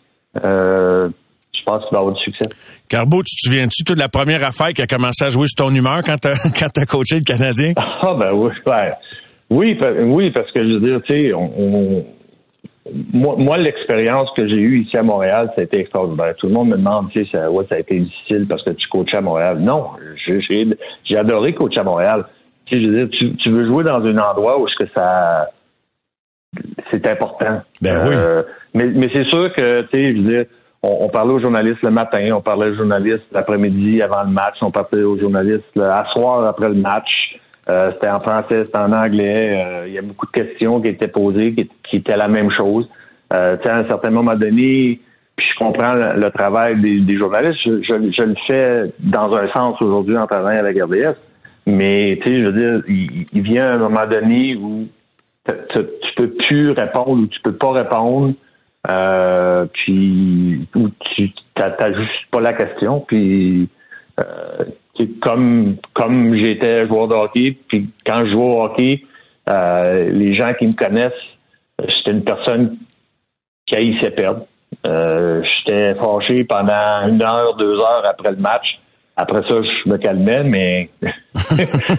je 1.55 1.63
pense 1.65 1.85
qu'il 1.85 1.93
va 1.93 2.01
avoir 2.01 2.15
du 2.15 2.23
succès. 2.23 2.49
Carbo, 2.89 3.23
tu 3.23 3.37
te 3.37 3.49
souviens-tu 3.49 3.85
de 3.85 3.99
la 3.99 4.09
première 4.09 4.45
affaire 4.45 4.73
qui 4.73 4.83
a 4.83 4.87
commencé 4.87 5.25
à 5.25 5.29
jouer 5.29 5.47
sur 5.47 5.67
ton 5.67 5.75
humeur 5.75 6.03
quand 6.05 6.17
tu 6.19 6.29
as, 6.29 6.87
coaché 6.87 7.17
le 7.17 7.25
Canadien? 7.25 7.73
Ah 8.03 8.15
ben 8.19 8.33
oui, 8.33 8.51
oui, 9.51 9.77
oui, 10.05 10.31
parce 10.31 10.51
que 10.51 10.63
je 10.63 10.75
veux 10.75 10.81
dire, 10.81 11.01
tu 11.07 11.17
sais, 11.17 11.33
on, 11.35 12.05
moi, 13.13 13.59
l'expérience 13.59 14.29
que 14.37 14.49
j'ai 14.49 14.57
eue 14.57 14.83
ici 14.83 14.97
à 14.97 15.03
Montréal, 15.03 15.53
ça 15.55 15.61
a 15.61 15.65
été 15.65 15.79
extraordinaire. 15.79 16.35
Tout 16.37 16.49
le 16.49 16.55
monde 16.55 16.69
me 16.69 16.77
demande, 16.77 17.11
tu 17.11 17.25
sais, 17.25 17.31
ça, 17.33 17.51
ouais, 17.51 17.65
ça 17.71 17.77
a 17.77 17.79
été 17.79 18.01
difficile 18.01 18.47
parce 18.49 18.63
que 18.65 18.71
tu 18.71 18.89
coachais 18.89 19.19
à 19.19 19.21
Montréal. 19.21 19.59
Non, 19.61 19.91
j'ai 20.27 21.17
adoré 21.17 21.55
coacher 21.55 21.81
à 21.81 21.85
Montréal. 21.85 22.25
Tu 22.67 22.77
sais, 22.77 22.85
je 22.85 22.91
veux 22.91 23.07
dire, 23.07 23.37
tu, 23.39 23.51
veux 23.51 23.67
jouer 23.67 23.85
dans 23.85 24.01
un 24.01 24.19
endroit 24.19 24.61
où 24.61 24.67
est-ce 24.67 24.85
que 24.85 24.91
ça 24.95 25.49
c'est 26.91 27.07
important. 27.07 27.63
Ben 27.81 28.09
oui. 28.09 28.15
Euh, 28.15 28.43
mais, 28.75 28.87
mais 28.87 29.09
c'est 29.15 29.25
sûr 29.25 29.53
que, 29.55 29.83
tu 29.83 29.89
sais, 29.95 30.13
je 30.15 30.21
veux 30.21 30.29
dire, 30.29 30.45
on, 30.83 31.09
parlait 31.09 31.35
aux 31.35 31.41
journalistes 31.41 31.83
le 31.83 31.91
matin, 31.91 32.29
on 32.35 32.41
parlait 32.41 32.71
aux 32.71 32.75
journalistes 32.75 33.27
l'après-midi 33.33 34.03
avant 34.03 34.25
le 34.25 34.33
match, 34.33 34.57
on 34.63 34.71
parlait 34.71 35.05
aux 35.05 35.19
journalistes 35.19 35.79
à 35.79 36.05
soir 36.13 36.45
après 36.45 36.69
le 36.69 36.75
match. 36.75 37.39
Euh, 37.69 37.93
c'était 37.93 38.09
en 38.09 38.21
français, 38.21 38.65
c'était 38.65 38.79
en 38.79 38.93
anglais. 38.93 39.65
Euh, 39.65 39.85
il 39.87 39.93
y 39.95 39.99
a 39.99 40.03
beaucoup 40.03 40.27
de 40.27 40.33
questions 40.33 40.81
qui 40.81 40.89
étaient 40.89 41.09
posées, 41.09 41.55
qui, 41.55 41.97
étaient 41.97 42.17
la 42.17 42.27
même 42.27 42.51
chose. 42.51 42.89
Euh, 43.33 43.57
à 43.65 43.77
un 43.77 43.87
certain 43.87 44.11
moment 44.11 44.35
donné, 44.35 45.01
puis 45.37 45.47
je 45.49 45.65
comprends 45.65 45.95
le, 45.95 46.31
travail 46.31 46.81
des, 46.81 47.17
journalistes. 47.17 47.61
Je, 47.65 48.23
le 48.25 48.35
fais 48.49 48.93
dans 48.99 49.33
un 49.37 49.49
sens 49.53 49.81
aujourd'hui 49.81 50.17
en 50.17 50.27
travaillant 50.27 50.61
avec 50.61 50.83
RDS. 50.83 51.15
Mais 51.65 52.19
tu 52.23 52.29
sais, 52.29 52.41
je 52.41 52.47
veux 52.47 52.53
dire, 52.53 52.83
il, 53.33 53.43
vient 53.43 53.75
un 53.75 53.79
moment 53.79 54.07
donné 54.07 54.57
où 54.57 54.89
tu 55.47 56.15
peux 56.17 56.31
plus 56.31 56.71
répondre 56.73 57.23
ou 57.23 57.27
tu 57.29 57.41
peux 57.41 57.55
pas 57.55 57.71
répondre. 57.71 58.33
Euh, 58.91 59.67
puis 59.73 60.67
où 60.75 60.89
tu 61.15 61.31
t'as 61.55 61.93
juste 61.93 62.27
pas 62.33 62.41
la 62.41 62.53
question. 62.53 63.01
Puis 63.01 63.69
euh, 64.21 64.65
comme 65.21 65.77
comme 65.95 66.35
j'étais 66.37 66.87
joueur 66.87 67.09
de 67.09 67.15
hockey, 67.15 67.57
puis 67.69 67.89
quand 68.05 68.27
je 68.27 68.33
joue 68.33 68.43
au 68.43 68.63
hockey, 68.65 69.05
euh, 69.49 70.11
les 70.11 70.35
gens 70.35 70.53
qui 70.55 70.67
me 70.67 70.73
connaissent, 70.73 71.13
j'étais 71.79 72.11
une 72.11 72.25
personne 72.25 72.77
qui 73.67 73.77
haïssait 73.77 74.11
perdre. 74.11 74.47
Euh, 74.87 75.43
j'étais 75.43 75.95
fâché 75.95 76.45
pendant 76.45 77.07
une 77.09 77.23
heure, 77.23 77.57
deux 77.57 77.79
heures 77.79 78.05
après 78.05 78.31
le 78.31 78.39
match. 78.39 78.81
Après 79.17 79.43
ça, 79.43 79.61
je 79.63 79.91
me 79.91 79.99
calmais, 79.99 80.43
mais 80.43 80.91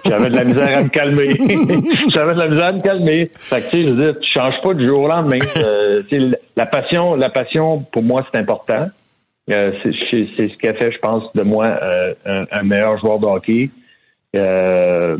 j'avais 0.05 0.29
de 0.29 0.35
la 0.35 0.43
misère 0.43 0.77
à 0.79 0.83
me 0.83 0.89
calmer. 0.89 1.37
j'avais 2.13 2.33
de 2.33 2.39
la 2.39 2.49
misère 2.49 2.65
à 2.65 2.73
me 2.73 2.79
calmer. 2.79 3.25
Fait 3.37 3.57
que, 3.57 3.69
tu 3.69 3.69
sais, 3.69 3.83
je 3.83 3.89
veux 3.89 4.03
dire, 4.03 4.19
tu 4.19 4.39
changes 4.39 4.59
pas 4.63 4.73
du 4.73 4.87
jour 4.87 5.01
au 5.01 5.07
lendemain. 5.07 5.39
Euh, 5.57 6.01
la 6.55 6.65
passion, 6.65 7.15
la 7.15 7.29
passion, 7.29 7.85
pour 7.91 8.03
moi, 8.03 8.25
c'est 8.31 8.39
important. 8.39 8.87
Euh, 9.51 9.73
c'est 9.83 9.91
ce 9.91 10.57
qui 10.57 10.67
a 10.67 10.73
fait, 10.73 10.91
je 10.91 10.99
pense, 10.99 11.23
de 11.33 11.43
moi 11.43 11.65
euh, 11.65 12.13
un, 12.51 12.63
meilleur 12.63 12.97
joueur 12.99 13.19
de 13.19 13.25
hockey. 13.25 13.69
Euh, 14.35 15.17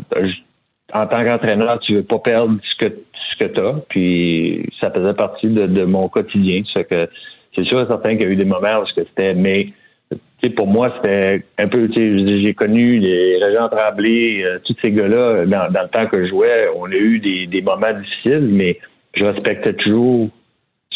en 0.92 1.06
tant 1.06 1.24
qu'entraîneur, 1.24 1.78
tu 1.80 1.94
veux 1.94 2.02
pas 2.02 2.18
perdre 2.18 2.56
ce 2.62 2.86
que 2.86 2.94
ce 3.38 3.44
tu 3.44 3.60
as, 3.60 3.74
puis 3.88 4.66
ça 4.80 4.90
faisait 4.90 5.12
partie 5.12 5.48
de, 5.48 5.84
mon 5.84 6.08
quotidien. 6.08 6.62
c'est 6.74 7.64
sûr 7.64 7.80
et 7.80 7.86
certain 7.86 8.10
qu'il 8.10 8.22
y 8.22 8.24
a 8.26 8.28
eu 8.28 8.36
des 8.36 8.44
moments 8.44 8.80
où 8.80 8.86
c'était 8.96 9.34
mais 9.34 9.60
pour 10.50 10.66
moi, 10.66 10.92
c'était 10.96 11.44
un 11.58 11.68
peu, 11.68 11.88
j'ai 11.94 12.54
connu 12.54 12.98
les 12.98 13.38
Régent 13.42 13.68
Tremblay, 13.68 14.44
tous 14.64 14.76
ces 14.82 14.90
gars-là, 14.90 15.46
dans, 15.46 15.72
dans, 15.72 15.82
le 15.82 15.88
temps 15.88 16.06
que 16.06 16.24
je 16.24 16.30
jouais, 16.30 16.68
on 16.76 16.86
a 16.86 16.96
eu 16.96 17.18
des, 17.18 17.46
des 17.46 17.62
moments 17.62 17.92
difficiles, 17.92 18.48
mais 18.50 18.78
je 19.14 19.24
respectais 19.24 19.74
toujours 19.74 20.30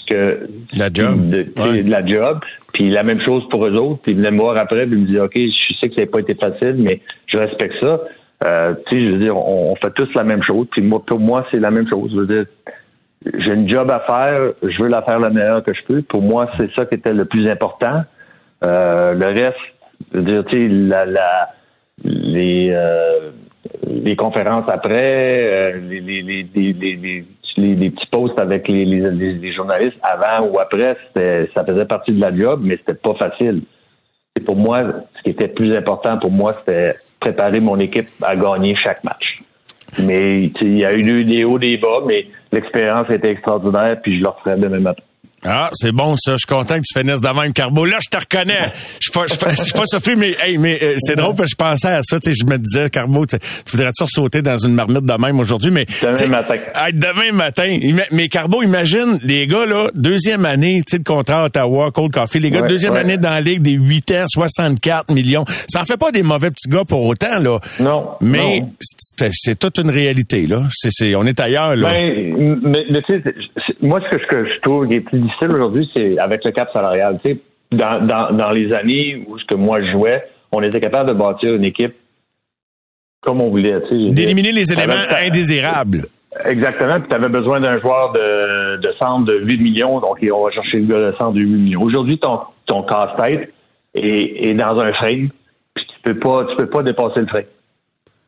que 0.09 0.49
la 0.77 0.89
job. 0.93 1.31
De, 1.31 1.47
la 1.89 2.05
job. 2.07 2.41
Puis 2.73 2.91
la 2.91 3.03
même 3.03 3.21
chose 3.27 3.49
pour 3.51 3.67
eux 3.67 3.75
autres. 3.75 4.01
Puis 4.03 4.13
ils 4.13 4.19
venaient 4.19 4.31
me 4.31 4.39
voir 4.39 4.57
après 4.57 4.87
puis 4.87 4.97
ils 4.97 5.03
me 5.03 5.07
disaient 5.07 5.21
OK, 5.21 5.37
je 5.37 5.77
sais 5.77 5.89
que 5.89 5.95
ça 5.95 6.03
n'a 6.03 6.07
pas 6.07 6.21
été 6.21 6.35
facile, 6.35 6.77
mais 6.89 7.01
je 7.27 7.39
respecte 7.39 7.75
ça. 7.81 8.01
Euh, 8.45 8.75
tu 8.87 8.97
sais, 8.97 9.05
je 9.05 9.13
veux 9.13 9.19
dire, 9.19 9.37
on, 9.37 9.75
fait 9.77 9.91
tous 9.95 10.09
la 10.15 10.25
même 10.25 10.43
chose. 10.43 10.67
Puis 10.71 10.83
moi, 10.83 11.03
pour 11.05 11.19
moi, 11.19 11.47
c'est 11.51 11.61
la 11.61 11.71
même 11.71 11.89
chose. 11.89 12.11
Je 12.13 12.21
veux 12.21 12.27
dire, 12.27 12.45
j'ai 13.25 13.53
une 13.53 13.69
job 13.69 13.91
à 13.91 14.01
faire, 14.01 14.53
je 14.63 14.83
veux 14.83 14.89
la 14.89 15.03
faire 15.03 15.19
le 15.19 15.31
meilleur 15.31 15.63
que 15.63 15.75
je 15.75 15.83
peux. 15.83 16.03
Pour 16.03 16.23
moi, 16.23 16.49
c'est 16.57 16.73
ça 16.73 16.85
qui 16.85 16.95
était 16.95 17.13
le 17.13 17.25
plus 17.25 17.49
important. 17.51 18.05
Euh, 18.65 19.15
le 19.15 19.27
reste, 19.27 19.57
je 20.13 20.19
veux 20.19 20.25
dire, 20.25 20.45
tu 20.47 20.57
sais, 20.57 20.69
la, 20.69 21.05
la, 21.05 21.49
les, 22.05 22.73
euh, 22.75 23.31
les 23.87 24.17
conférences 24.17 24.69
après, 24.69 25.33
euh, 25.35 25.81
les, 25.89 26.01
les, 26.01 26.23
les, 26.23 26.73
les 26.73 27.25
les, 27.57 27.91
petits 27.91 28.07
posts 28.11 28.39
avec 28.41 28.69
les, 28.69 28.85
les, 28.85 29.53
journalistes 29.53 29.99
avant 30.03 30.47
ou 30.47 30.61
après, 30.61 30.97
ça 31.15 31.65
faisait 31.65 31.87
partie 31.87 32.13
de 32.13 32.21
la 32.21 32.35
job, 32.35 32.61
mais 32.63 32.77
c'était 32.77 32.95
pas 32.95 33.15
facile. 33.15 33.63
Et 34.37 34.41
pour 34.41 34.57
moi, 34.57 34.85
ce 35.17 35.23
qui 35.23 35.31
était 35.31 35.49
plus 35.49 35.75
important 35.75 36.19
pour 36.19 36.31
moi, 36.31 36.55
c'était 36.57 36.95
préparer 37.19 37.61
mon 37.61 37.79
équipe 37.79 38.09
à 38.23 38.37
gagner 38.37 38.77
chaque 38.77 39.03
match. 39.03 39.39
Mais 40.05 40.45
il 40.61 40.79
y 40.79 40.85
a 40.85 40.93
eu 40.93 41.25
des 41.25 41.45
hauts, 41.45 41.59
des 41.59 41.77
bas, 41.77 42.03
mais 42.07 42.29
l'expérience 42.53 43.11
était 43.11 43.31
extraordinaire, 43.31 44.01
puis 44.03 44.19
je 44.19 44.23
le 44.23 44.29
referais 44.29 44.57
demain 44.57 44.81
matin. 44.81 45.03
Ah, 45.45 45.71
c'est 45.73 45.93
bon 45.93 46.17
ça. 46.17 46.33
Je 46.33 46.39
suis 46.39 46.47
content 46.47 46.77
que 46.77 46.85
tu 46.85 46.99
finisses 46.99 47.21
de 47.21 47.29
même, 47.29 47.53
Carbo. 47.53 47.85
Là, 47.85 47.99
je 48.01 48.09
te 48.09 48.21
reconnais. 48.21 48.73
Je 49.01 49.05
suis 49.05 49.13
pas, 49.13 49.27
je 49.27 49.35
suis 49.63 49.73
pas, 49.73 49.87
surpris, 49.87 50.17
mais 50.17 50.35
hey, 50.41 50.59
mais 50.59 50.79
euh, 50.83 50.97
c'est 50.99 51.15
drôle 51.15 51.35
parce 51.35 51.51
que 51.51 51.57
je 51.59 51.65
pensais 51.65 51.89
à 51.89 52.03
ça. 52.03 52.19
Tu 52.19 52.33
sais, 52.33 52.39
je 52.39 52.45
me 52.45 52.59
disais, 52.59 52.91
Carbo, 52.91 53.25
tu 53.25 53.37
voudrais-tu 53.71 54.05
sauter 54.09 54.43
dans 54.43 54.57
une 54.57 54.75
marmite 54.75 55.05
de 55.05 55.21
même 55.21 55.39
aujourd'hui, 55.39 55.71
mais 55.71 55.87
demain 56.03 56.29
matin. 56.29 56.57
demain 56.93 57.33
matin. 57.33 57.79
Mais 58.11 58.29
Carbo, 58.29 58.63
imagine 58.63 59.19
les 59.23 59.47
gars 59.47 59.67
là, 59.67 59.91
deuxième 59.95 60.45
année, 60.45 60.83
tu 60.87 60.93
sais, 60.93 60.99
de 60.99 61.05
contrat 61.05 61.43
à 61.43 61.45
Ottawa, 61.47 61.91
Cold 61.93 62.13
Coffee. 62.13 62.41
Les 62.41 62.51
gars, 62.51 62.63
deuxième 62.63 62.97
année 62.97 63.17
dans 63.17 63.31
la 63.31 63.41
ligue, 63.41 63.63
des 63.63 63.73
8 63.73 64.11
ans, 64.13 64.25
64 64.29 65.13
millions. 65.13 65.45
Ça 65.69 65.83
en 65.83 65.85
fait 65.85 65.97
pas 65.97 66.11
des 66.11 66.23
mauvais 66.23 66.51
petits 66.51 66.69
gars 66.69 66.85
pour 66.85 67.05
autant 67.05 67.39
là. 67.39 67.61
Non. 67.81 68.11
Mais 68.21 68.63
c'est 69.33 69.59
toute 69.59 69.79
une 69.79 69.91
réalité 69.91 70.47
là. 70.47 70.65
C'est, 70.71 71.15
on 71.15 71.25
est 71.27 71.39
ailleurs 71.39 71.77
là. 71.77 71.91
Ben, 71.91 72.59
mais, 72.63 72.83
mais 72.91 73.03
tu 73.03 73.23
sais, 73.23 73.35
moi 73.83 74.01
ce 74.01 74.17
que, 74.17 74.27
que 74.27 74.51
je 74.51 74.61
trouve 74.61 74.89
qui 74.89 74.95
est 74.95 75.01
plus 75.01 75.28
difficile 75.29 75.53
aujourd'hui, 75.53 75.91
c'est 75.95 76.19
avec 76.19 76.45
le 76.45 76.53
cap 76.53 76.71
salarial. 76.73 77.19
Tu 77.25 77.33
sais, 77.33 77.39
dans, 77.73 78.05
dans, 78.07 78.37
dans 78.37 78.51
les 78.51 78.73
années 78.75 79.25
où 79.27 79.39
ce 79.39 79.45
que 79.45 79.55
moi 79.55 79.81
je 79.83 79.91
jouais, 79.93 80.25
on 80.53 80.63
était 80.63 80.81
capable 80.81 81.11
de 81.11 81.15
bâtir 81.15 81.55
une 81.55 81.65
équipe 81.65 81.95
comme 83.21 83.43
on 83.43 83.51
voulait. 83.51 83.81
D'éliminer 83.91 84.53
les 84.53 84.73
éléments 84.73 84.95
indésirables. 85.17 86.03
Exactement. 86.45 86.99
Puis 86.99 87.09
tu 87.09 87.17
avais 87.17 87.29
besoin 87.29 87.61
d'un 87.61 87.79
joueur 87.79 88.13
de, 88.13 88.77
de 88.77 88.93
centre 88.93 89.25
de 89.25 89.39
8 89.39 89.59
millions, 89.61 90.01
donc 90.01 90.19
on 90.23 90.45
va 90.45 90.51
chercher 90.51 90.79
le 90.79 90.87
gars 90.87 91.11
de 91.11 91.17
centre 91.17 91.33
de 91.33 91.41
8 91.41 91.47
millions. 91.47 91.83
Aujourd'hui, 91.83 92.19
ton, 92.19 92.41
ton 92.67 92.83
casse-tête 92.83 93.53
est, 93.95 94.49
est, 94.49 94.55
dans 94.55 94.79
un 94.79 94.93
frame, 94.93 95.29
puis 95.75 95.85
tu 95.87 96.01
peux 96.03 96.19
pas 96.19 96.45
tu 96.45 96.57
peux 96.57 96.69
pas 96.69 96.83
dépasser 96.83 97.21
le 97.21 97.27
frame. 97.27 97.45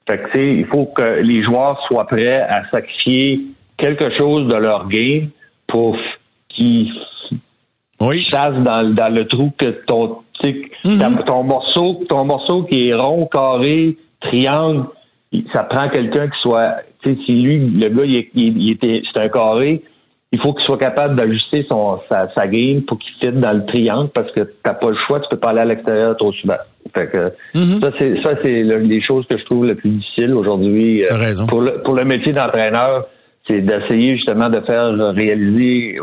Fait 0.09 0.19
que, 0.19 0.39
il 0.39 0.67
faut 0.67 0.87
que 0.87 1.21
les 1.21 1.43
joueurs 1.45 1.79
soient 1.87 2.07
prêts 2.07 2.41
à 2.41 2.65
sacrifier 2.71 3.43
quelque 3.77 4.11
chose 4.19 4.49
de 4.49 4.57
leur 4.57 4.87
game 4.87 5.29
pour 5.69 5.97
qu'ils 6.61 6.93
oui. 8.01 8.21
chassent 8.21 8.63
dans, 8.63 8.95
dans 8.95 9.15
le 9.15 9.27
trou 9.27 9.53
que 9.57 9.85
ton, 9.87 10.19
mm-hmm. 10.43 11.25
ton 11.25 11.43
morceau, 11.43 12.01
ton 12.09 12.25
morceau 12.25 12.65
qui 12.65 12.89
est 12.89 12.95
rond, 12.95 13.27
carré, 13.27 13.97
triangle, 14.21 14.87
ça 15.53 15.65
prend 15.65 15.89
quelqu'un 15.89 16.29
qui 16.29 16.41
soit, 16.41 16.77
tu 17.03 17.15
sais, 17.15 17.19
si 17.25 17.33
lui, 17.33 17.59
le 17.59 17.89
gars, 17.89 18.05
il, 18.05 18.29
il, 18.35 18.71
était, 18.73 19.03
c'est 19.13 19.21
un 19.21 19.29
carré, 19.29 19.83
il 20.33 20.41
faut 20.41 20.53
qu'il 20.53 20.65
soit 20.65 20.79
capable 20.79 21.17
d'ajuster 21.17 21.67
son 21.69 22.01
sa, 22.11 22.29
sa 22.35 22.47
game 22.47 22.83
pour 22.83 22.99
qu'il 22.99 23.13
fitte 23.15 23.41
dans 23.41 23.53
le 23.53 23.65
triangle 23.67 24.11
parce 24.15 24.31
que 24.31 24.43
t'as 24.63 24.75
pas 24.75 24.91
le 24.91 24.97
choix, 25.07 25.21
tu 25.21 25.29
peux 25.29 25.39
pas 25.39 25.51
aller 25.51 25.61
à 25.61 25.65
l'extérieur 25.65 26.17
trop 26.17 26.33
souvent. 26.33 26.55
Fait 26.95 27.09
que 27.09 27.33
mm-hmm. 27.55 27.83
ça 27.83 27.91
c'est 27.99 28.23
ça 28.23 28.31
c'est 28.43 28.63
les 28.63 29.03
choses 29.03 29.27
que 29.27 29.37
je 29.37 29.45
trouve 29.45 29.67
le 29.67 29.75
plus 29.75 29.91
difficile 29.91 30.35
aujourd'hui 30.35 31.05
euh, 31.05 31.35
pour 31.49 31.63
le 31.63 31.83
pour 31.83 31.95
le 31.95 32.05
métier 32.05 32.33
d'entraîneur, 32.33 33.07
c'est 33.49 33.61
d'essayer 33.61 34.17
justement 34.17 34.49
de 34.49 34.61
faire 34.61 34.93
réaliser 35.15 35.97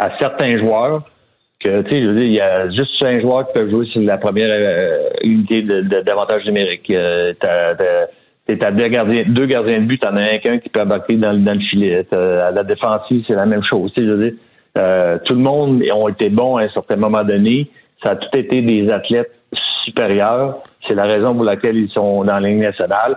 à 0.00 0.16
certains 0.18 0.56
joueurs 0.56 1.02
que, 1.62 1.82
tu 1.82 1.90
sais, 1.90 2.02
je 2.02 2.06
veux 2.06 2.14
dire, 2.14 2.24
il 2.24 2.34
y 2.34 2.40
a 2.40 2.70
juste 2.70 2.90
cinq 2.98 3.20
joueurs 3.20 3.46
qui 3.46 3.52
peuvent 3.52 3.70
jouer 3.70 3.86
sur 3.86 4.00
la 4.00 4.16
première 4.16 4.48
euh, 4.50 5.10
unité 5.22 5.62
d'avantage 5.62 6.46
numérique. 6.46 6.90
Euh, 6.90 7.34
t'as 7.38 8.70
deux 8.70 8.88
gardiens, 8.88 9.24
deux 9.28 9.44
gardiens 9.44 9.80
de 9.80 9.84
but, 9.84 9.98
t'en 9.98 10.16
as 10.16 10.22
un 10.22 10.58
qui 10.58 10.70
peut 10.70 10.80
embarquer 10.80 11.16
dans, 11.16 11.32
le 11.32 11.60
filet. 11.60 12.06
À 12.12 12.50
la 12.50 12.64
défensive, 12.64 13.24
c'est 13.28 13.36
la 13.36 13.44
même 13.44 13.62
chose. 13.70 13.92
Je 13.94 14.04
veux 14.04 14.22
dire, 14.22 14.38
euh, 14.78 15.18
tout 15.26 15.34
le 15.34 15.42
monde 15.42 15.84
ont 15.92 16.08
été 16.08 16.30
bons 16.30 16.56
à 16.56 16.62
un 16.62 16.70
certain 16.70 16.96
moment 16.96 17.22
donné. 17.22 17.68
Ça 18.02 18.12
a 18.12 18.16
tout 18.16 18.38
été 18.38 18.62
des 18.62 18.90
athlètes 18.90 19.32
supérieurs. 19.84 20.62
C'est 20.88 20.94
la 20.94 21.04
raison 21.04 21.34
pour 21.34 21.44
laquelle 21.44 21.76
ils 21.76 21.90
sont 21.90 22.24
dans 22.24 22.38
la 22.38 22.48
ligne 22.48 22.62
nationale 22.62 23.16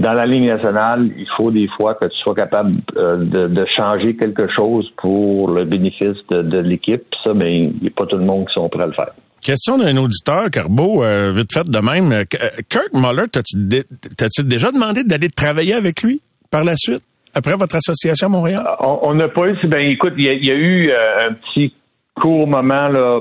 dans 0.00 0.14
la 0.14 0.24
ligne 0.24 0.48
nationale, 0.48 1.10
il 1.18 1.26
faut 1.36 1.50
des 1.50 1.68
fois 1.76 1.94
que 1.94 2.06
tu 2.06 2.16
sois 2.22 2.34
capable 2.34 2.76
euh, 2.96 3.18
de, 3.18 3.64
changer 3.76 4.16
quelque 4.16 4.48
chose 4.56 4.90
pour 4.96 5.50
le 5.50 5.64
bénéfice 5.64 6.16
de, 6.30 6.58
l'équipe. 6.58 7.04
Ça, 7.24 7.34
mais 7.34 7.66
ben, 7.66 7.72
il 7.74 7.82
n'y 7.82 7.88
a 7.88 7.90
pas 7.94 8.06
tout 8.06 8.16
le 8.16 8.24
monde 8.24 8.46
qui 8.46 8.54
sont 8.54 8.68
prêts 8.70 8.82
à 8.82 8.86
le 8.86 8.94
faire. 8.94 9.10
Question 9.42 9.76
d'un 9.76 9.96
auditeur, 9.98 10.50
Carbo, 10.50 11.04
euh, 11.04 11.32
vite 11.32 11.52
fait 11.52 11.68
de 11.68 11.78
même. 11.78 12.12
Euh, 12.12 12.24
Kirk 12.70 12.94
Muller, 12.94 13.28
t'as-tu 13.30 14.44
déjà 14.44 14.72
demandé 14.72 15.04
d'aller 15.04 15.28
travailler 15.28 15.74
avec 15.74 16.02
lui 16.02 16.22
par 16.50 16.64
la 16.64 16.76
suite, 16.76 17.02
après 17.34 17.54
votre 17.54 17.76
association 17.76 18.28
à 18.28 18.30
Montréal? 18.30 18.64
On 18.80 19.14
n'a 19.14 19.28
pas 19.28 19.48
eu. 19.48 19.56
Ben, 19.68 19.80
écoute, 19.80 20.14
il 20.16 20.24
y, 20.24 20.50
a 20.50 20.54
eu 20.54 20.90
un 20.92 21.34
petit 21.34 21.74
court 22.14 22.46
moment 22.46 22.88
là 22.88 23.20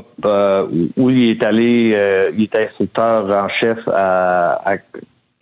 où 0.96 1.10
il 1.10 1.32
est 1.32 1.44
allé, 1.44 2.32
il 2.38 2.44
était 2.44 2.68
instructeur 2.68 3.30
en 3.30 3.50
chef 3.50 3.80
à, 3.90 4.62
à 4.66 4.78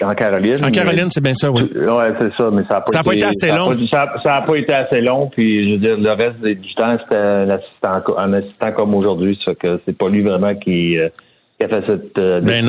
en 0.03 0.13
Caroline. 0.13 0.55
En 0.63 0.69
Caroline, 0.69 1.09
c'est 1.09 1.23
bien 1.23 1.33
ça, 1.33 1.51
oui. 1.51 1.69
Oui, 1.73 2.03
c'est 2.19 2.33
ça, 2.37 2.51
mais 2.51 2.63
ça 2.63 2.75
n'a 2.75 2.81
pas, 2.81 2.91
ça 2.91 2.99
été, 2.99 3.09
pas 3.09 3.15
été 3.15 3.25
assez 3.25 3.47
long. 3.47 3.87
ça 3.87 4.07
n'a 4.25 4.41
pas 4.41 4.55
été 4.55 4.73
assez 4.73 5.01
long, 5.01 5.27
puis 5.27 5.69
je 5.69 5.73
veux 5.73 5.79
dire, 5.79 5.97
le 5.97 6.11
reste 6.11 6.39
du 6.39 6.75
temps, 6.75 6.97
c'était 7.03 7.17
un 7.17 7.49
assistant, 7.49 8.17
un 8.17 8.33
assistant 8.33 8.71
comme 8.73 8.93
aujourd'hui, 8.95 9.39
ça 9.43 9.53
fait 9.53 9.67
que 9.67 9.81
c'est 9.85 9.97
pas 9.97 10.09
lui 10.09 10.21
vraiment 10.21 10.53
qui, 10.55 10.99
euh, 10.99 11.09
qui 11.59 11.65
a 11.65 11.69
fait 11.69 11.83
cette 11.87 12.17
euh, 12.19 12.39
ben 12.41 12.65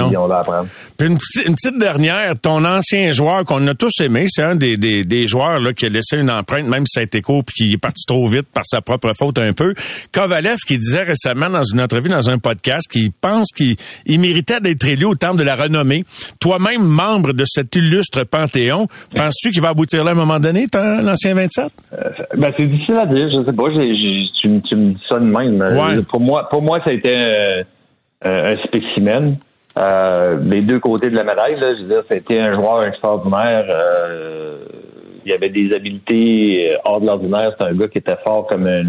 Puis 0.96 1.08
une, 1.08 1.18
petite, 1.18 1.46
une 1.46 1.54
petite 1.54 1.78
dernière, 1.78 2.32
ton 2.40 2.64
ancien 2.64 3.12
joueur 3.12 3.44
qu'on 3.44 3.66
a 3.66 3.74
tous 3.74 4.00
aimé, 4.00 4.24
c'est 4.28 4.42
un 4.42 4.56
des, 4.56 4.78
des, 4.78 5.04
des, 5.04 5.26
joueurs 5.26 5.58
là, 5.58 5.74
qui 5.74 5.84
a 5.84 5.90
laissé 5.90 6.16
une 6.16 6.30
empreinte, 6.30 6.66
même 6.66 6.86
si 6.86 6.94
ça 6.94 7.00
a 7.00 7.02
été 7.02 7.20
court 7.20 7.44
puis 7.44 7.54
qui 7.54 7.72
est 7.74 7.78
parti 7.78 8.06
trop 8.06 8.26
vite 8.28 8.46
par 8.52 8.64
sa 8.64 8.80
propre 8.80 9.12
faute 9.18 9.38
un 9.38 9.52
peu. 9.52 9.74
Kovalev 10.12 10.56
qui 10.66 10.78
disait 10.78 11.02
récemment 11.02 11.50
dans 11.50 11.64
une 11.64 11.82
entrevue, 11.82 12.08
dans 12.08 12.30
un 12.30 12.38
podcast, 12.38 12.90
qu'il 12.90 13.12
pense 13.12 13.48
qu'il 13.54 13.76
il 14.06 14.20
méritait 14.20 14.60
d'être 14.60 14.86
élu 14.86 15.04
au 15.04 15.14
terme 15.14 15.36
de 15.36 15.42
la 15.42 15.56
renommée. 15.56 16.02
Toi-même, 16.40 16.82
membre 16.82 17.34
de 17.34 17.44
cet 17.46 17.76
illustre 17.76 18.24
panthéon, 18.24 18.86
penses-tu 19.14 19.50
qu'il 19.50 19.60
va 19.60 19.68
aboutir 19.68 20.02
là 20.02 20.10
à 20.10 20.14
un 20.14 20.16
moment 20.16 20.40
donné, 20.40 20.64
l'ancien 20.74 21.34
27? 21.34 21.70
Euh, 21.92 22.10
ben, 22.38 22.52
c'est 22.56 22.64
difficile 22.64 22.96
à 22.96 23.06
dire, 23.06 23.28
je 23.30 23.44
sais 23.44 23.52
pas, 23.52 23.64
tu, 24.40 24.48
me 24.48 24.90
dis 24.92 25.02
ça 25.06 25.18
de 25.18 25.24
même. 25.24 25.58
Ouais. 25.58 26.02
Pour 26.04 26.20
moi, 26.20 26.48
pour 26.50 26.62
moi, 26.62 26.80
ça 26.82 26.90
a 26.90 26.92
été... 26.94 27.10
Euh, 27.10 27.58
euh, 27.58 27.62
un 28.22 28.56
spécimen. 28.66 29.36
Euh, 29.78 30.38
les 30.42 30.62
deux 30.62 30.80
côtés 30.80 31.08
de 31.08 31.14
la 31.14 31.24
médaille, 31.24 31.58
là, 31.60 31.74
je 31.74 31.82
veux 31.82 31.88
dire, 31.88 32.02
c'était 32.10 32.40
un 32.40 32.54
joueur 32.54 32.84
extraordinaire. 32.84 33.64
Euh, 33.68 34.58
il 35.24 35.32
avait 35.32 35.50
des 35.50 35.72
habiletés 35.74 36.76
hors 36.84 37.00
de 37.00 37.06
l'ordinaire. 37.06 37.52
C'est 37.58 37.66
un 37.66 37.74
gars 37.74 37.88
qui 37.88 37.98
était 37.98 38.16
fort 38.24 38.46
comme 38.46 38.66
un, 38.66 38.82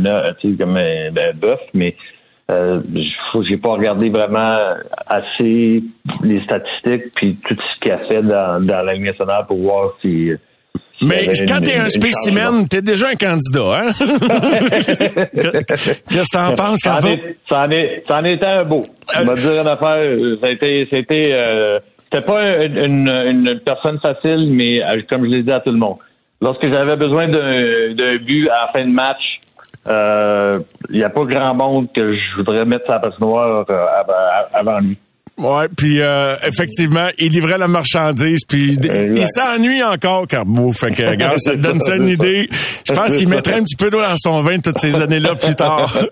comme 0.57 0.77
un, 0.77 1.11
ben, 1.11 1.35
bœuf, 1.35 1.59
mais 1.73 1.95
euh, 2.49 2.79
j'ai 3.41 3.57
pas 3.57 3.69
regardé 3.69 4.09
vraiment 4.09 4.57
assez 5.05 5.83
les 6.23 6.39
statistiques 6.39 7.13
puis 7.15 7.37
tout 7.45 7.55
ce 7.55 7.79
qu'il 7.81 7.91
a 7.91 7.99
fait 7.99 8.23
dans, 8.23 8.65
dans 8.65 8.81
la 8.81 8.97
nationale 8.97 9.43
pour 9.47 9.57
voir 9.57 9.91
si 10.01 10.31
mais 11.01 11.31
quand 11.47 11.61
t'es 11.61 11.77
un 11.77 11.87
spécimen, 11.87 12.67
t'es 12.67 12.81
déjà 12.81 13.07
un 13.07 13.15
candidat, 13.15 13.83
hein? 13.83 13.89
Qu'est-ce 15.33 16.01
que 16.01 16.33
t'en 16.33 16.53
penses, 16.55 16.79
ça, 16.83 16.99
ça, 16.99 17.07
en 17.07 17.71
est, 17.71 18.03
ça 18.05 18.19
en 18.19 18.23
était 18.25 18.45
un 18.45 18.65
beau. 18.65 18.83
Je 19.13 19.21
vais 19.21 19.33
dire 19.35 19.61
une 19.61 19.67
affaire. 19.67 20.51
Été, 20.51 20.87
c'était, 20.89 21.35
euh, 21.39 21.79
c'était 22.03 22.25
pas 22.25 22.65
une, 22.65 23.09
une, 23.09 23.59
personne 23.59 23.99
facile, 23.99 24.51
mais 24.51 24.83
euh, 24.83 25.01
comme 25.09 25.25
je 25.25 25.29
l'ai 25.29 25.43
dit 25.43 25.51
à 25.51 25.59
tout 25.59 25.71
le 25.71 25.77
monde, 25.77 25.97
lorsque 26.41 26.71
j'avais 26.71 26.95
besoin 26.95 27.27
d'un 27.27 28.17
but 28.19 28.49
à 28.49 28.65
la 28.65 28.71
fin 28.73 28.87
de 28.87 28.93
match, 28.93 29.39
il 29.85 29.91
euh, 29.91 30.59
n'y 30.89 31.03
a 31.03 31.09
pas 31.09 31.23
grand 31.23 31.55
monde 31.55 31.87
que 31.93 32.07
je 32.07 32.35
voudrais 32.37 32.65
mettre 32.65 32.85
sa 32.87 32.99
passe 32.99 33.19
noire 33.19 33.65
euh, 33.69 33.85
avant 34.53 34.79
lui. 34.79 34.97
Ouais, 35.39 35.67
puis 35.75 36.01
euh, 36.01 36.35
effectivement, 36.45 37.07
il 37.17 37.31
livrait 37.31 37.57
la 37.57 37.69
marchandise, 37.69 38.43
puis 38.45 38.75
il 38.75 39.25
s'ennuie 39.25 39.81
encore, 39.81 40.27
Carbo. 40.27 40.73
Fait 40.73 40.91
que, 40.91 41.09
regarde, 41.09 41.39
ça 41.39 41.53
te 41.53 41.57
donne 41.57 41.81
ça 41.81 41.95
une 41.95 42.09
idée? 42.09 42.47
Je 42.85 42.91
pense 42.91 43.15
qu'il 43.15 43.29
mettrait 43.29 43.55
un 43.55 43.63
petit 43.63 43.77
peu 43.77 43.89
d'eau 43.89 44.01
dans 44.01 44.17
son 44.17 44.41
vin 44.41 44.59
toutes 44.59 44.79
ces 44.79 44.95
années-là 45.01 45.35
plus 45.35 45.55
tard. 45.55 45.89
ouais, 45.95 46.05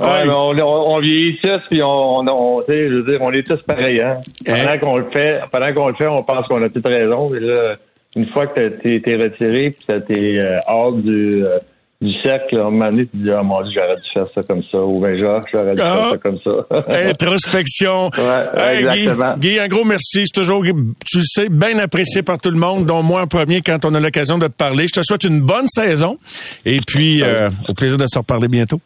on, 0.28 0.56
on, 0.56 0.94
on, 0.94 1.00
vieillit 1.00 1.38
tous, 1.42 1.60
puis 1.68 1.82
on, 1.82 2.20
on, 2.20 2.62
je 2.68 2.94
veux 2.94 3.02
dire, 3.02 3.18
on 3.20 3.32
est 3.32 3.44
tous 3.44 3.60
pareils, 3.66 4.00
hein. 4.00 4.18
hein? 4.46 4.54
Pendant 4.54 4.78
qu'on 4.78 4.98
le 4.98 5.08
fait, 5.12 5.40
pendant 5.50 5.72
qu'on 5.72 5.88
le 5.88 5.94
fait, 5.94 6.06
on 6.06 6.22
pense 6.22 6.46
qu'on 6.46 6.62
a 6.62 6.68
toute 6.68 6.86
raison. 6.86 7.34
Et 7.34 7.40
là, 7.40 7.74
une 8.14 8.26
fois 8.26 8.46
que 8.46 8.68
t'es 8.68 8.94
été 8.94 9.16
retiré, 9.16 9.70
puis 9.70 10.00
t'es 10.06 10.38
euh, 10.38 10.58
hors 10.68 10.92
du 10.92 11.42
euh, 11.44 11.58
du 12.00 12.12
cercle, 12.22 12.56
à 12.56 12.60
un 12.60 12.70
moment 12.70 12.86
donné, 12.86 13.06
tu 13.06 13.18
dis, 13.18 13.30
ah, 13.30 13.42
mon 13.42 13.60
Dieu, 13.62 13.72
j'aurais 13.74 13.96
dû 13.96 14.08
faire 14.14 14.26
ça 14.34 14.42
comme 14.42 14.62
ça. 14.70 14.78
Ou 14.78 15.00
ben, 15.00 15.18
genre, 15.18 15.42
j'aurais 15.52 15.74
dû 15.74 15.82
faire 15.82 16.10
ça 16.10 16.18
comme 16.18 16.38
ça. 16.42 16.50
Introspection. 17.10 18.10
Ouais, 18.16 18.80
exactement. 18.80 19.34
Guy, 19.34 19.50
Guy, 19.50 19.58
un 19.60 19.68
gros 19.68 19.84
merci. 19.84 20.22
C'est 20.24 20.40
toujours, 20.40 20.62
tu 20.64 21.18
le 21.18 21.24
sais, 21.24 21.48
bien 21.50 21.78
apprécié 21.78 22.22
par 22.22 22.38
tout 22.38 22.50
le 22.50 22.58
monde, 22.58 22.86
dont 22.86 23.02
moi 23.02 23.20
en 23.20 23.26
premier 23.26 23.60
quand 23.60 23.84
on 23.84 23.94
a 23.94 24.00
l'occasion 24.00 24.38
de 24.38 24.46
te 24.46 24.52
parler. 24.52 24.86
Je 24.88 25.00
te 25.00 25.02
souhaite 25.02 25.24
une 25.24 25.42
bonne 25.42 25.68
saison. 25.68 26.18
Et 26.64 26.80
puis, 26.86 27.22
euh, 27.22 27.50
au 27.68 27.74
plaisir 27.74 27.98
de 27.98 28.06
se 28.06 28.18
reparler 28.18 28.48
bientôt. 28.48 28.80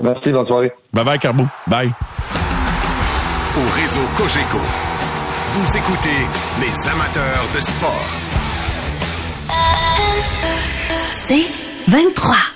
Merci, 0.00 0.30
bonne 0.30 0.46
soirée. 0.46 0.72
Bye 0.92 1.04
bye, 1.04 1.18
Carbou. 1.18 1.48
Bye. 1.66 1.90
Au 3.56 3.80
réseau 3.80 4.00
Cogeco, 4.16 4.58
vous 5.52 5.76
écoutez 5.76 6.18
les 6.60 6.88
amateurs 6.88 7.48
de 7.52 7.60
sport. 7.60 8.27
C'est 11.28 11.44
23. 11.88 12.47